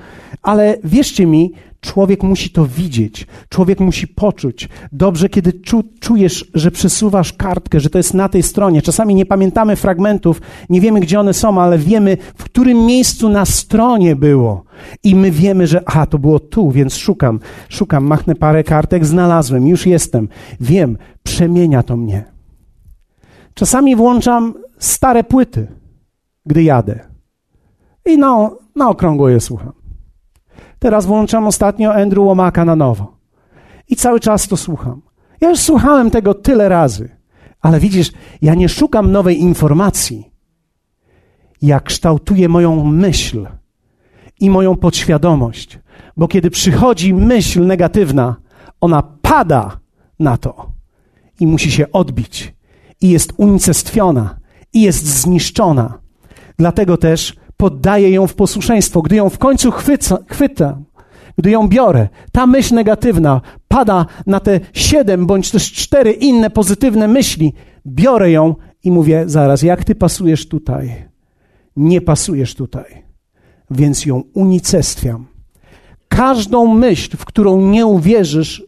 ale 0.42 0.78
wierzcie 0.84 1.26
mi, 1.26 1.54
człowiek 1.88 2.24
musi 2.24 2.50
to 2.50 2.66
widzieć, 2.66 3.28
człowiek 3.50 3.80
musi 3.80 4.08
poczuć. 4.08 4.70
Dobrze, 4.92 5.30
kiedy 5.30 5.54
czu, 5.54 5.84
czujesz, 6.00 6.46
że 6.54 6.72
przesuwasz 6.72 7.34
kartkę, 7.34 7.80
że 7.80 7.90
to 7.90 7.98
jest 7.98 8.14
na 8.14 8.30
tej 8.30 8.44
stronie. 8.44 8.82
Czasami 8.82 9.16
nie 9.16 9.26
pamiętamy 9.26 9.76
fragmentów, 9.76 10.42
nie 10.70 10.82
wiemy 10.82 11.00
gdzie 11.00 11.20
one 11.20 11.34
są, 11.34 11.62
ale 11.62 11.78
wiemy, 11.78 12.18
w 12.36 12.44
którym 12.44 12.86
miejscu 12.86 13.30
na 13.30 13.46
stronie 13.46 14.16
było. 14.16 14.64
I 15.04 15.16
my 15.16 15.32
wiemy, 15.32 15.68
że 15.68 15.82
aha, 15.86 16.06
to 16.06 16.20
było 16.20 16.40
tu, 16.40 16.72
więc 16.72 16.96
szukam, 16.96 17.40
szukam, 17.70 18.04
machnę 18.06 18.36
parę 18.36 18.64
kartek, 18.64 19.06
znalazłem, 19.06 19.68
już 19.68 19.86
jestem. 19.86 20.30
Wiem, 20.60 20.98
przemienia 21.24 21.84
to 21.84 21.98
mnie. 21.98 22.24
Czasami 23.54 23.96
włączam 23.96 24.54
stare 24.80 25.24
płyty 25.24 25.68
gdy 26.46 26.64
jadę. 26.64 27.00
I 28.06 28.18
na, 28.18 28.50
na 28.76 28.90
okrągło 28.90 29.30
je 29.30 29.40
słucham. 29.40 29.87
Teraz 30.80 31.06
włączam 31.06 31.48
ostatnio 31.48 31.94
Andrew 31.94 32.26
Łomaka 32.26 32.66
na 32.66 32.76
nowo. 32.76 33.18
I 33.88 33.96
cały 33.96 34.20
czas 34.20 34.48
to 34.48 34.58
słucham. 34.58 35.02
Ja 35.42 35.50
już 35.50 35.60
słuchałem 35.60 36.12
tego 36.12 36.34
tyle 36.34 36.70
razy. 36.70 37.10
Ale 37.62 37.80
widzisz, 37.80 38.12
ja 38.42 38.56
nie 38.56 38.70
szukam 38.70 39.12
nowej 39.12 39.40
informacji. 39.42 40.32
Ja 41.62 41.80
kształtuję 41.80 42.50
moją 42.50 42.86
myśl 42.86 43.48
i 44.40 44.50
moją 44.50 44.76
podświadomość. 44.76 45.80
Bo 46.18 46.28
kiedy 46.28 46.50
przychodzi 46.50 47.14
myśl 47.14 47.66
negatywna, 47.66 48.36
ona 48.82 49.04
pada 49.22 49.80
na 50.20 50.38
to 50.38 50.72
i 51.40 51.48
musi 51.48 51.72
się 51.72 51.92
odbić. 51.92 52.54
I 53.02 53.10
jest 53.10 53.34
unicestwiona, 53.38 54.40
i 54.74 54.82
jest 54.82 55.06
zniszczona. 55.06 56.00
Dlatego 56.58 56.98
też 56.98 57.36
poddaję 57.58 58.10
ją 58.10 58.28
w 58.28 58.34
posłuszeństwo. 58.34 59.02
Gdy 59.02 59.16
ją 59.16 59.30
w 59.30 59.38
końcu 59.38 59.72
chwyca, 60.28 60.78
gdy 61.38 61.52
ją 61.52 61.68
biorę, 61.68 62.10
ta 62.32 62.48
myśl 62.48 62.76
negatywna 62.76 63.42
pada 63.68 64.06
na 64.26 64.40
te 64.40 64.60
siedem 64.74 65.26
bądź 65.26 65.52
też 65.52 65.72
cztery 65.72 66.12
inne 66.12 66.50
pozytywne 66.50 67.08
myśli. 67.08 67.54
Biorę 67.88 68.32
ją 68.32 68.56
i 68.84 68.92
mówię 68.92 69.24
zaraz, 69.26 69.62
jak 69.62 69.84
ty 69.84 69.96
pasujesz 69.96 70.48
tutaj? 70.48 71.06
Nie 71.76 72.02
pasujesz 72.02 72.56
tutaj. 72.56 73.04
Więc 73.72 74.06
ją 74.06 74.24
unicestwiam. 74.34 75.28
Każdą 76.08 76.74
myśl, 76.74 77.18
w 77.18 77.26
którą 77.26 77.62
nie 77.62 77.86
uwierzysz, 77.86 78.64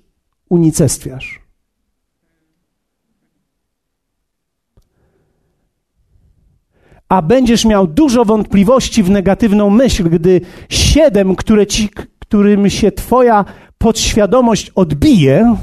unicestwiasz. 0.50 1.49
A 7.10 7.22
będziesz 7.22 7.66
miał 7.66 7.88
dużo 7.88 8.26
wątpliwości 8.26 9.04
w 9.04 9.10
negatywną 9.10 9.70
myśl, 9.70 10.10
gdy 10.10 10.42
siedem, 10.70 11.36
które 11.36 11.68
ci, 11.68 11.90
którym 12.20 12.70
się 12.70 12.92
Twoja 12.92 13.46
podświadomość 13.78 14.70
odbije, 14.70 15.56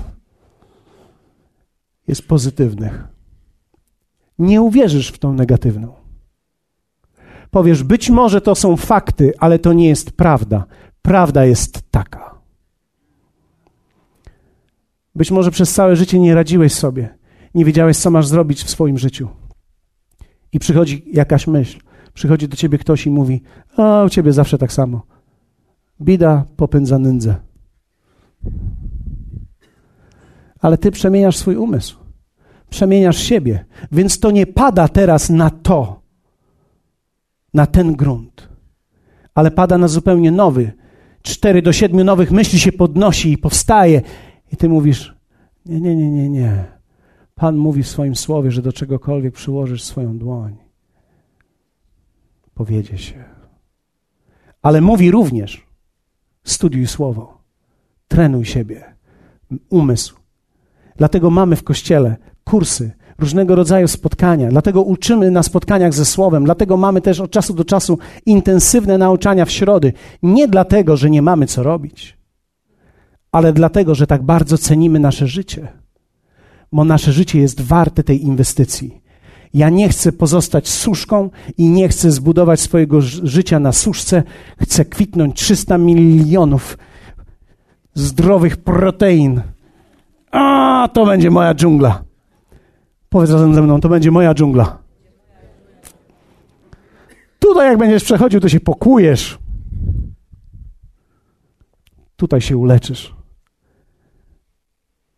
jest 2.09 2.29
pozytywnych. 2.29 3.05
Nie 4.39 4.63
uwierzysz 4.63 5.09
w 5.09 5.19
tą 5.19 5.33
negatywną. 5.33 5.93
Powiesz, 7.51 7.83
być 7.83 8.11
może 8.11 8.41
to 8.41 8.55
są 8.55 8.77
fakty, 8.77 9.33
ale 9.39 9.59
to 9.59 9.73
nie 9.73 9.89
jest 9.89 10.11
prawda. 10.11 10.65
Prawda 11.03 11.45
jest 11.45 11.83
taka. 11.91 12.35
Być 15.15 15.31
może 15.31 15.51
przez 15.51 15.75
całe 15.75 15.97
życie 15.97 16.19
nie 16.19 16.35
radziłeś 16.35 16.73
sobie, 16.73 17.19
nie 17.55 17.65
wiedziałeś, 17.65 17.97
co 17.97 18.11
masz 18.11 18.27
zrobić 18.27 18.63
w 18.63 18.71
swoim 18.71 18.99
życiu. 18.99 19.29
I 20.57 20.59
przychodzi 20.59 21.05
jakaś 21.13 21.47
myśl, 21.47 21.79
przychodzi 22.15 22.49
do 22.49 22.57
ciebie 22.57 22.79
ktoś 22.79 23.07
i 23.07 23.11
mówi: 23.11 23.43
A 23.77 24.05
u 24.05 24.09
ciebie 24.09 24.33
zawsze 24.33 24.59
tak 24.59 24.73
samo. 24.73 25.03
Bida 26.01 26.45
popędza 26.57 26.99
nędzę. 26.99 27.35
Ale 30.61 30.79
ty 30.79 30.91
przemieniasz 30.91 31.37
swój 31.37 31.57
umysł, 31.57 31.99
przemieniasz 32.71 33.19
siebie, 33.19 33.65
więc 33.93 34.21
to 34.21 34.31
nie 34.31 34.47
pada 34.47 34.89
teraz 34.89 35.31
na 35.31 35.51
to, 35.51 36.03
na 37.55 37.67
ten 37.67 37.97
grunt, 37.97 38.49
ale 39.35 39.51
pada 39.51 39.79
na 39.79 39.89
zupełnie 39.89 40.31
nowy. 40.31 40.73
Cztery 41.23 41.63
do 41.63 41.73
siedmiu 41.73 42.05
nowych 42.05 42.31
myśli 42.31 42.59
się 42.59 42.73
podnosi 42.73 43.33
i 43.33 43.39
powstaje, 43.39 44.03
i 44.53 44.57
ty 44.57 44.69
mówisz: 44.69 45.17
Nie, 45.67 45.81
nie, 45.81 45.97
nie, 45.97 46.11
nie, 46.11 46.29
nie. 46.29 46.76
Pan 47.41 47.57
mówi 47.57 47.83
w 47.83 47.89
swoim 47.89 48.17
słowie, 48.17 48.51
że 48.51 48.63
do 48.63 48.73
czegokolwiek 48.73 49.35
przyłożysz 49.35 49.83
swoją 49.83 50.19
dłoń, 50.19 50.57
powiedzie 52.55 52.99
się. 52.99 53.25
Ale 54.63 54.81
mówi 54.81 55.11
również: 55.11 55.67
studiuj 56.45 56.87
słowo, 56.87 57.39
trenuj 58.09 58.45
siebie, 58.45 58.85
umysł. 59.69 60.17
Dlatego 60.97 61.31
mamy 61.31 61.57
w 61.57 61.65
kościele 61.65 62.17
kursy, 62.45 62.93
różnego 63.19 63.55
rodzaju 63.55 63.89
spotkania, 63.89 64.49
dlatego 64.49 64.83
uczymy 64.83 65.31
na 65.31 65.43
spotkaniach 65.43 65.95
ze 65.95 66.05
Słowem, 66.05 66.45
dlatego 66.45 66.77
mamy 66.77 67.01
też 67.01 67.21
od 67.21 67.31
czasu 67.31 67.55
do 67.55 67.65
czasu 67.65 67.99
intensywne 68.27 68.99
nauczania 68.99 69.45
w 69.45 69.51
środy. 69.51 69.93
Nie 70.23 70.49
dlatego, 70.49 70.97
że 70.97 71.11
nie 71.11 71.23
mamy 71.23 71.47
co 71.47 71.63
robić, 71.63 72.19
ale 73.33 73.53
dlatego, 73.53 73.95
że 73.95 74.07
tak 74.07 74.23
bardzo 74.23 74.59
cenimy 74.59 74.99
nasze 74.99 75.27
życie 75.27 75.86
bo 76.73 76.85
nasze 76.85 77.13
życie 77.13 77.41
jest 77.41 77.61
warte 77.61 78.03
tej 78.03 78.23
inwestycji. 78.23 79.01
Ja 79.55 79.71
nie 79.71 79.89
chcę 79.89 80.13
pozostać 80.13 80.69
suszką 80.69 81.31
i 81.59 81.69
nie 81.69 81.89
chcę 81.89 82.11
zbudować 82.11 82.61
swojego 82.61 83.01
życia 83.01 83.61
na 83.61 83.73
suszce. 83.73 84.23
Chcę 84.63 84.85
kwitnąć 84.85 85.37
300 85.37 85.79
milionów 85.79 86.79
zdrowych 87.95 88.57
protein. 88.57 89.43
A, 90.31 90.89
to 90.93 91.07
będzie 91.07 91.31
moja 91.31 91.55
dżungla. 91.55 92.05
Powiedz 93.09 93.31
razem 93.31 93.55
ze 93.55 93.63
mną, 93.63 93.81
to 93.81 93.89
będzie 93.89 94.11
moja 94.11 94.35
dżungla. 94.35 94.79
Tutaj, 97.39 97.69
jak 97.69 97.79
będziesz 97.79 98.05
przechodził, 98.05 98.41
to 98.41 98.49
się 98.49 98.61
pokujesz. 98.61 99.39
Tutaj 102.17 102.41
się 102.41 102.57
uleczysz. 102.57 103.16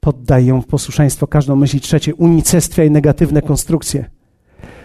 Poddaj 0.09 0.47
ją 0.47 0.63
w 0.63 0.67
posłuszeństwo 0.67 1.27
każdą 1.27 1.57
myśl. 1.57 1.81
Trzecie, 1.81 2.15
unicestwiaj 2.15 2.91
negatywne 2.91 3.43
konstrukcje. 3.43 4.11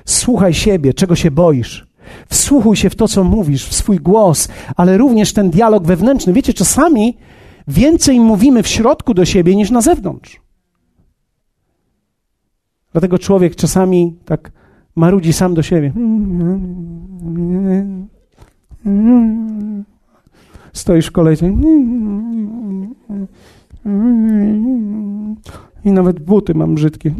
Słuchaj 0.05 0.53
siebie, 0.53 0.93
czego 0.93 1.15
się 1.15 1.31
boisz. 1.31 1.87
Wsłuchuj 2.29 2.75
się 2.75 2.89
w 2.89 2.95
to, 2.95 3.07
co 3.07 3.23
mówisz, 3.23 3.67
w 3.67 3.73
swój 3.73 3.97
głos, 3.97 4.47
ale 4.75 4.97
również 4.97 5.33
ten 5.33 5.49
dialog 5.49 5.83
wewnętrzny. 5.83 6.33
Wiecie, 6.33 6.53
czasami 6.53 7.17
więcej 7.67 8.19
mówimy 8.19 8.63
w 8.63 8.67
środku 8.67 9.13
do 9.13 9.25
siebie 9.25 9.55
niż 9.55 9.71
na 9.71 9.81
zewnątrz. 9.81 10.41
Dlatego 12.91 13.19
człowiek 13.19 13.55
czasami 13.55 14.15
tak 14.25 14.51
marudzi 14.95 15.33
sam 15.33 15.53
do 15.53 15.63
siebie. 15.63 15.93
Stoisz 20.73 21.07
w 21.07 21.11
kolejce. 21.11 21.53
I 25.85 25.91
nawet 25.91 26.19
buty 26.19 26.53
mam 26.53 26.75
brzydkie. 26.75 27.13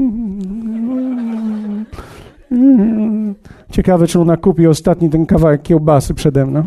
Ciekawe, 3.72 4.08
czy 4.08 4.20
ona 4.20 4.38
kupi 4.38 4.68
ostatni 4.68 5.10
ten 5.10 5.26
kawałek 5.26 5.62
kiełbasy 5.62 6.14
przede 6.14 6.46
mną. 6.46 6.64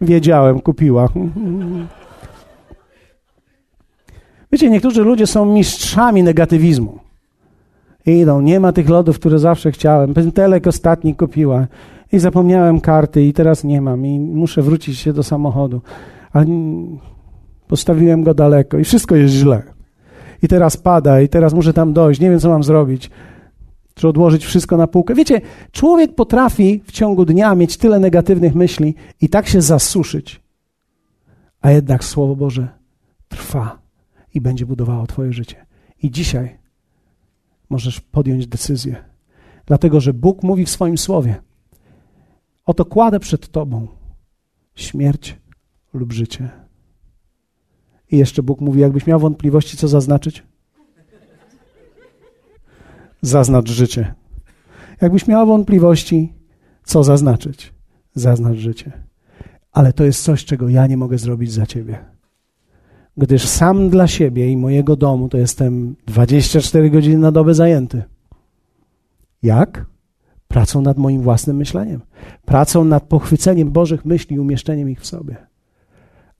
Wiedziałem, 0.00 0.60
kupiła. 0.60 1.08
Wiecie, 4.52 4.70
niektórzy 4.70 5.02
ludzie 5.02 5.26
są 5.26 5.46
mistrzami 5.46 6.22
negatywizmu. 6.22 6.98
Idą, 8.06 8.40
nie 8.40 8.60
ma 8.60 8.72
tych 8.72 8.88
lodów, 8.88 9.18
które 9.18 9.38
zawsze 9.38 9.72
chciałem. 9.72 10.14
Pentelek 10.14 10.66
ostatni 10.66 11.14
kupiła 11.14 11.66
i 12.12 12.18
zapomniałem 12.18 12.80
karty 12.80 13.24
i 13.24 13.32
teraz 13.32 13.64
nie 13.64 13.80
mam 13.80 14.06
i 14.06 14.20
muszę 14.20 14.62
wrócić 14.62 14.98
się 14.98 15.12
do 15.12 15.22
samochodu. 15.22 15.80
Postawiłem 17.68 18.22
go 18.22 18.34
daleko 18.34 18.78
i 18.78 18.84
wszystko 18.84 19.16
jest 19.16 19.34
źle. 19.34 19.62
I 20.42 20.48
teraz 20.48 20.76
pada, 20.76 21.20
i 21.20 21.28
teraz 21.28 21.54
muszę 21.54 21.72
tam 21.72 21.92
dojść, 21.92 22.20
nie 22.20 22.30
wiem, 22.30 22.40
co 22.40 22.48
mam 22.48 22.62
zrobić. 22.62 23.10
Czy 23.94 24.08
odłożyć 24.08 24.44
wszystko 24.44 24.76
na 24.76 24.86
półkę. 24.86 25.14
Wiecie, 25.14 25.40
człowiek 25.72 26.14
potrafi 26.14 26.82
w 26.84 26.92
ciągu 26.92 27.24
dnia 27.24 27.54
mieć 27.54 27.76
tyle 27.76 27.98
negatywnych 27.98 28.54
myśli 28.54 28.94
i 29.20 29.28
tak 29.28 29.48
się 29.48 29.62
zasuszyć. 29.62 30.40
A 31.60 31.70
jednak 31.70 32.04
Słowo 32.04 32.36
Boże 32.36 32.68
trwa 33.28 33.78
i 34.34 34.40
będzie 34.40 34.66
budowało 34.66 35.06
Twoje 35.06 35.32
życie. 35.32 35.66
I 36.02 36.10
dzisiaj 36.10 36.58
możesz 37.70 38.00
podjąć 38.00 38.46
decyzję. 38.46 38.96
Dlatego, 39.66 40.00
że 40.00 40.14
Bóg 40.14 40.42
mówi 40.42 40.64
w 40.64 40.70
swoim 40.70 40.98
słowie: 40.98 41.34
Oto 42.66 42.84
kładę 42.84 43.20
przed 43.20 43.48
Tobą 43.48 43.88
śmierć 44.74 45.36
lub 45.94 46.12
życie. 46.12 46.67
I 48.10 48.18
jeszcze 48.18 48.42
Bóg 48.42 48.60
mówi, 48.60 48.80
jakbyś 48.80 49.06
miał 49.06 49.20
wątpliwości, 49.20 49.76
co 49.76 49.88
zaznaczyć? 49.88 50.42
Zaznacz 53.22 53.70
życie. 53.70 54.14
Jakbyś 55.00 55.26
miał 55.26 55.46
wątpliwości, 55.46 56.32
Co 56.84 57.04
zaznaczyć? 57.04 57.74
Zaznacz 58.14 58.56
życie. 58.56 58.92
Ale 59.72 59.92
to 59.92 60.04
jest 60.04 60.22
coś, 60.22 60.44
czego 60.44 60.68
ja 60.68 60.86
nie 60.86 60.96
mogę 60.96 61.18
zrobić 61.18 61.52
za 61.52 61.66
ciebie. 61.66 61.98
Gdyż 63.16 63.48
sam 63.48 63.90
dla 63.90 64.06
siebie 64.06 64.52
i 64.52 64.56
mojego 64.56 64.96
domu 64.96 65.28
to 65.28 65.38
jestem 65.38 65.96
24 66.06 66.90
godziny 66.90 67.18
na 67.18 67.32
dobę 67.32 67.54
zajęty. 67.54 68.02
Jak? 69.42 69.86
Pracą 70.48 70.80
nad 70.80 70.98
moim 70.98 71.22
własnym 71.22 71.56
myśleniem, 71.56 72.00
pracą 72.44 72.84
nad 72.84 73.02
pochwyceniem 73.02 73.70
Bożych 73.70 74.04
myśli 74.04 74.36
i 74.36 74.40
umieszczeniem 74.40 74.90
ich 74.90 75.00
w 75.00 75.06
sobie. 75.06 75.36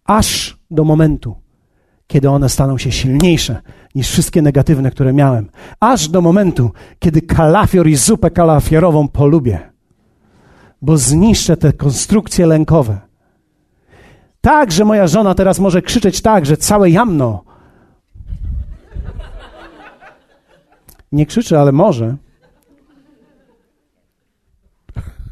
Aż 0.05 0.59
do 0.71 0.85
momentu, 0.85 1.35
kiedy 2.09 2.31
one 2.31 2.49
staną 2.49 2.79
się 2.79 2.93
silniejsze 2.93 3.63
niż 3.95 4.11
wszystkie 4.11 4.43
negatywne, 4.43 4.91
które 4.91 5.13
miałem. 5.13 5.51
Aż 5.81 6.09
do 6.09 6.21
momentu, 6.21 6.71
kiedy 6.99 7.23
kalafior 7.23 7.89
i 7.89 7.97
zupę 7.97 8.31
kalafiorową 8.31 9.09
polubię, 9.09 9.71
bo 10.83 10.97
zniszczę 10.97 11.57
te 11.57 11.73
konstrukcje 11.73 12.47
lękowe. 12.47 12.99
Tak, 14.41 14.73
że 14.73 14.85
moja 14.85 15.07
żona 15.07 15.35
teraz 15.35 15.59
może 15.59 15.83
krzyczeć 15.83 16.23
tak, 16.23 16.47
że 16.47 16.57
całe 16.57 16.91
jamno. 16.91 17.45
Nie 21.13 21.27
krzyczy, 21.27 21.59
ale 21.59 21.73
może. 21.73 22.17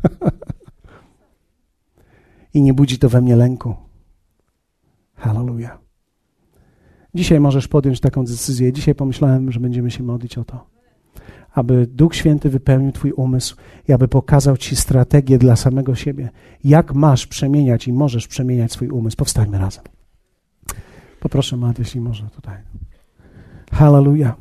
I 2.54 2.62
nie 2.62 2.74
budzi 2.74 2.98
to 2.98 3.08
we 3.08 3.20
mnie 3.20 3.36
lęku. 3.36 3.74
Hallelujah. 5.16 5.85
Dzisiaj 7.16 7.40
możesz 7.40 7.68
podjąć 7.68 8.00
taką 8.00 8.24
decyzję. 8.24 8.72
Dzisiaj 8.72 8.94
pomyślałem, 8.94 9.52
że 9.52 9.60
będziemy 9.60 9.90
się 9.90 10.02
modlić 10.02 10.38
o 10.38 10.44
to, 10.44 10.66
aby 11.54 11.86
Duch 11.86 12.14
Święty 12.14 12.50
wypełnił 12.50 12.92
Twój 12.92 13.12
umysł 13.12 13.56
i 13.88 13.92
aby 13.92 14.08
pokazał 14.08 14.56
Ci 14.56 14.76
strategię 14.76 15.38
dla 15.38 15.56
samego 15.56 15.94
siebie, 15.94 16.30
jak 16.64 16.94
masz 16.94 17.26
przemieniać 17.26 17.88
i 17.88 17.92
możesz 17.92 18.28
przemieniać 18.28 18.72
swój 18.72 18.88
umysł. 18.88 19.16
Powstańmy 19.16 19.58
razem. 19.58 19.84
Poproszę, 21.20 21.56
Mat, 21.56 21.78
jeśli 21.78 22.00
może 22.00 22.30
tutaj. 22.30 22.56
Hallelujah. 23.72 24.34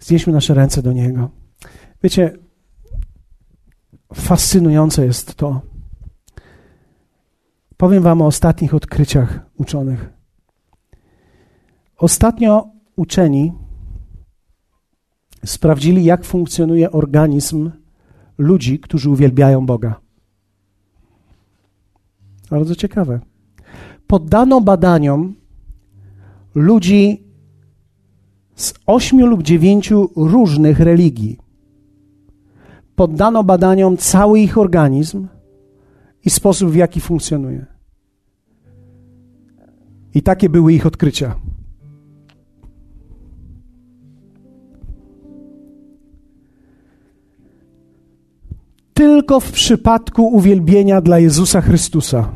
Znieśmy 0.00 0.32
nasze 0.32 0.54
ręce 0.54 0.82
do 0.82 0.92
Niego. 0.92 1.30
Wiecie, 2.02 2.38
fascynujące 4.14 5.04
jest 5.06 5.34
to. 5.34 5.60
Powiem 7.76 8.02
Wam 8.02 8.22
o 8.22 8.26
ostatnich 8.26 8.74
odkryciach 8.74 9.40
uczonych. 9.56 10.15
Ostatnio 11.98 12.68
uczeni 12.96 13.52
sprawdzili, 15.44 16.04
jak 16.04 16.24
funkcjonuje 16.24 16.90
organizm 16.90 17.70
ludzi, 18.38 18.78
którzy 18.78 19.10
uwielbiają 19.10 19.66
Boga. 19.66 20.00
Bardzo 22.50 22.74
ciekawe. 22.74 23.20
Poddano 24.06 24.60
badaniom 24.60 25.34
ludzi 26.54 27.24
z 28.54 28.74
ośmiu 28.86 29.26
lub 29.26 29.42
dziewięciu 29.42 30.10
różnych 30.16 30.80
religii. 30.80 31.38
Poddano 32.94 33.44
badaniom 33.44 33.96
cały 33.96 34.40
ich 34.40 34.58
organizm 34.58 35.28
i 36.24 36.30
sposób, 36.30 36.70
w 36.70 36.74
jaki 36.74 37.00
funkcjonuje. 37.00 37.66
I 40.14 40.22
takie 40.22 40.48
były 40.48 40.72
ich 40.72 40.86
odkrycia. 40.86 41.34
Tylko 48.96 49.40
w 49.40 49.52
przypadku 49.52 50.26
uwielbienia 50.28 51.00
dla 51.00 51.18
Jezusa 51.18 51.60
Chrystusa 51.60 52.28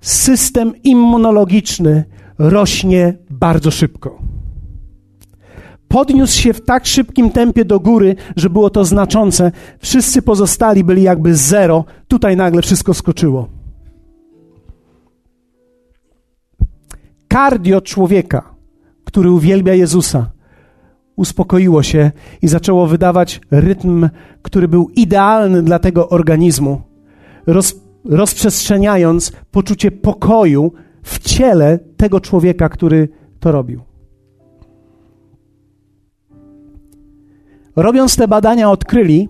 system 0.00 0.72
immunologiczny 0.82 2.04
rośnie 2.38 3.18
bardzo 3.30 3.70
szybko. 3.70 4.18
Podniósł 5.88 6.38
się 6.38 6.52
w 6.52 6.64
tak 6.64 6.86
szybkim 6.86 7.30
tempie 7.30 7.64
do 7.64 7.80
góry, 7.80 8.16
że 8.36 8.50
było 8.50 8.70
to 8.70 8.84
znaczące. 8.84 9.52
Wszyscy 9.78 10.22
pozostali 10.22 10.84
byli 10.84 11.02
jakby 11.02 11.34
zero. 11.34 11.84
Tutaj 12.08 12.36
nagle 12.36 12.62
wszystko 12.62 12.94
skoczyło. 12.94 13.48
Kardio 17.28 17.80
człowieka, 17.80 18.54
który 19.04 19.30
uwielbia 19.30 19.74
Jezusa, 19.74 20.30
uspokoiło 21.18 21.82
się 21.82 22.10
i 22.42 22.48
zaczęło 22.48 22.86
wydawać 22.86 23.40
rytm, 23.50 24.08
który 24.42 24.68
był 24.68 24.88
idealny 24.96 25.62
dla 25.62 25.78
tego 25.78 26.08
organizmu, 26.08 26.80
roz, 27.46 27.74
rozprzestrzeniając 28.04 29.32
poczucie 29.50 29.90
pokoju 29.90 30.72
w 31.02 31.18
ciele 31.18 31.78
tego 31.96 32.20
człowieka, 32.20 32.68
który 32.68 33.08
to 33.40 33.52
robił. 33.52 33.80
Robiąc 37.76 38.16
te 38.16 38.28
badania, 38.28 38.70
odkryli, 38.70 39.28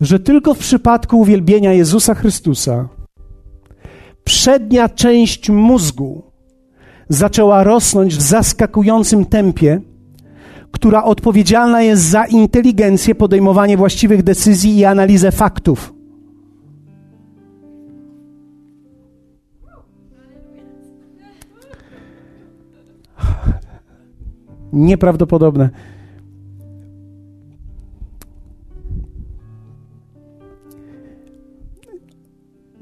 że 0.00 0.20
tylko 0.20 0.54
w 0.54 0.58
przypadku 0.58 1.20
uwielbienia 1.20 1.72
Jezusa 1.72 2.14
Chrystusa 2.14 2.88
przednia 4.24 4.88
część 4.88 5.50
mózgu 5.50 6.22
zaczęła 7.08 7.64
rosnąć 7.64 8.16
w 8.16 8.22
zaskakującym 8.22 9.24
tempie 9.24 9.80
która 10.72 11.04
odpowiedzialna 11.04 11.82
jest 11.82 12.02
za 12.02 12.24
inteligencję, 12.24 13.14
podejmowanie 13.14 13.76
właściwych 13.76 14.22
decyzji 14.22 14.78
i 14.78 14.84
analizę 14.84 15.32
faktów. 15.32 15.92
Nieprawdopodobne. 24.72 25.70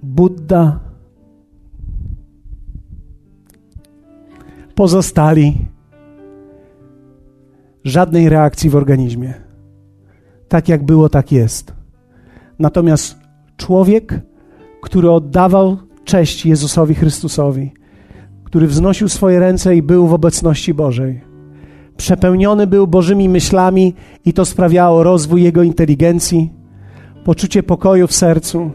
Buddha, 0.03 0.81
pozostali 4.75 5.74
żadnej 7.85 8.29
reakcji 8.29 8.71
w 8.71 8.77
organizmie. 8.77 9.35
Tak 10.49 10.69
jak 10.69 10.85
było, 10.85 11.09
tak 11.09 11.33
jest. 11.33 11.75
Natomiast 12.59 13.17
człowiek, 13.57 14.21
który 14.83 15.11
oddawał 15.11 15.77
cześć 16.05 16.47
Jezusowi 16.47 16.95
Chrystusowi, 16.95 17.73
który 18.45 18.67
wznosił 18.67 19.09
swoje 19.09 19.41
ręce 19.41 19.77
i 19.77 19.83
był 19.83 20.07
w 20.07 20.15
obecności 20.15 20.75
Bożej, 20.75 21.21
przepełniony 21.97 22.67
był 22.67 22.87
Bożymi 22.87 23.29
myślami 23.29 23.95
i 24.25 24.33
to 24.33 24.45
sprawiało 24.45 25.03
rozwój 25.03 25.43
jego 25.43 25.63
inteligencji, 25.63 26.53
poczucie 27.25 27.63
pokoju 27.63 28.07
w 28.07 28.15
sercu. 28.15 28.71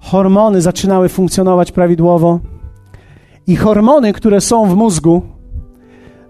Hormony 0.00 0.60
zaczynały 0.60 1.08
funkcjonować 1.08 1.72
prawidłowo 1.72 2.40
i 3.46 3.56
hormony, 3.56 4.12
które 4.12 4.40
są 4.40 4.66
w 4.66 4.76
mózgu, 4.76 5.22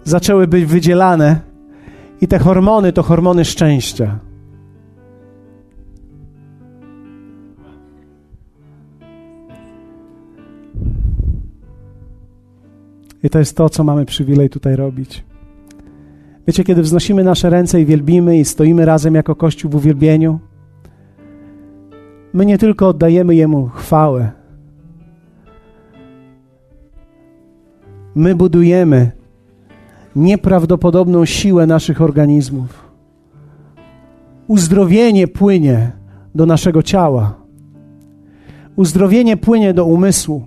zaczęły 0.05 0.47
być 0.47 0.65
wydzielane, 0.65 1.39
i 2.21 2.27
te 2.27 2.39
hormony 2.39 2.93
to 2.93 3.03
hormony 3.03 3.45
szczęścia. 3.45 4.19
I 13.23 13.29
to 13.29 13.39
jest 13.39 13.57
to, 13.57 13.69
co 13.69 13.83
mamy 13.83 14.05
przywilej 14.05 14.49
tutaj 14.49 14.75
robić. 14.75 15.23
Wiecie, 16.47 16.63
kiedy 16.63 16.81
wznosimy 16.81 17.23
nasze 17.23 17.49
ręce 17.49 17.81
i 17.81 17.85
wielbimy 17.85 18.37
i 18.37 18.45
stoimy 18.45 18.85
razem 18.85 19.15
jako 19.15 19.35
Kościół 19.35 19.71
w 19.71 19.75
uwielbieniu, 19.75 20.39
my 22.33 22.45
nie 22.45 22.57
tylko 22.57 22.87
oddajemy 22.87 23.35
Jemu 23.35 23.67
chwałę, 23.67 24.31
my 28.15 28.35
budujemy 28.35 29.11
nieprawdopodobną 30.15 31.25
siłę 31.25 31.67
naszych 31.67 32.01
organizmów. 32.01 32.91
Uzdrowienie 34.47 35.27
płynie 35.27 35.91
do 36.35 36.45
naszego 36.45 36.83
ciała. 36.83 37.35
Uzdrowienie 38.75 39.37
płynie 39.37 39.73
do 39.73 39.85
umysłu. 39.85 40.45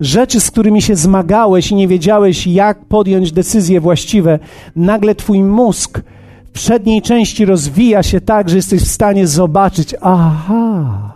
Rzeczy, 0.00 0.40
z 0.40 0.50
którymi 0.50 0.82
się 0.82 0.96
zmagałeś 0.96 1.70
i 1.70 1.74
nie 1.74 1.88
wiedziałeś, 1.88 2.46
jak 2.46 2.84
podjąć 2.84 3.32
decyzje 3.32 3.80
właściwe, 3.80 4.38
nagle 4.76 5.14
Twój 5.14 5.42
mózg 5.42 6.00
w 6.44 6.50
przedniej 6.50 7.02
części 7.02 7.44
rozwija 7.44 8.02
się 8.02 8.20
tak, 8.20 8.48
że 8.48 8.56
jesteś 8.56 8.82
w 8.82 8.88
stanie 8.88 9.26
zobaczyć: 9.26 9.94
aha. 10.00 11.12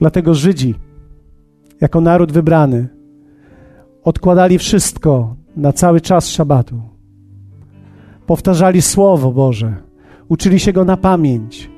Dlatego 0.00 0.34
Żydzi 0.34 0.74
jako 1.80 2.00
naród 2.00 2.32
wybrany, 2.32 2.88
odkładali 4.04 4.58
wszystko 4.58 5.36
na 5.56 5.72
cały 5.72 6.00
czas 6.00 6.28
szabatu, 6.28 6.80
powtarzali 8.26 8.82
Słowo 8.82 9.32
Boże, 9.32 9.74
uczyli 10.28 10.60
się 10.60 10.72
Go 10.72 10.84
na 10.84 10.96
pamięć, 10.96 11.70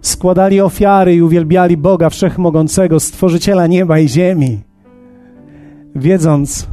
składali 0.00 0.60
ofiary 0.60 1.14
i 1.14 1.22
uwielbiali 1.22 1.76
Boga 1.76 2.10
Wszechmogącego, 2.10 3.00
Stworzyciela 3.00 3.66
nieba 3.66 3.98
i 3.98 4.08
ziemi, 4.08 4.60
wiedząc, 5.94 6.68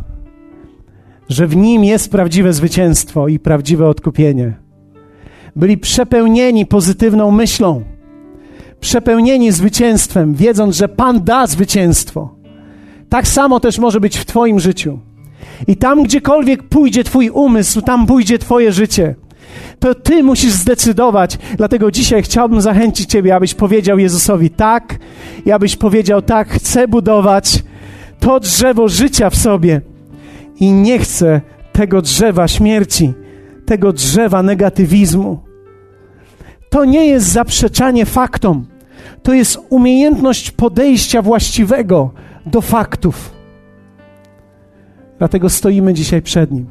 że 1.30 1.48
w 1.48 1.56
Nim 1.56 1.84
jest 1.84 2.12
prawdziwe 2.12 2.54
zwycięstwo 2.54 3.28
i 3.28 3.40
prawdziwe 3.40 3.88
odkupienie. 3.88 4.54
Byli 5.56 5.78
przepełnieni 5.78 6.66
pozytywną 6.66 7.32
myślą, 7.32 7.84
przepełnieni 8.80 9.52
zwycięstwem, 9.52 10.34
wiedząc, 10.34 10.76
że 10.76 10.88
Pan 10.88 11.24
da 11.24 11.48
zwycięstwo. 11.48 12.35
Tak 13.16 13.28
samo 13.28 13.60
też 13.60 13.80
może 13.80 14.00
być 14.00 14.18
w 14.18 14.26
Twoim 14.26 14.60
życiu. 14.60 15.00
I 15.68 15.78
tam, 15.78 16.04
gdziekolwiek 16.04 16.64
pójdzie 16.64 17.04
Twój 17.04 17.30
umysł, 17.30 17.82
tam 17.82 18.06
pójdzie 18.06 18.40
Twoje 18.40 18.72
życie. 18.72 19.16
To 19.80 19.96
Ty 19.96 20.24
musisz 20.24 20.52
zdecydować. 20.52 21.38
Dlatego 21.58 21.92
dzisiaj 21.92 22.24
chciałbym 22.24 22.62
zachęcić 22.62 23.10
Ciebie, 23.10 23.36
abyś 23.36 23.54
powiedział 23.54 24.00
Jezusowi 24.00 24.50
tak, 24.50 25.00
i 25.46 25.52
abyś 25.52 25.76
powiedział 25.76 26.22
tak, 26.22 26.50
chcę 26.50 26.88
budować 26.88 27.64
to 28.20 28.40
drzewo 28.40 28.88
życia 28.88 29.30
w 29.30 29.36
sobie 29.36 29.82
i 30.60 30.72
nie 30.72 31.00
chcę 31.00 31.42
tego 31.72 32.02
drzewa 32.02 32.48
śmierci, 32.48 33.14
tego 33.66 33.94
drzewa 33.94 34.44
negatywizmu. 34.44 35.40
To 36.70 36.86
nie 36.86 37.06
jest 37.06 37.28
zaprzeczanie 37.28 38.06
faktom, 38.06 38.66
to 39.24 39.34
jest 39.34 39.60
umiejętność 39.70 40.52
podejścia 40.52 41.22
właściwego 41.22 42.12
do 42.46 42.62
faktów. 42.62 43.32
Dlatego 45.18 45.50
stoimy 45.50 45.94
dzisiaj 45.94 46.22
przed 46.22 46.52
Nim 46.52 46.66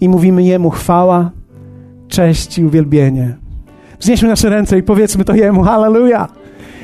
i 0.00 0.08
mówimy 0.08 0.42
Jemu 0.42 0.70
chwała, 0.70 1.30
cześć 2.08 2.58
i 2.58 2.64
uwielbienie. 2.64 3.36
Wznieśmy 4.00 4.28
nasze 4.28 4.48
ręce 4.48 4.78
i 4.78 4.82
powiedzmy 4.82 5.24
to 5.24 5.34
Jemu, 5.34 5.62
Hallelujah! 5.62 6.28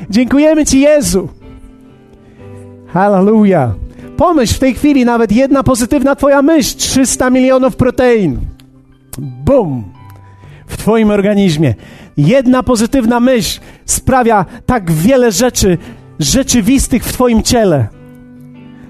Dziękujemy 0.09 0.65
Ci, 0.65 0.79
Jezu! 0.79 1.29
Hallelujah! 2.87 3.71
Pomyśl 4.17 4.53
w 4.55 4.59
tej 4.59 4.73
chwili 4.73 5.05
nawet 5.05 5.31
jedna 5.31 5.63
pozytywna 5.63 6.15
Twoja 6.15 6.41
myśl, 6.41 6.77
300 6.77 7.29
milionów 7.29 7.75
protein. 7.75 8.39
Bum! 9.17 9.83
W 10.67 10.77
Twoim 10.77 11.09
organizmie. 11.09 11.75
Jedna 12.17 12.63
pozytywna 12.63 13.19
myśl 13.19 13.59
sprawia 13.85 14.45
tak 14.65 14.91
wiele 14.91 15.31
rzeczy 15.31 15.77
rzeczywistych 16.23 17.03
w 17.03 17.13
Twoim 17.13 17.43
ciele. 17.43 17.87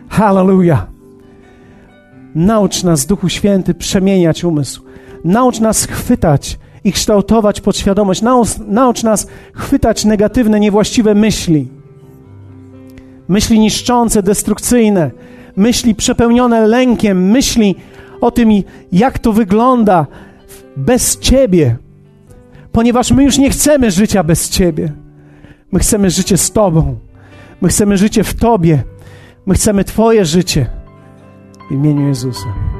Hallelujah! 0.09 0.87
Naucz 2.35 2.83
nas, 2.83 3.05
Duchu 3.05 3.29
Święty, 3.29 3.73
przemieniać 3.73 4.43
umysł. 4.43 4.81
Naucz 5.23 5.59
nas 5.59 5.85
chwytać 5.85 6.59
i 6.83 6.91
kształtować 6.91 7.61
podświadomość. 7.61 8.21
Naucz, 8.21 8.49
naucz 8.67 9.03
nas 9.03 9.27
chwytać 9.53 10.05
negatywne, 10.05 10.59
niewłaściwe 10.59 11.15
myśli. 11.15 11.67
Myśli 13.27 13.59
niszczące, 13.59 14.23
destrukcyjne, 14.23 15.11
myśli 15.55 15.95
przepełnione 15.95 16.67
lękiem, 16.67 17.31
myśli 17.31 17.75
o 18.21 18.31
tym, 18.31 18.49
jak 18.91 19.19
to 19.19 19.33
wygląda 19.33 20.07
bez 20.77 21.19
Ciebie. 21.19 21.77
Ponieważ 22.71 23.11
my 23.11 23.23
już 23.23 23.37
nie 23.37 23.49
chcemy 23.49 23.91
życia 23.91 24.23
bez 24.23 24.49
Ciebie. 24.49 24.91
My 25.71 25.79
chcemy 25.79 26.09
życie 26.09 26.37
z 26.37 26.51
Tobą. 26.51 26.97
My 27.63 27.69
chcemy 27.69 27.97
życie 27.97 28.23
w 28.23 28.33
Tobie. 28.33 28.83
My 29.45 29.53
chcemy 29.53 29.83
Twoje 29.83 30.25
życie. 30.25 30.69
W 31.69 31.73
imieniu 31.73 32.07
Jezusa. 32.07 32.72